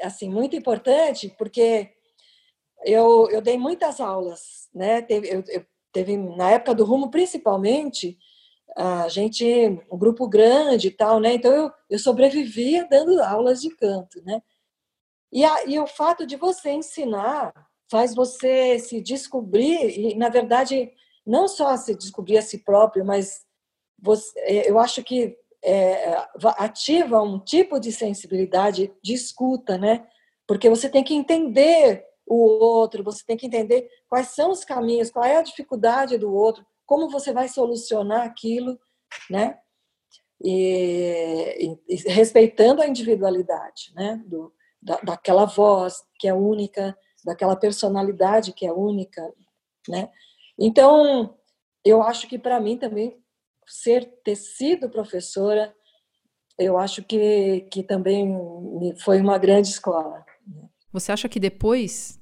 assim 0.00 0.28
muito 0.28 0.56
importante, 0.56 1.34
porque 1.38 1.92
eu, 2.84 3.28
eu 3.30 3.40
dei 3.40 3.58
muitas 3.58 4.00
aulas, 4.00 4.68
né? 4.74 5.02
Teve, 5.02 5.28
eu, 5.28 5.44
eu, 5.48 5.66
teve 5.92 6.16
na 6.16 6.50
época 6.50 6.74
do 6.74 6.84
Rumo, 6.84 7.10
principalmente, 7.10 8.18
a 8.76 9.08
gente, 9.08 9.44
um 9.90 9.98
grupo 9.98 10.26
grande 10.28 10.88
e 10.88 10.90
tal, 10.90 11.20
né? 11.20 11.34
Então 11.34 11.52
eu, 11.52 11.70
eu 11.90 11.98
sobrevivia 11.98 12.86
dando 12.88 13.22
aulas 13.22 13.60
de 13.60 13.70
canto, 13.76 14.22
né? 14.24 14.42
E, 15.30 15.44
a, 15.44 15.64
e 15.66 15.78
o 15.78 15.86
fato 15.86 16.26
de 16.26 16.36
você 16.36 16.70
ensinar 16.70 17.52
faz 17.90 18.14
você 18.14 18.78
se 18.78 19.00
descobrir 19.00 19.98
e, 19.98 20.14
na 20.14 20.28
verdade, 20.28 20.92
não 21.26 21.46
só 21.46 21.76
se 21.76 21.94
descobrir 21.94 22.38
a 22.38 22.42
si 22.42 22.58
próprio, 22.58 23.04
mas 23.04 23.44
você, 24.02 24.38
é, 24.40 24.68
eu 24.68 24.78
acho 24.78 25.02
que 25.04 25.38
é, 25.64 26.16
ativa 26.58 27.22
um 27.22 27.38
tipo 27.38 27.78
de 27.78 27.92
sensibilidade 27.92 28.92
de 29.00 29.14
escuta, 29.14 29.78
né? 29.78 30.04
Porque 30.46 30.68
você 30.68 30.88
tem 30.88 31.04
que 31.04 31.14
entender 31.14 32.04
o 32.26 32.36
outro, 32.36 33.04
você 33.04 33.24
tem 33.24 33.36
que 33.36 33.46
entender 33.46 33.88
quais 34.08 34.28
são 34.28 34.50
os 34.50 34.64
caminhos, 34.64 35.10
qual 35.10 35.24
é 35.24 35.36
a 35.36 35.42
dificuldade 35.42 36.18
do 36.18 36.34
outro, 36.34 36.66
como 36.84 37.08
você 37.08 37.32
vai 37.32 37.48
solucionar 37.48 38.26
aquilo, 38.26 38.76
né? 39.30 39.56
E, 40.44 41.78
e, 41.88 41.94
e 41.94 41.96
respeitando 42.10 42.82
a 42.82 42.88
individualidade, 42.88 43.92
né? 43.94 44.20
Do, 44.26 44.52
da, 44.82 44.96
daquela 44.96 45.44
voz 45.44 46.02
que 46.18 46.26
é 46.26 46.34
única, 46.34 46.98
daquela 47.24 47.54
personalidade 47.54 48.52
que 48.52 48.66
é 48.66 48.72
única, 48.72 49.32
né? 49.88 50.10
Então, 50.58 51.36
eu 51.84 52.02
acho 52.02 52.28
que 52.28 52.38
para 52.38 52.58
mim 52.58 52.76
também 52.76 53.21
ser 53.66 54.04
ter 54.24 54.36
sido 54.36 54.90
professora, 54.90 55.74
eu 56.58 56.78
acho 56.78 57.02
que 57.02 57.66
que 57.70 57.82
também 57.82 58.34
foi 58.98 59.20
uma 59.20 59.38
grande 59.38 59.68
escola. 59.68 60.24
Você 60.92 61.10
acha 61.10 61.28
que 61.28 61.40
depois 61.40 62.20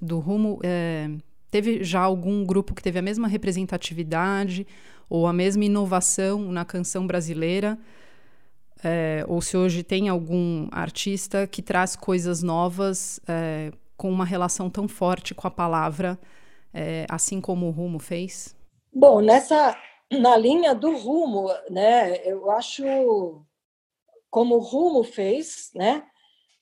do 0.00 0.18
Rumo 0.18 0.58
é, 0.62 1.08
teve 1.50 1.82
já 1.82 2.00
algum 2.00 2.44
grupo 2.44 2.74
que 2.74 2.82
teve 2.82 2.98
a 2.98 3.02
mesma 3.02 3.26
representatividade 3.26 4.66
ou 5.08 5.26
a 5.26 5.32
mesma 5.32 5.64
inovação 5.64 6.52
na 6.52 6.64
canção 6.64 7.06
brasileira? 7.06 7.78
É, 8.84 9.24
ou 9.28 9.40
se 9.40 9.56
hoje 9.56 9.82
tem 9.82 10.08
algum 10.08 10.66
artista 10.72 11.46
que 11.46 11.62
traz 11.62 11.94
coisas 11.94 12.42
novas 12.42 13.20
é, 13.28 13.70
com 13.96 14.10
uma 14.10 14.24
relação 14.24 14.68
tão 14.68 14.88
forte 14.88 15.34
com 15.34 15.46
a 15.46 15.50
palavra, 15.50 16.18
é, 16.74 17.06
assim 17.08 17.40
como 17.40 17.66
o 17.66 17.70
Rumo 17.70 18.00
fez? 18.00 18.56
Bom, 18.92 19.20
nessa 19.20 19.76
na 20.18 20.36
linha 20.36 20.74
do 20.74 20.96
Rumo, 20.96 21.48
né? 21.70 22.16
Eu 22.26 22.50
acho 22.50 23.44
como 24.30 24.56
o 24.56 24.60
Rumo 24.60 25.04
fez, 25.04 25.70
né? 25.74 26.06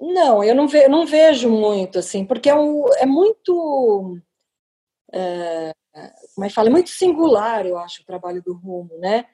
Não, 0.00 0.42
eu 0.42 0.54
não, 0.54 0.66
ve, 0.66 0.88
não 0.88 1.06
vejo 1.06 1.50
muito, 1.50 1.98
assim, 1.98 2.24
porque 2.24 2.48
é, 2.48 2.54
um, 2.54 2.86
é 2.94 3.06
muito. 3.06 4.18
É, 5.12 5.72
como 6.34 6.44
é 6.44 6.48
que 6.48 6.54
fala? 6.54 6.68
É 6.68 6.72
muito 6.72 6.90
singular, 6.90 7.66
eu 7.66 7.78
acho, 7.78 8.02
o 8.02 8.06
trabalho 8.06 8.42
do 8.42 8.54
Rumo, 8.54 8.96
né? 8.98 9.26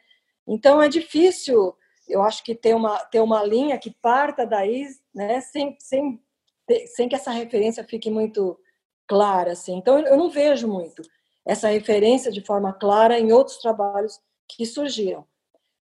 Então 0.46 0.82
é 0.82 0.88
difícil, 0.88 1.76
eu 2.08 2.22
acho 2.22 2.42
que 2.42 2.54
ter 2.54 2.74
uma, 2.74 2.98
ter 3.06 3.20
uma 3.20 3.44
linha 3.44 3.78
que 3.78 3.90
parta 3.90 4.46
daí, 4.46 4.86
né, 5.14 5.40
sem, 5.40 5.76
sem, 5.78 6.20
sem 6.94 7.08
que 7.08 7.14
essa 7.14 7.30
referência 7.30 7.84
fique 7.84 8.10
muito 8.10 8.58
clara, 9.06 9.52
assim. 9.52 9.76
Então 9.76 9.98
eu 9.98 10.16
não 10.16 10.30
vejo 10.30 10.68
muito 10.68 11.02
essa 11.46 11.68
referência 11.68 12.32
de 12.32 12.40
forma 12.44 12.72
clara 12.72 13.18
em 13.18 13.32
outros 13.32 13.58
trabalhos 13.58 14.20
que 14.48 14.66
surgiram. 14.66 15.24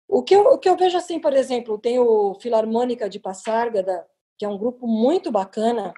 O 0.07 0.23
que 0.23 0.37
eu, 0.37 0.43
o 0.43 0.59
que 0.59 0.69
eu 0.69 0.77
vejo, 0.77 0.97
assim, 0.97 1.19
por 1.19 1.33
exemplo, 1.33 1.79
tem 1.79 1.99
o 1.99 2.35
Filarmônica 2.41 3.09
de 3.09 3.19
Passarga, 3.19 3.83
da, 3.83 4.07
que 4.39 4.45
é 4.45 4.49
um 4.49 4.59
grupo 4.59 4.87
muito 4.87 5.33
bacana, 5.33 5.95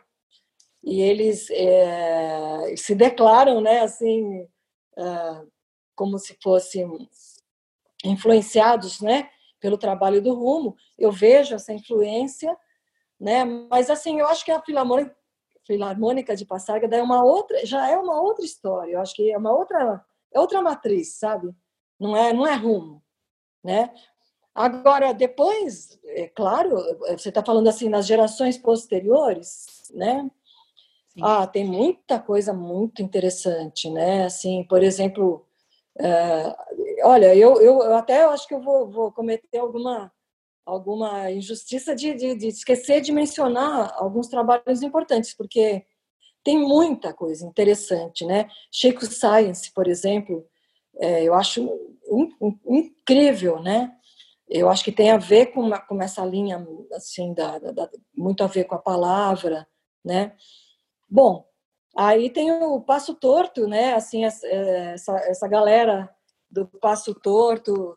e 0.83 1.01
eles 1.03 1.51
é, 1.51 2.75
se 2.77 2.95
declaram, 2.95 3.61
né, 3.61 3.81
assim, 3.81 4.49
é, 4.97 5.43
como 5.95 6.19
se 6.19 6.39
fossem 6.41 7.09
influenciados, 8.05 9.01
né, 9.01 9.29
pelo 9.61 9.77
trabalho 9.77 10.23
do 10.23 10.35
Rumo. 10.35 10.77
Eu 10.97 11.11
vejo 11.11 11.57
essa 11.57 11.73
influência, 11.73 12.57
né, 13.21 13.45
mas 13.45 13.91
assim, 13.91 14.21
eu 14.21 14.29
acho 14.29 14.45
que 14.45 14.53
a 14.53 14.63
Filarmônica, 14.63 15.15
Filarmônica 15.69 16.35
de 16.35 16.47
Passarga 16.47 16.97
é 16.97 17.03
uma 17.03 17.23
outra, 17.23 17.65
já 17.67 17.91
é 17.91 17.97
uma 17.99 18.19
outra 18.19 18.43
história. 18.43 18.93
Eu 18.93 19.01
acho 19.01 19.15
que 19.15 19.31
é 19.31 19.37
uma 19.37 19.53
outra, 19.53 20.03
é 20.33 20.41
outra 20.41 20.63
matriz, 20.63 21.19
sabe? 21.19 21.55
Não 22.01 22.17
é, 22.17 22.33
não 22.33 22.47
é 22.47 22.55
Rumo, 22.55 23.03
né? 23.63 23.93
Agora, 24.55 25.13
depois, 25.13 26.01
é 26.07 26.27
claro, 26.27 26.75
você 27.11 27.29
está 27.29 27.45
falando 27.45 27.69
assim 27.69 27.91
nas 27.91 28.07
gerações 28.07 28.57
posteriores, 28.57 29.67
né? 29.93 30.29
Sim. 31.11 31.21
Ah, 31.23 31.47
tem 31.47 31.67
muita 31.67 32.19
coisa 32.19 32.55
muito 32.55 33.03
interessante, 33.03 33.91
né? 33.91 34.25
Assim, 34.25 34.65
por 34.65 34.83
exemplo, 34.83 35.47
é, 36.01 36.57
olha, 37.05 37.35
eu, 37.37 37.61
eu, 37.61 37.83
eu, 37.83 37.95
até 37.95 38.25
acho 38.25 38.49
que 38.49 38.55
eu 38.55 38.63
vou, 38.63 38.89
vou 38.89 39.13
cometer 39.13 39.59
alguma 39.59 40.11
alguma 40.69 41.31
injustiça 41.31 41.95
de, 41.95 42.15
de, 42.15 42.35
de, 42.35 42.49
esquecer 42.49 43.01
de 43.01 43.13
mencionar 43.13 43.95
alguns 43.97 44.29
trabalhos 44.29 44.83
importantes, 44.83 45.35
porque 45.35 45.85
tem 46.45 46.59
muita 46.59 47.13
coisa 47.13 47.47
interessante, 47.47 48.25
né? 48.25 48.49
Chico 48.71 49.05
Science, 49.07 49.73
por 49.73 49.89
exemplo, 49.89 50.47
é, 50.97 51.25
eu 51.25 51.35
acho 51.35 51.63
in, 52.11 52.31
in, 52.41 52.61
incrível, 52.67 53.61
né? 53.61 53.93
eu 54.49 54.69
acho 54.69 54.83
que 54.83 54.93
tem 54.93 55.11
a 55.11 55.19
ver 55.19 55.47
com, 55.47 55.71
com 55.87 56.03
essa 56.03 56.25
linha, 56.25 56.67
assim, 56.95 57.35
da, 57.35 57.59
da, 57.59 57.91
muito 58.17 58.43
a 58.43 58.47
ver 58.47 58.65
com 58.65 58.75
a 58.75 58.81
palavra, 58.81 59.69
né? 60.03 60.35
Bom, 61.09 61.47
aí 61.95 62.31
tem 62.31 62.51
o 62.51 62.81
Passo 62.81 63.15
Torto, 63.15 63.67
né? 63.67 63.95
Assim, 63.95 64.25
essa, 64.25 64.47
essa 65.27 65.47
galera 65.47 66.09
do 66.51 66.67
Passo 66.67 67.15
Torto, 67.15 67.97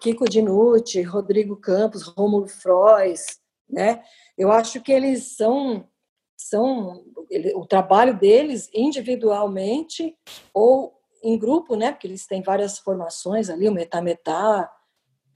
Kiko 0.00 0.24
Dinucci, 0.24 1.02
Rodrigo 1.02 1.56
Campos, 1.56 2.02
Rômulo 2.02 2.48
Frois, 2.48 3.40
né? 3.68 4.02
Eu 4.36 4.50
acho 4.50 4.80
que 4.80 4.92
eles 4.92 5.36
são 5.36 5.88
são 6.36 7.04
ele, 7.30 7.54
o 7.54 7.64
trabalho 7.64 8.18
deles 8.18 8.68
individualmente 8.74 10.16
ou 10.52 10.92
em 11.22 11.38
grupo, 11.38 11.76
né? 11.76 11.92
Porque 11.92 12.06
eles 12.06 12.26
têm 12.26 12.42
várias 12.42 12.78
formações 12.78 13.48
ali, 13.48 13.68
o 13.68 13.72
metá 13.72 14.02
metá, 14.02 14.70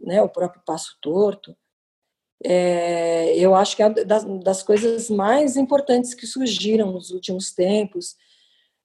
né, 0.00 0.20
o 0.20 0.28
próprio 0.28 0.62
Passo 0.66 0.98
Torto, 1.00 1.56
é, 2.44 3.36
eu 3.38 3.54
acho 3.54 3.76
que 3.76 3.82
é 3.82 3.88
das, 3.88 4.24
das 4.42 4.62
coisas 4.62 5.08
mais 5.08 5.56
importantes 5.56 6.14
que 6.14 6.26
surgiram 6.26 6.92
nos 6.92 7.10
últimos 7.10 7.52
tempos. 7.52 8.14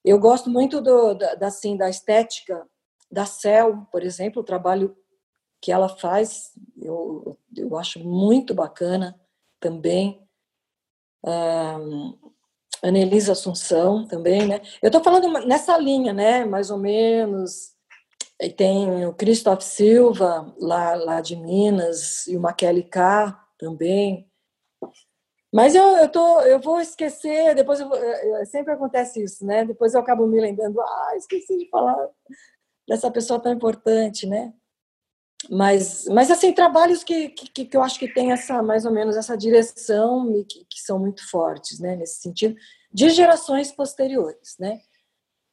Eu 0.04 0.20
gosto 0.20 0.50
muito 0.50 0.82
do, 0.82 1.14
da, 1.14 1.48
assim, 1.48 1.76
da 1.76 1.90
estética 1.90 2.66
da 3.12 3.26
Cel, 3.26 3.86
por 3.92 4.04
exemplo, 4.04 4.42
o 4.42 4.46
trabalho 4.46 4.96
que 5.62 5.72
ela 5.72 5.88
faz, 5.88 6.52
eu 6.82 7.38
eu 7.56 7.78
acho 7.78 8.00
muito 8.00 8.54
bacana 8.54 9.20
também. 9.60 10.22
Um, 11.24 12.18
Anelisa 12.82 13.34
Assunção 13.34 14.08
também, 14.08 14.48
né? 14.48 14.62
Eu 14.82 14.88
estou 14.88 15.04
falando 15.04 15.28
nessa 15.46 15.78
linha, 15.78 16.14
né? 16.14 16.46
Mais 16.46 16.72
ou 16.72 16.78
menos. 16.78 17.74
E 18.42 18.50
tem 18.50 19.06
o 19.06 19.14
Christoph 19.14 19.62
Silva, 19.62 20.52
lá, 20.58 20.96
lá 20.96 21.22
de 21.22 21.36
Minas, 21.36 22.26
e 22.26 22.36
o 22.36 22.40
Maquele 22.40 22.82
K 22.82 23.40
também. 23.60 24.28
Mas 25.54 25.76
eu, 25.76 25.84
eu, 25.98 26.10
tô, 26.10 26.42
eu 26.42 26.60
vou 26.60 26.80
esquecer, 26.80 27.54
depois 27.54 27.80
eu, 27.80 27.94
eu, 27.94 28.46
sempre 28.46 28.74
acontece 28.74 29.22
isso, 29.22 29.46
né? 29.46 29.66
Depois 29.66 29.94
eu 29.94 30.00
acabo 30.00 30.26
me 30.26 30.40
lembrando, 30.40 30.80
ah, 30.82 31.14
esqueci 31.18 31.58
de 31.58 31.70
falar 31.70 32.10
dessa 32.88 33.12
pessoa 33.12 33.40
tão 33.40 33.52
importante, 33.52 34.26
né? 34.26 34.54
Mas, 35.50 36.06
mas 36.06 36.30
assim, 36.30 36.54
trabalhos 36.54 37.04
que, 37.04 37.30
que, 37.30 37.66
que 37.66 37.76
eu 37.76 37.82
acho 37.82 37.98
que 37.98 38.08
tem 38.08 38.32
essa, 38.32 38.62
mais 38.62 38.86
ou 38.86 38.92
menos, 38.92 39.18
essa 39.18 39.36
direção 39.36 40.36
e 40.36 40.46
que, 40.46 40.66
que 40.66 40.80
são 40.80 41.00
muito 41.00 41.28
fortes, 41.30 41.80
né? 41.80 41.96
Nesse 41.96 42.22
sentido, 42.22 42.56
de 42.94 43.10
gerações 43.10 43.72
posteriores, 43.72 44.56
né? 44.60 44.80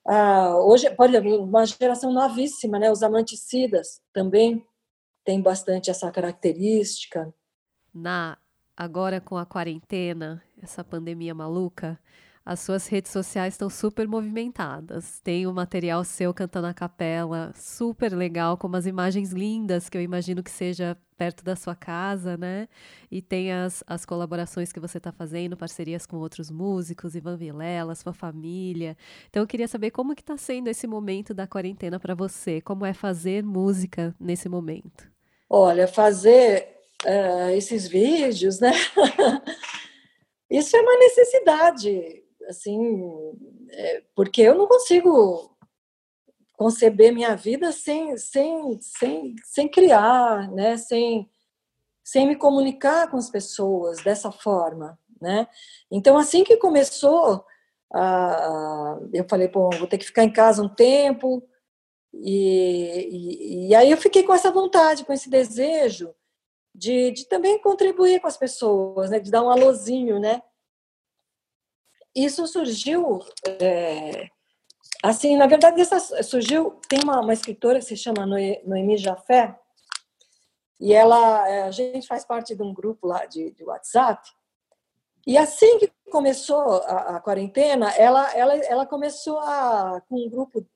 Ah, 0.07 0.57
hoje, 0.59 0.89
por 0.91 1.09
exemplo, 1.09 1.43
uma 1.43 1.64
geração 1.66 2.12
novíssima, 2.12 2.78
né? 2.78 2.91
Os 2.91 3.03
amanticidas 3.03 4.01
também 4.12 4.64
tem 5.24 5.41
bastante 5.41 5.91
essa 5.91 6.11
característica. 6.11 7.32
Na 7.93 8.39
agora 8.76 9.20
com 9.20 9.36
a 9.36 9.45
quarentena, 9.45 10.43
essa 10.62 10.84
pandemia 10.84 11.34
maluca, 11.34 11.99
as 12.49 12.61
suas 12.61 12.86
redes 12.86 13.12
sociais 13.12 13.53
estão 13.53 13.68
super 13.68 14.09
movimentadas. 14.09 15.20
Tem 15.20 15.46
o 15.46 15.53
material 15.53 16.03
seu 16.03 16.32
cantando 16.32 16.66
a 16.66 16.72
capela, 16.72 17.53
super 17.55 18.11
legal, 18.11 18.57
com 18.57 18.66
umas 18.66 18.86
imagens 18.86 19.32
lindas 19.32 19.90
que 19.90 19.99
eu 19.99 20.01
imagino 20.01 20.42
que 20.42 20.51
seja 20.51 20.96
perto 21.18 21.44
da 21.44 21.55
sua 21.55 21.74
casa, 21.74 22.38
né? 22.38 22.66
E 23.11 23.20
tem 23.20 23.53
as, 23.53 23.84
as 23.86 24.07
colaborações 24.07 24.72
que 24.72 24.80
você 24.80 24.96
está 24.96 25.12
fazendo, 25.12 25.59
parcerias 25.59 26.07
com 26.07 26.16
outros 26.16 26.51
músicos, 26.51 27.14
Ivan 27.14 27.36
Vilela, 27.36 27.94
sua 27.94 28.14
família. 28.14 28.96
Então 29.28 29.42
eu 29.42 29.46
queria 29.46 29.68
saber 29.68 29.90
como 29.90 30.14
que 30.14 30.22
está 30.22 30.38
sendo 30.38 30.68
esse 30.68 30.86
momento 30.86 31.34
da 31.34 31.46
quarentena 31.46 32.01
para 32.01 32.14
você, 32.14 32.62
como 32.62 32.86
é 32.86 32.94
fazer 32.94 33.44
música 33.44 34.16
nesse 34.18 34.49
momento. 34.49 35.07
Olha, 35.51 35.86
fazer 35.86 36.66
uh, 37.05 37.51
esses 37.51 37.86
vídeos, 37.86 38.59
né? 38.59 38.72
Isso 40.49 40.74
é 40.74 40.80
uma 40.80 40.96
necessidade 40.96 42.26
assim, 42.49 43.05
é, 43.70 44.03
porque 44.14 44.42
eu 44.42 44.55
não 44.55 44.66
consigo 44.66 45.57
conceber 46.57 47.12
minha 47.12 47.36
vida 47.36 47.70
sem, 47.70 48.16
sem, 48.16 48.80
sem, 48.80 49.36
sem 49.44 49.68
criar, 49.68 50.51
né? 50.51 50.76
sem, 50.76 51.30
sem 52.03 52.26
me 52.26 52.34
comunicar 52.34 53.09
com 53.09 53.16
as 53.16 53.30
pessoas 53.30 54.03
dessa 54.03 54.32
forma. 54.32 54.99
Né? 55.20 55.46
Então, 55.90 56.18
assim 56.18 56.42
que 56.42 56.57
começou, 56.57 57.44
a, 57.92 58.99
eu 59.12 59.24
falei, 59.28 59.49
pô, 59.49 59.70
vou 59.70 59.86
ter 59.86 59.99
que 59.99 60.07
ficar 60.07 60.24
em 60.24 60.32
casa 60.32 60.62
um 60.62 60.68
tempo, 60.68 61.42
e, 62.12 63.09
e, 63.11 63.68
e, 63.68 63.74
aí 63.74 63.90
eu 63.90 63.96
fiquei 63.96 64.22
com 64.22 64.34
essa 64.34 64.51
vontade, 64.51 65.05
com 65.05 65.12
esse 65.12 65.28
desejo 65.28 66.14
de, 66.74 67.11
de 67.12 67.26
também 67.26 67.61
contribuir 67.61 68.20
com 68.20 68.26
as 68.26 68.36
pessoas, 68.36 69.11
né? 69.11 69.20
de 69.20 69.30
dar 69.30 69.42
um 69.42 69.51
alôzinho, 69.51 70.18
né? 70.18 70.42
Isso 72.14 72.46
surgiu, 72.46 73.20
é, 73.61 74.28
assim, 75.02 75.36
na 75.36 75.46
verdade, 75.46 75.80
essa 75.80 76.22
surgiu, 76.22 76.80
tem 76.88 77.00
uma, 77.02 77.20
uma 77.20 77.32
escritora 77.32 77.78
que 77.78 77.84
se 77.84 77.96
chama 77.96 78.26
Noemi 78.26 78.96
Jafé, 78.96 79.59
e 80.80 80.92
ela, 80.92 81.48
é, 81.48 81.62
a 81.62 81.70
gente 81.70 82.06
faz 82.06 82.24
parte 82.24 82.54
de 82.54 82.62
um 82.62 82.72
grupo 82.72 83.06
lá 83.06 83.26
de, 83.26 83.50
de 83.52 83.64
WhatsApp, 83.64 84.28
e 85.26 85.36
assim 85.36 85.78
que 85.78 85.92
começou 86.11 86.82
a, 86.84 87.16
a, 87.16 87.20
quarentena, 87.20 87.90
ela, 87.92 88.32
ela, 88.34 88.56
ela 88.56 88.86
começou 88.86 89.38
a, 89.40 90.00
com 90.09 90.16
um 90.16 90.30
grupo 90.30 90.66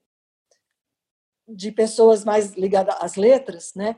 de 1.48 1.72
pessoas 1.72 2.24
mais 2.24 2.52
ligadas 2.52 2.94
às 3.00 3.16
letras, 3.16 3.72
né? 3.74 3.96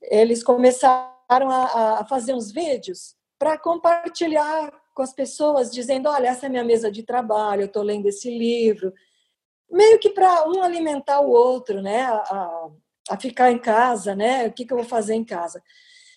Eles 0.00 0.42
começaram 0.42 1.50
a, 1.50 2.00
a 2.00 2.04
fazer 2.06 2.34
uns 2.34 2.50
vídeos 2.50 3.16
para 3.38 3.58
compartilhar 3.58 4.72
com 4.94 5.02
as 5.02 5.12
pessoas, 5.12 5.70
dizendo: 5.70 6.08
olha, 6.08 6.28
essa 6.28 6.46
é 6.46 6.48
minha 6.48 6.64
mesa 6.64 6.90
de 6.90 7.02
trabalho, 7.02 7.62
eu 7.62 7.66
estou 7.66 7.82
lendo 7.82 8.06
esse 8.06 8.30
livro. 8.30 8.92
Meio 9.70 9.98
que 9.98 10.10
para 10.10 10.48
um 10.48 10.62
alimentar 10.62 11.20
o 11.20 11.30
outro, 11.30 11.82
né? 11.82 12.04
A, 12.04 12.68
a, 13.10 13.18
ficar 13.18 13.50
em 13.50 13.58
casa, 13.58 14.14
né? 14.14 14.46
O 14.46 14.52
que, 14.52 14.64
que 14.64 14.72
eu 14.72 14.78
vou 14.78 14.86
fazer 14.86 15.14
em 15.14 15.24
casa. 15.24 15.62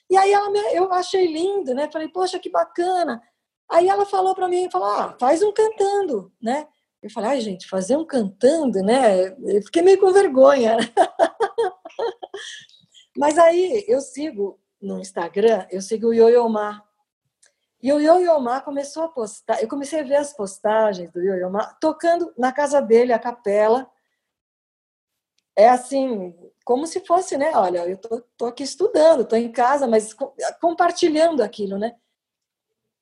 E 0.10 0.16
aí 0.16 0.32
ela, 0.32 0.50
eu 0.74 0.94
achei 0.94 1.28
lindo, 1.28 1.74
né? 1.74 1.90
Falei, 1.92 2.08
poxa, 2.08 2.40
que 2.40 2.50
bacana. 2.50 3.22
Aí 3.70 3.90
ela 3.90 4.06
falou 4.06 4.34
para 4.34 4.48
mim, 4.48 4.70
falou, 4.72 4.88
ah, 4.88 5.16
faz 5.20 5.44
um 5.44 5.52
cantando, 5.52 6.32
né? 6.42 6.68
Eu 7.02 7.10
falei, 7.10 7.32
ai, 7.32 7.42
gente, 7.42 7.68
fazer 7.68 7.98
um 7.98 8.06
cantando, 8.06 8.82
né? 8.82 9.28
Eu 9.44 9.62
fiquei 9.64 9.82
meio 9.82 10.00
com 10.00 10.12
vergonha. 10.12 10.78
Mas 13.18 13.38
aí 13.38 13.84
eu 13.88 14.00
sigo 14.00 14.60
no 14.82 15.00
Instagram, 15.00 15.66
eu 15.72 15.82
sigo 15.82 16.08
o 16.08 16.14
Yoyomar, 16.14 16.87
e 17.82 17.92
o 17.94 18.00
Yoyomar 18.00 18.64
começou 18.64 19.04
a 19.04 19.08
postar, 19.08 19.62
eu 19.62 19.68
comecei 19.68 20.00
a 20.00 20.04
ver 20.04 20.16
as 20.16 20.34
postagens 20.34 21.12
do 21.12 21.22
Yoyomar 21.22 21.78
tocando 21.80 22.34
na 22.38 22.52
casa 22.52 22.82
dele, 22.82 23.14
a 23.14 23.20
capela. 23.20 23.90
É 25.56 25.70
assim, 25.70 26.36
como 26.66 26.88
se 26.88 27.00
fosse, 27.02 27.38
né? 27.38 27.52
Olha, 27.56 27.88
eu 27.88 27.98
tô, 27.98 28.22
tô 28.38 28.46
aqui 28.48 28.64
estudando, 28.64 29.26
tô 29.26 29.36
em 29.36 29.52
casa, 29.52 29.88
mas 29.88 30.16
compartilhando 30.60 31.42
aquilo, 31.42 31.78
né? 31.78 31.96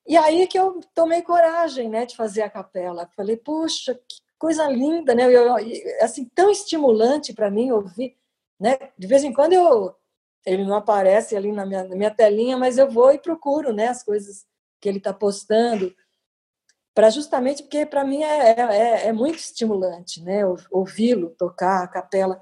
E 0.08 0.16
aí 0.18 0.46
que 0.48 0.60
eu 0.60 0.80
tomei 0.94 1.22
coragem, 1.22 1.90
né, 1.90 2.06
de 2.06 2.16
fazer 2.16 2.44
a 2.44 2.50
capela. 2.50 3.10
Falei, 3.16 3.38
puxa, 3.38 3.96
que 3.96 4.18
coisa 4.38 4.68
linda, 4.68 5.16
né? 5.16 5.24
Eu, 5.24 5.32
eu, 5.32 5.56
assim, 6.02 6.26
tão 6.36 6.50
estimulante 6.50 7.34
para 7.34 7.50
mim 7.50 7.72
ouvir, 7.72 8.18
né? 8.60 8.78
De 8.98 9.08
vez 9.08 9.24
em 9.24 9.34
quando 9.34 9.54
eu 9.54 9.96
ele 10.46 10.64
não 10.64 10.76
aparece 10.76 11.36
ali 11.36 11.52
na 11.52 11.66
minha, 11.66 11.84
na 11.86 11.96
minha 11.96 12.12
telinha, 12.12 12.56
mas 12.56 12.78
eu 12.78 12.90
vou 12.90 13.12
e 13.12 13.18
procuro, 13.18 13.74
né, 13.74 13.88
as 13.88 14.04
coisas 14.04 14.46
que 14.86 14.90
ele 14.90 15.00
está 15.00 15.12
postando, 15.12 15.92
para 16.94 17.10
justamente 17.10 17.64
porque 17.64 17.88
para 17.88 18.06
mim 18.06 18.22
é, 18.22 18.52
é, 18.52 18.62
é, 18.62 19.08
é, 19.08 19.12
muito 19.12 19.40
estimulante, 19.40 20.22
né? 20.22 20.44
Ouvi-lo 20.70 21.32
tocar 21.32 21.84
a 21.84 21.88
capela. 21.88 22.40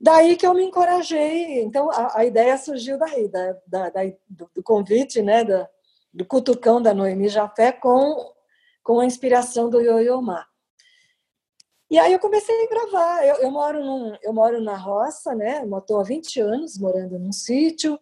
Daí 0.00 0.34
que 0.34 0.46
eu 0.46 0.54
me 0.54 0.64
encorajei. 0.64 1.60
Então 1.62 1.90
a, 1.90 2.20
a 2.20 2.24
ideia 2.24 2.56
surgiu 2.56 2.96
daí, 2.96 3.28
da, 3.28 3.52
da, 3.66 3.90
da 3.90 4.00
do, 4.26 4.50
do, 4.54 4.62
convite, 4.62 5.20
né? 5.20 5.44
Da, 5.44 5.68
do 6.10 6.24
cutucão 6.24 6.80
da 6.80 6.94
Noemi 6.94 7.28
Jafé 7.28 7.70
com 7.70 8.32
com 8.82 9.00
a 9.00 9.06
inspiração 9.06 9.68
do 9.68 9.80
Yo-Yo 9.80 10.20
Ma. 10.22 10.46
E 11.90 11.98
aí 11.98 12.14
eu 12.14 12.18
comecei 12.18 12.64
a 12.64 12.68
gravar. 12.68 13.26
Eu, 13.26 13.36
eu 13.36 13.50
moro 13.50 13.84
num, 13.84 14.16
eu 14.22 14.32
moro 14.32 14.60
na 14.60 14.76
roça, 14.76 15.34
né? 15.34 15.62
Estou 15.64 16.00
há 16.00 16.02
20 16.02 16.40
anos 16.40 16.78
morando 16.78 17.18
num 17.18 17.32
sítio. 17.32 18.00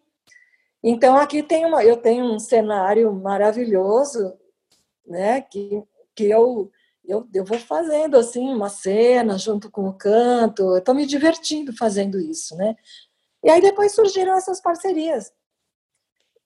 Então 0.83 1.15
aqui 1.17 1.41
tem 1.41 1.65
uma, 1.65 1.83
eu 1.83 1.97
tenho 1.97 2.25
um 2.25 2.39
cenário 2.39 3.13
maravilhoso, 3.13 4.37
né? 5.05 5.41
Que 5.41 5.83
que 6.15 6.25
eu 6.25 6.71
eu, 7.05 7.27
eu 7.33 7.43
vou 7.43 7.59
fazendo 7.59 8.17
assim 8.17 8.47
uma 8.49 8.69
cena 8.69 9.37
junto 9.37 9.69
com 9.69 9.87
o 9.87 9.93
canto. 9.93 10.77
Estou 10.77 10.95
me 10.95 11.05
divertindo 11.05 11.75
fazendo 11.75 12.19
isso, 12.19 12.55
né? 12.55 12.75
E 13.43 13.49
aí 13.49 13.61
depois 13.61 13.93
surgiram 13.93 14.37
essas 14.37 14.61
parcerias. 14.61 15.33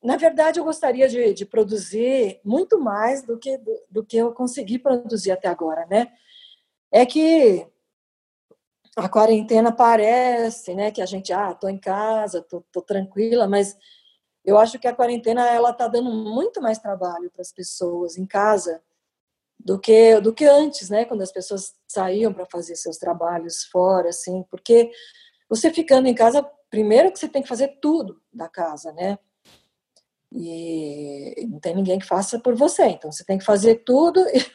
Na 0.03 0.17
verdade, 0.17 0.59
eu 0.59 0.63
gostaria 0.63 1.07
de, 1.07 1.33
de 1.33 1.45
produzir 1.45 2.39
muito 2.43 2.79
mais 2.79 3.23
do 3.23 3.37
que 3.37 3.57
do, 3.57 3.83
do, 3.89 4.05
que 4.05 4.17
eu 4.17 4.33
consegui 4.33 4.79
produzir 4.79 5.31
até 5.31 5.47
agora, 5.47 5.85
né? 5.87 6.11
É 6.91 7.05
que 7.05 7.67
a 8.95 9.07
quarentena 9.07 9.71
parece, 9.71 10.73
né, 10.73 10.89
que 10.89 11.01
a 11.01 11.05
gente, 11.05 11.31
ah, 11.31 11.53
tô 11.53 11.67
em 11.69 11.77
casa, 11.77 12.41
tô, 12.41 12.63
tô 12.71 12.81
tranquila, 12.81 13.47
mas 13.47 13.77
eu 14.47 14.57
acho 14.57 14.79
que 14.79 14.87
a 14.87 14.95
quarentena 14.95 15.45
ela 15.45 15.71
está 15.71 15.89
dando 15.89 16.09
muito 16.09 16.61
mais 16.61 16.79
trabalho 16.79 17.29
para 17.29 17.41
as 17.41 17.51
pessoas 17.51 18.17
em 18.17 18.25
casa 18.25 18.81
do 19.59 19.77
que 19.77 20.21
do 20.21 20.33
que 20.33 20.45
antes, 20.45 20.89
né? 20.89 21.03
Quando 21.03 21.21
as 21.21 21.33
pessoas 21.33 21.75
saíam 21.85 22.33
para 22.33 22.45
fazer 22.45 22.77
seus 22.77 22.97
trabalhos 22.97 23.65
fora, 23.65 24.07
assim, 24.07 24.45
porque 24.49 24.89
você 25.49 25.69
ficando 25.73 26.07
em 26.07 26.15
casa, 26.15 26.49
primeiro 26.69 27.11
que 27.11 27.19
você 27.19 27.27
tem 27.27 27.41
que 27.41 27.47
fazer 27.49 27.77
tudo 27.81 28.21
da 28.31 28.47
casa, 28.47 28.93
né? 28.93 29.19
E 30.31 31.45
não 31.49 31.59
tem 31.59 31.75
ninguém 31.75 31.99
que 31.99 32.05
faça 32.05 32.39
por 32.39 32.55
você, 32.55 32.85
então 32.85 33.11
você 33.11 33.25
tem 33.25 33.37
que 33.37 33.45
fazer 33.45 33.83
tudo. 33.83 34.21
E, 34.29 34.45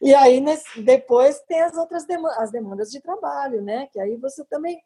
e 0.08 0.14
aí 0.14 0.42
depois 0.84 1.38
tem 1.40 1.60
as 1.60 1.76
outras 1.76 2.06
demandas, 2.06 2.38
as 2.38 2.50
demandas 2.50 2.90
de 2.90 2.98
trabalho, 2.98 3.60
né? 3.60 3.88
Que 3.92 4.00
aí 4.00 4.16
você 4.16 4.42
também 4.46 4.82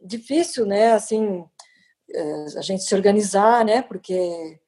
difícil, 0.00 0.66
né? 0.66 0.92
Assim, 0.92 1.44
a 2.56 2.62
gente 2.62 2.84
se 2.84 2.94
organizar, 2.94 3.64
né? 3.64 3.82
Porque 3.82 4.60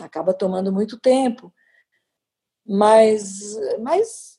acaba 0.00 0.34
tomando 0.34 0.72
muito 0.72 0.98
tempo. 0.98 1.52
Mas, 2.66 3.56
mas, 3.80 4.38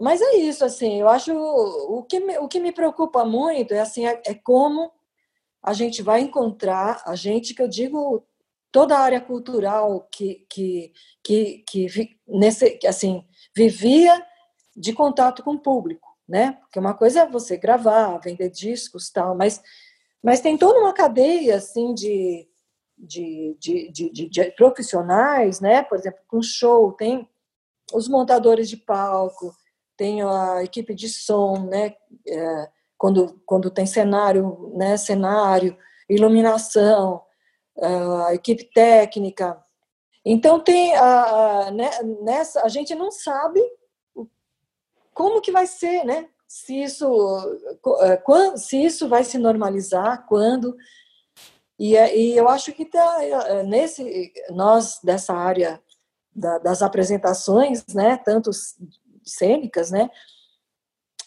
mas 0.00 0.20
é 0.20 0.36
isso, 0.36 0.64
assim. 0.64 1.00
Eu 1.00 1.08
acho 1.08 1.32
o 1.34 2.02
que 2.04 2.20
me, 2.20 2.38
o 2.38 2.48
que 2.48 2.60
me 2.60 2.72
preocupa 2.72 3.24
muito 3.24 3.74
é 3.74 3.80
assim 3.80 4.06
é, 4.06 4.22
é 4.26 4.34
como 4.34 4.92
a 5.62 5.72
gente 5.72 6.02
vai 6.02 6.20
encontrar, 6.20 7.02
a 7.04 7.16
gente 7.16 7.52
que 7.52 7.60
eu 7.60 7.68
digo 7.68 8.24
toda 8.70 8.96
a 8.96 9.00
área 9.00 9.20
cultural 9.20 10.06
que 10.12 10.46
que 10.48 10.92
que, 11.24 11.64
que 11.68 12.20
nesse 12.28 12.78
assim 12.86 13.26
vivia 13.54 14.24
de 14.76 14.92
contato 14.92 15.42
com 15.42 15.54
o 15.54 15.58
público, 15.58 16.16
né? 16.28 16.52
Porque 16.60 16.78
uma 16.78 16.94
coisa 16.94 17.22
é 17.22 17.28
você 17.28 17.56
gravar, 17.56 18.18
vender 18.18 18.50
discos, 18.50 19.10
tal, 19.10 19.34
mas 19.34 19.62
mas 20.26 20.40
tem 20.40 20.58
toda 20.58 20.80
uma 20.80 20.92
cadeia 20.92 21.54
assim 21.54 21.94
de 21.94 22.48
de, 22.98 23.56
de, 23.60 23.92
de, 23.92 24.28
de, 24.28 24.50
profissionais, 24.52 25.60
né? 25.60 25.82
Por 25.82 25.98
exemplo, 25.98 26.18
com 26.26 26.42
show, 26.42 26.92
tem 26.92 27.28
os 27.92 28.08
montadores 28.08 28.68
de 28.68 28.76
palco, 28.76 29.54
tem 29.96 30.22
a 30.22 30.64
equipe 30.64 30.94
de 30.94 31.08
som, 31.08 31.66
né? 31.66 31.94
É, 32.26 32.68
quando, 32.98 33.40
quando 33.46 33.70
tem 33.70 33.86
cenário, 33.86 34.72
né? 34.74 34.96
Cenário, 34.96 35.76
iluminação, 36.08 37.22
a 38.26 38.34
equipe 38.34 38.64
técnica. 38.72 39.62
Então 40.24 40.58
tem 40.58 40.96
a, 40.96 41.66
a, 41.66 41.70
né, 41.70 41.90
nessa 42.22 42.62
a 42.64 42.68
gente 42.68 42.96
não 42.96 43.12
sabe 43.12 43.60
como 45.14 45.40
que 45.40 45.52
vai 45.52 45.66
ser, 45.66 46.02
né? 46.04 46.28
Se 46.48 46.82
isso, 46.82 47.08
quando, 48.22 48.56
se 48.56 48.82
isso 48.82 49.08
vai 49.08 49.24
se 49.24 49.36
normalizar, 49.36 50.26
quando 50.26 50.76
e, 51.78 51.94
é, 51.96 52.16
e 52.16 52.36
eu 52.36 52.48
acho 52.48 52.72
que 52.72 52.84
tá, 52.86 53.22
é, 53.22 53.62
nesse 53.62 54.32
nós 54.50 54.98
dessa 55.02 55.34
área 55.34 55.82
da, 56.34 56.58
das 56.58 56.82
apresentações, 56.82 57.84
né, 57.94 58.16
tanto 58.16 58.50
cênicas, 59.22 59.90
né, 59.90 60.08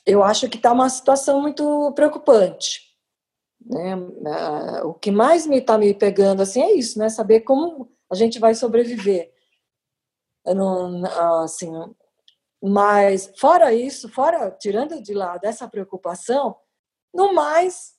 eu 0.06 0.24
acho 0.24 0.50
que 0.50 0.58
está 0.58 0.72
uma 0.72 0.90
situação 0.90 1.42
muito 1.42 1.92
preocupante. 1.94 2.90
Né? 3.64 3.96
O 4.84 4.94
que 4.94 5.12
mais 5.12 5.46
me 5.46 5.58
está 5.60 5.78
me 5.78 5.94
pegando 5.94 6.42
assim 6.42 6.62
é 6.62 6.74
isso, 6.74 6.98
né, 6.98 7.10
saber 7.10 7.42
como 7.42 7.92
a 8.12 8.16
gente 8.16 8.40
vai 8.40 8.56
sobreviver. 8.56 9.32
Não, 10.46 11.06
assim, 11.44 11.72
mas 12.62 13.32
fora 13.38 13.74
isso, 13.74 14.10
fora 14.10 14.52
tirando 14.52 15.02
de 15.02 15.14
lado 15.14 15.46
essa 15.46 15.68
preocupação, 15.68 16.56
no 17.14 17.34
mais 17.34 17.98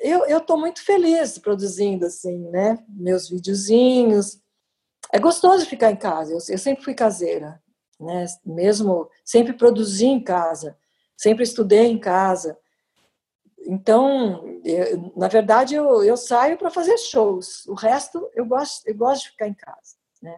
eu 0.00 0.38
estou 0.38 0.58
muito 0.58 0.82
feliz 0.84 1.38
produzindo 1.38 2.06
assim, 2.06 2.38
né? 2.50 2.84
Meus 2.88 3.28
videozinhos. 3.28 4.40
É 5.12 5.18
gostoso 5.18 5.66
ficar 5.66 5.90
em 5.90 5.96
casa. 5.96 6.32
Eu, 6.32 6.38
eu, 6.48 6.58
sempre 6.58 6.84
fui 6.84 6.94
caseira, 6.94 7.62
né? 7.98 8.26
Mesmo 8.44 9.08
sempre 9.24 9.52
produzi 9.52 10.06
em 10.06 10.22
casa, 10.22 10.76
sempre 11.16 11.44
estudei 11.44 11.86
em 11.86 11.98
casa. 11.98 12.58
Então, 13.66 14.60
eu, 14.64 15.12
na 15.16 15.28
verdade, 15.28 15.74
eu, 15.74 16.02
eu 16.02 16.16
saio 16.16 16.58
para 16.58 16.70
fazer 16.70 16.98
shows. 16.98 17.66
O 17.66 17.74
resto 17.74 18.30
eu 18.34 18.44
gosto 18.44 18.86
eu 18.86 18.94
gosto 18.94 19.24
de 19.24 19.30
ficar 19.30 19.48
em 19.48 19.54
casa, 19.54 19.96
né? 20.22 20.36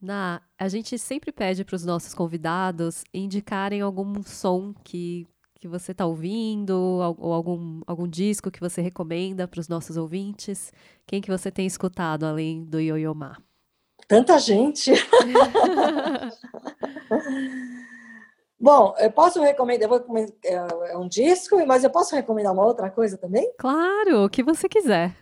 Na, 0.00 0.40
a 0.56 0.68
gente 0.68 0.96
sempre 0.98 1.32
pede 1.32 1.64
para 1.64 1.74
os 1.74 1.84
nossos 1.84 2.14
convidados 2.14 3.04
indicarem 3.12 3.80
algum 3.80 4.22
som 4.22 4.72
que 4.84 5.26
que 5.58 5.66
você 5.66 5.92
está 5.92 6.06
ouvindo, 6.06 6.70
ou 6.70 7.32
algum, 7.32 7.80
algum 7.86 8.06
disco 8.06 8.50
que 8.50 8.60
você 8.60 8.80
recomenda 8.80 9.48
para 9.48 9.60
os 9.60 9.68
nossos 9.68 9.96
ouvintes? 9.96 10.72
Quem 11.06 11.20
que 11.20 11.30
você 11.30 11.50
tem 11.50 11.66
escutado 11.66 12.24
além 12.24 12.64
do 12.64 12.78
Yo-Yo 12.78 13.14
Ma? 13.14 13.36
Tanta 14.06 14.38
gente! 14.38 14.92
Bom, 18.60 18.94
eu 18.98 19.10
posso 19.12 19.40
recomendar, 19.40 19.88
eu 19.88 19.98
vou, 19.98 20.04
é, 20.44 20.92
é 20.92 20.98
um 20.98 21.08
disco, 21.08 21.64
mas 21.66 21.84
eu 21.84 21.90
posso 21.90 22.14
recomendar 22.14 22.52
uma 22.52 22.64
outra 22.64 22.90
coisa 22.90 23.16
também? 23.16 23.52
Claro, 23.58 24.24
o 24.24 24.30
que 24.30 24.42
você 24.42 24.68
quiser. 24.68 25.16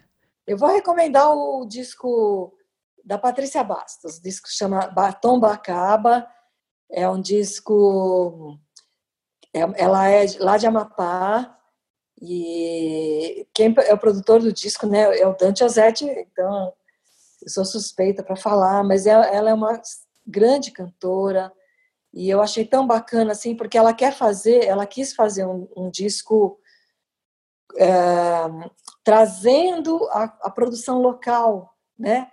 Eu 0.47 0.57
vou 0.57 0.69
recomendar 0.69 1.31
o 1.35 1.67
disco 1.67 2.56
da 3.07 3.17
Patrícia 3.17 3.63
Bastos, 3.63 4.19
o 4.19 4.23
disco 4.23 4.49
chama 4.51 4.89
Batom 4.89 5.39
Bacaba, 5.39 6.29
é 6.91 7.09
um 7.09 7.21
disco 7.21 8.59
é, 9.55 9.61
ela 9.81 10.09
é 10.09 10.27
lá 10.41 10.57
de 10.57 10.67
Amapá 10.67 11.57
e 12.21 13.47
quem 13.55 13.73
é 13.87 13.95
o 13.95 13.99
produtor 13.99 14.41
do 14.41 14.53
disco 14.53 14.89
né, 14.89 15.19
é 15.21 15.25
o 15.25 15.37
Dante 15.37 15.63
Ozzetti, 15.63 16.05
então 16.05 16.73
eu 17.43 17.49
sou 17.49 17.65
suspeita 17.65 18.25
para 18.25 18.35
falar, 18.35 18.83
mas 18.83 19.07
ela, 19.07 19.25
ela, 19.27 19.51
é 19.51 19.55
uma 19.55 19.81
grande 20.27 20.73
cantora 20.73 21.53
e 22.13 22.29
eu 22.29 22.43
achei 22.43 22.65
tão 22.65 22.85
bacana 22.89 23.31
assim, 23.31 23.55
porque 23.55 23.79
ela 23.79 23.95
quer 23.95 24.13
fazer, 24.13 24.65
ela 24.65 24.85
quis 24.85 25.15
fazer 25.15 25.47
um, 25.47 25.69
um 25.77 25.91
disco 25.91 26.59
é, 27.79 27.87
trazendo 29.05 30.09
a, 30.11 30.25
a 30.43 30.51
produção 30.51 31.01
local, 31.01 31.73
né? 31.97 32.29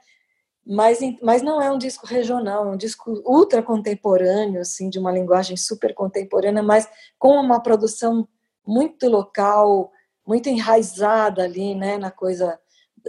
Mas, 0.65 0.99
mas 1.21 1.41
não 1.41 1.61
é 1.61 1.69
um 1.71 1.77
disco 1.77 2.07
regional, 2.07 2.65
é 2.65 2.71
um 2.71 2.77
disco 2.77 3.21
ultra 3.25 3.61
contemporâneo, 3.61 4.61
assim, 4.61 4.89
de 4.89 4.97
uma 4.97 5.11
linguagem 5.11 5.57
super 5.57 5.93
contemporânea, 5.93 6.63
mas 6.63 6.87
com 7.19 7.33
uma 7.39 7.61
produção 7.61 8.27
muito 8.65 9.09
local, 9.09 9.91
muito 10.25 10.47
enraizada 10.47 11.43
ali, 11.43 11.75
né, 11.75 11.97
na 11.97 12.09
coisa 12.09 12.57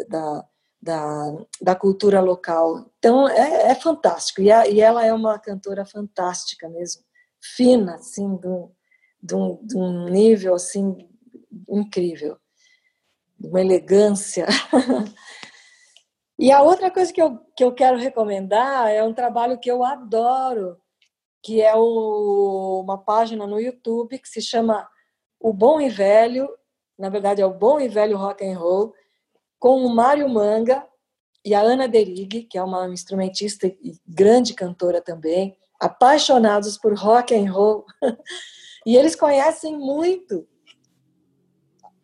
da, 0.08 0.44
da, 0.82 1.34
da 1.62 1.74
cultura 1.76 2.20
local. 2.20 2.90
Então, 2.98 3.28
é, 3.28 3.70
é 3.70 3.74
fantástico, 3.76 4.42
e, 4.42 4.50
a, 4.50 4.66
e, 4.66 4.80
ela 4.80 5.06
é 5.06 5.12
uma 5.12 5.38
cantora 5.38 5.86
fantástica 5.86 6.68
mesmo, 6.68 7.02
fina, 7.40 7.94
assim, 7.94 8.36
de 8.36 8.48
um, 8.48 8.70
de 9.22 9.68
de 9.68 10.10
nível, 10.10 10.54
assim, 10.54 11.08
incrível, 11.68 12.36
uma 13.40 13.60
elegância 13.60 14.46
E 16.38 16.50
a 16.50 16.62
outra 16.62 16.90
coisa 16.90 17.12
que 17.12 17.22
eu, 17.22 17.38
que 17.56 17.62
eu 17.62 17.72
quero 17.72 17.96
recomendar 17.96 18.90
é 18.90 19.02
um 19.02 19.14
trabalho 19.14 19.58
que 19.58 19.70
eu 19.70 19.84
adoro, 19.84 20.76
que 21.42 21.62
é 21.62 21.74
o, 21.76 22.80
uma 22.82 22.98
página 22.98 23.46
no 23.46 23.60
YouTube 23.60 24.18
que 24.18 24.28
se 24.28 24.42
chama 24.42 24.88
O 25.38 25.52
Bom 25.52 25.80
e 25.80 25.88
Velho, 25.88 26.48
na 26.98 27.08
verdade 27.08 27.40
é 27.40 27.46
o 27.46 27.54
Bom 27.54 27.78
e 27.78 27.88
Velho 27.88 28.16
Rock 28.16 28.44
and 28.44 28.58
Roll, 28.58 28.92
com 29.60 29.84
o 29.84 29.94
Mário 29.94 30.28
Manga 30.28 30.84
e 31.44 31.54
a 31.54 31.60
Ana 31.60 31.86
Derig, 31.86 32.44
que 32.44 32.58
é 32.58 32.62
uma 32.62 32.88
instrumentista 32.88 33.66
e 33.66 33.92
grande 34.06 34.54
cantora 34.54 35.00
também, 35.00 35.56
apaixonados 35.78 36.76
por 36.78 36.94
rock 36.94 37.34
and 37.34 37.52
roll. 37.52 37.84
e 38.84 38.96
eles 38.96 39.14
conhecem 39.14 39.76
muito 39.78 40.48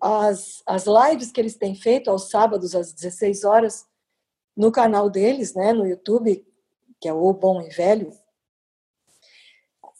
as, 0.00 0.62
as 0.66 0.84
lives 0.86 1.32
que 1.32 1.40
eles 1.40 1.56
têm 1.56 1.74
feito 1.74 2.10
aos 2.10 2.30
sábados 2.30 2.74
às 2.74 2.92
16 2.92 3.44
horas 3.44 3.89
no 4.60 4.70
canal 4.70 5.08
deles, 5.08 5.54
né, 5.54 5.72
no 5.72 5.86
YouTube, 5.86 6.46
que 7.00 7.08
é 7.08 7.12
o 7.14 7.32
Bom 7.32 7.62
e 7.62 7.70
Velho. 7.70 8.12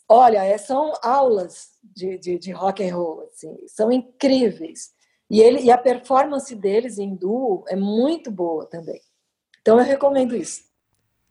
Olha, 0.07 0.45
é, 0.45 0.59
são 0.59 0.93
aulas 1.03 1.71
de, 1.83 2.19
de, 2.19 2.39
de 2.39 2.53
rock 2.53 2.87
and 2.87 2.95
roll, 2.95 3.23
assim, 3.23 3.57
são 3.67 3.91
incríveis. 3.91 4.91
E, 5.31 5.41
ele, 5.41 5.61
e 5.63 5.71
a 5.71 5.79
performance 5.79 6.55
deles 6.55 6.99
em 6.99 7.17
duo 7.17 7.65
é 7.69 7.77
muito 7.77 8.31
boa 8.31 8.67
também. 8.67 9.01
Então 9.63 9.79
eu 9.79 9.85
recomendo 9.85 10.37
isso. 10.37 10.69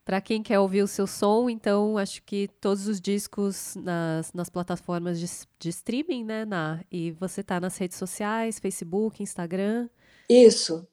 Para 0.04 0.22
quem 0.22 0.42
quer 0.42 0.58
ouvir 0.58 0.82
o 0.82 0.88
seu 0.88 1.06
som, 1.06 1.52
então 1.52 2.00
acho 2.00 2.24
que 2.24 2.48
todos 2.60 2.88
os 2.88 3.00
discos 3.00 3.76
nas, 3.76 4.34
nas 4.34 4.50
plataformas 4.50 5.20
de, 5.20 5.28
de 5.60 5.70
streaming, 5.70 6.24
né, 6.24 6.46
Na? 6.46 6.84
E 6.92 7.12
você 7.12 7.44
tá 7.44 7.60
nas 7.60 7.78
redes 7.78 7.98
sociais, 7.98 8.58
Facebook, 8.58 9.22
Instagram. 9.22 9.88
Isso. 10.28 10.88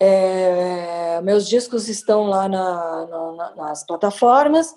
É, 0.00 1.20
meus 1.20 1.46
discos 1.46 1.88
estão 1.88 2.24
lá 2.24 2.48
na, 2.48 3.06
na, 3.06 3.54
nas 3.54 3.84
plataformas. 3.84 4.74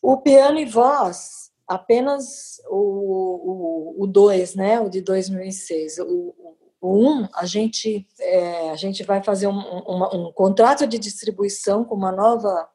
O 0.00 0.18
piano 0.18 0.58
e 0.58 0.64
voz, 0.64 1.50
apenas 1.66 2.60
o 2.68 4.06
2, 4.06 4.54
né? 4.54 4.80
O 4.80 4.88
de 4.88 5.00
2006. 5.00 5.98
O 5.98 6.34
1, 6.80 7.22
um, 7.22 7.28
a, 7.34 7.46
gente, 7.46 8.06
é, 8.20 8.70
a 8.70 8.76
gente 8.76 9.02
vai 9.02 9.22
fazer 9.22 9.46
um, 9.46 9.58
um, 9.58 10.28
um, 10.28 10.32
contrato 10.32 10.86
de 10.86 10.98
distribuição 10.98 11.84
com 11.84 11.94
uma 11.94 12.12
nova 12.12 12.68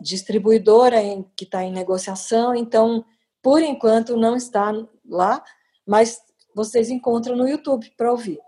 distribuidora 0.00 1.02
em, 1.02 1.22
que 1.36 1.44
está 1.44 1.64
em 1.64 1.72
negociação, 1.72 2.54
então, 2.54 3.04
por 3.42 3.62
enquanto, 3.62 4.16
não 4.16 4.36
está 4.36 4.72
lá, 5.08 5.42
mas 5.86 6.20
vocês 6.54 6.90
encontram 6.90 7.36
no 7.36 7.48
YouTube 7.48 7.90
para 7.96 8.10
ouvir, 8.10 8.40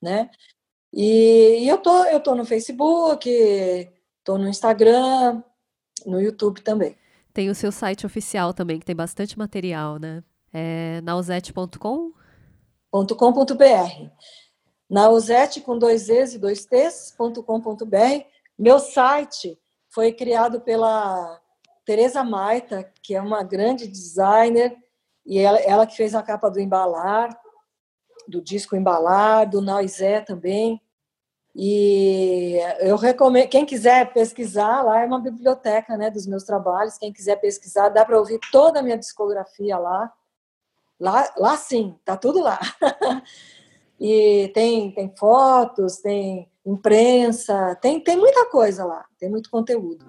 né? 0.00 0.30
E, 0.92 1.64
e, 1.64 1.68
eu 1.68 1.78
tô, 1.78 2.04
eu 2.04 2.20
tô 2.20 2.34
no 2.34 2.44
Facebook, 2.44 3.90
tô 4.24 4.38
no 4.38 4.48
Instagram, 4.48 5.42
no 6.06 6.20
YouTube 6.20 6.60
também. 6.62 6.96
Tem 7.32 7.50
o 7.50 7.54
seu 7.54 7.70
site 7.70 8.06
oficial 8.06 8.54
também, 8.54 8.78
que 8.78 8.86
tem 8.86 8.96
bastante 8.96 9.38
material, 9.38 9.98
né? 9.98 10.22
É 10.52 11.00
nausete.com? 11.02 12.12
.com.br. 12.90 14.10
Nausete 14.88 15.60
com 15.60 15.78
dois 15.78 16.08
E's 16.08 16.34
e 16.34 16.38
dois 16.38 16.64
T's. 16.64 17.14
Meu 18.58 18.78
site 18.78 19.58
foi 19.90 20.12
criado 20.12 20.60
pela 20.60 21.40
Teresa 21.84 22.24
Maita, 22.24 22.90
que 23.02 23.14
é 23.14 23.20
uma 23.20 23.42
grande 23.42 23.86
designer, 23.86 24.76
e 25.24 25.38
ela, 25.38 25.58
ela 25.58 25.86
que 25.86 25.96
fez 25.96 26.14
a 26.14 26.22
capa 26.22 26.50
do 26.50 26.58
Embalar, 26.58 27.38
do 28.28 28.40
disco 28.42 28.76
Embalar, 28.76 29.48
do 29.48 29.60
Noisé 29.60 30.20
também. 30.20 30.80
E 31.54 32.58
eu 32.80 32.96
recomendo, 32.96 33.48
quem 33.48 33.66
quiser 33.66 34.12
pesquisar, 34.12 34.82
lá 34.82 35.00
é 35.00 35.06
uma 35.06 35.18
biblioteca 35.18 35.96
né, 35.96 36.10
dos 36.10 36.26
meus 36.26 36.44
trabalhos. 36.44 36.98
Quem 36.98 37.12
quiser 37.12 37.36
pesquisar, 37.36 37.88
dá 37.88 38.04
para 38.04 38.18
ouvir 38.18 38.38
toda 38.52 38.78
a 38.78 38.82
minha 38.82 38.98
discografia 38.98 39.78
lá. 39.78 40.12
Lá, 41.00 41.32
lá 41.36 41.56
sim, 41.56 41.96
tá 42.04 42.16
tudo 42.16 42.40
lá. 42.40 42.60
e 43.98 44.50
tem, 44.54 44.92
tem 44.92 45.12
fotos, 45.16 45.96
tem 45.96 46.48
imprensa, 46.64 47.76
tem, 47.80 47.98
tem 47.98 48.16
muita 48.16 48.46
coisa 48.46 48.84
lá, 48.84 49.04
tem 49.18 49.30
muito 49.30 49.50
conteúdo. 49.50 50.04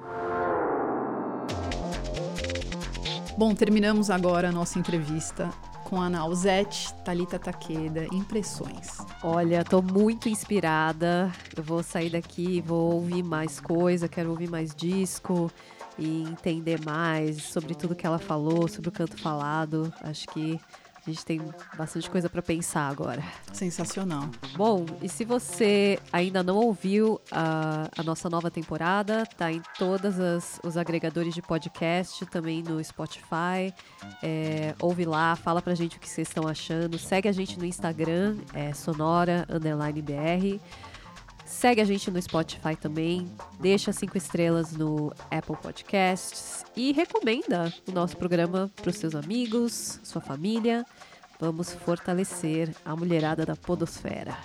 Bom, 3.38 3.55
terminamos 3.55 4.09
agora 4.09 4.49
a 4.49 4.51
nossa 4.51 4.78
entrevista 4.78 5.49
com 5.89 5.99
a 5.99 6.07
Nausete 6.07 6.93
Talita 7.03 7.39
Takeda, 7.39 8.05
Impressões. 8.13 8.99
Olha, 9.23 9.63
tô 9.63 9.81
muito 9.81 10.29
inspirada. 10.29 11.31
Eu 11.57 11.63
vou 11.63 11.81
sair 11.81 12.11
daqui, 12.11 12.61
vou 12.61 12.93
ouvir 12.93 13.23
mais 13.23 13.59
coisa, 13.59 14.07
quero 14.07 14.29
ouvir 14.29 14.47
mais 14.47 14.75
disco 14.75 15.51
e 15.97 16.21
entender 16.21 16.79
mais 16.85 17.41
sobre 17.41 17.73
tudo 17.73 17.95
que 17.95 18.05
ela 18.05 18.19
falou, 18.19 18.67
sobre 18.67 18.89
o 18.89 18.91
canto 18.91 19.17
falado. 19.17 19.91
Acho 20.03 20.27
que 20.27 20.59
a 21.10 21.12
gente 21.12 21.26
tem 21.26 21.41
bastante 21.76 22.10
coisa 22.10 22.30
para 22.30 22.41
pensar 22.41 22.88
agora. 22.88 23.24
Sensacional. 23.51 24.30
Bom, 24.55 24.86
e 25.01 25.10
se 25.10 25.26
você 25.26 25.99
ainda 26.14 26.43
não 26.43 26.57
ouviu 26.57 27.20
a, 27.32 27.89
a 27.97 28.03
nossa 28.03 28.30
nova 28.30 28.51
temporada, 28.51 29.26
tá 29.26 29.51
em 29.51 29.62
todos 29.78 30.16
os 30.64 30.78
agregadores 30.78 31.34
de 31.34 31.41
podcast, 31.41 32.26
também 32.28 32.62
no 32.62 32.84
Spotify. 32.84 33.74
É, 34.22 34.76
ouve 34.80 35.05
lá, 35.05 35.36
fala 35.36 35.62
pra 35.62 35.74
gente 35.74 35.97
o 35.97 35.99
que 35.99 36.07
vocês 36.07 36.28
estão 36.28 36.47
achando. 36.47 36.97
Segue 36.99 37.28
a 37.28 37.32
gente 37.32 37.57
no 37.57 37.66
Instagram, 37.66 38.38
é 38.53 38.74
sonora 38.74 39.47
underline 39.49 40.01
BR. 40.01 40.60
Segue 41.49 41.82
a 41.82 41.84
gente 41.84 42.12
no 42.12 42.22
Spotify 42.22 42.76
também, 42.80 43.28
deixa 43.60 43.91
cinco 43.91 44.16
estrelas 44.16 44.72
no 44.72 45.12
Apple 45.32 45.57
Podcasts 45.57 46.64
e 46.78 46.91
recomenda 46.91 47.74
o 47.88 47.91
nosso 47.91 48.16
programa 48.16 48.72
para 48.76 48.91
os 48.91 48.95
seus 48.95 49.16
amigos, 49.16 49.99
sua 50.03 50.22
família. 50.22 50.86
Vamos 51.39 51.73
fortalecer 51.73 52.75
a 52.83 52.93
mulherada 52.97 53.45
da 53.45 53.55
podosfera. 53.55 54.37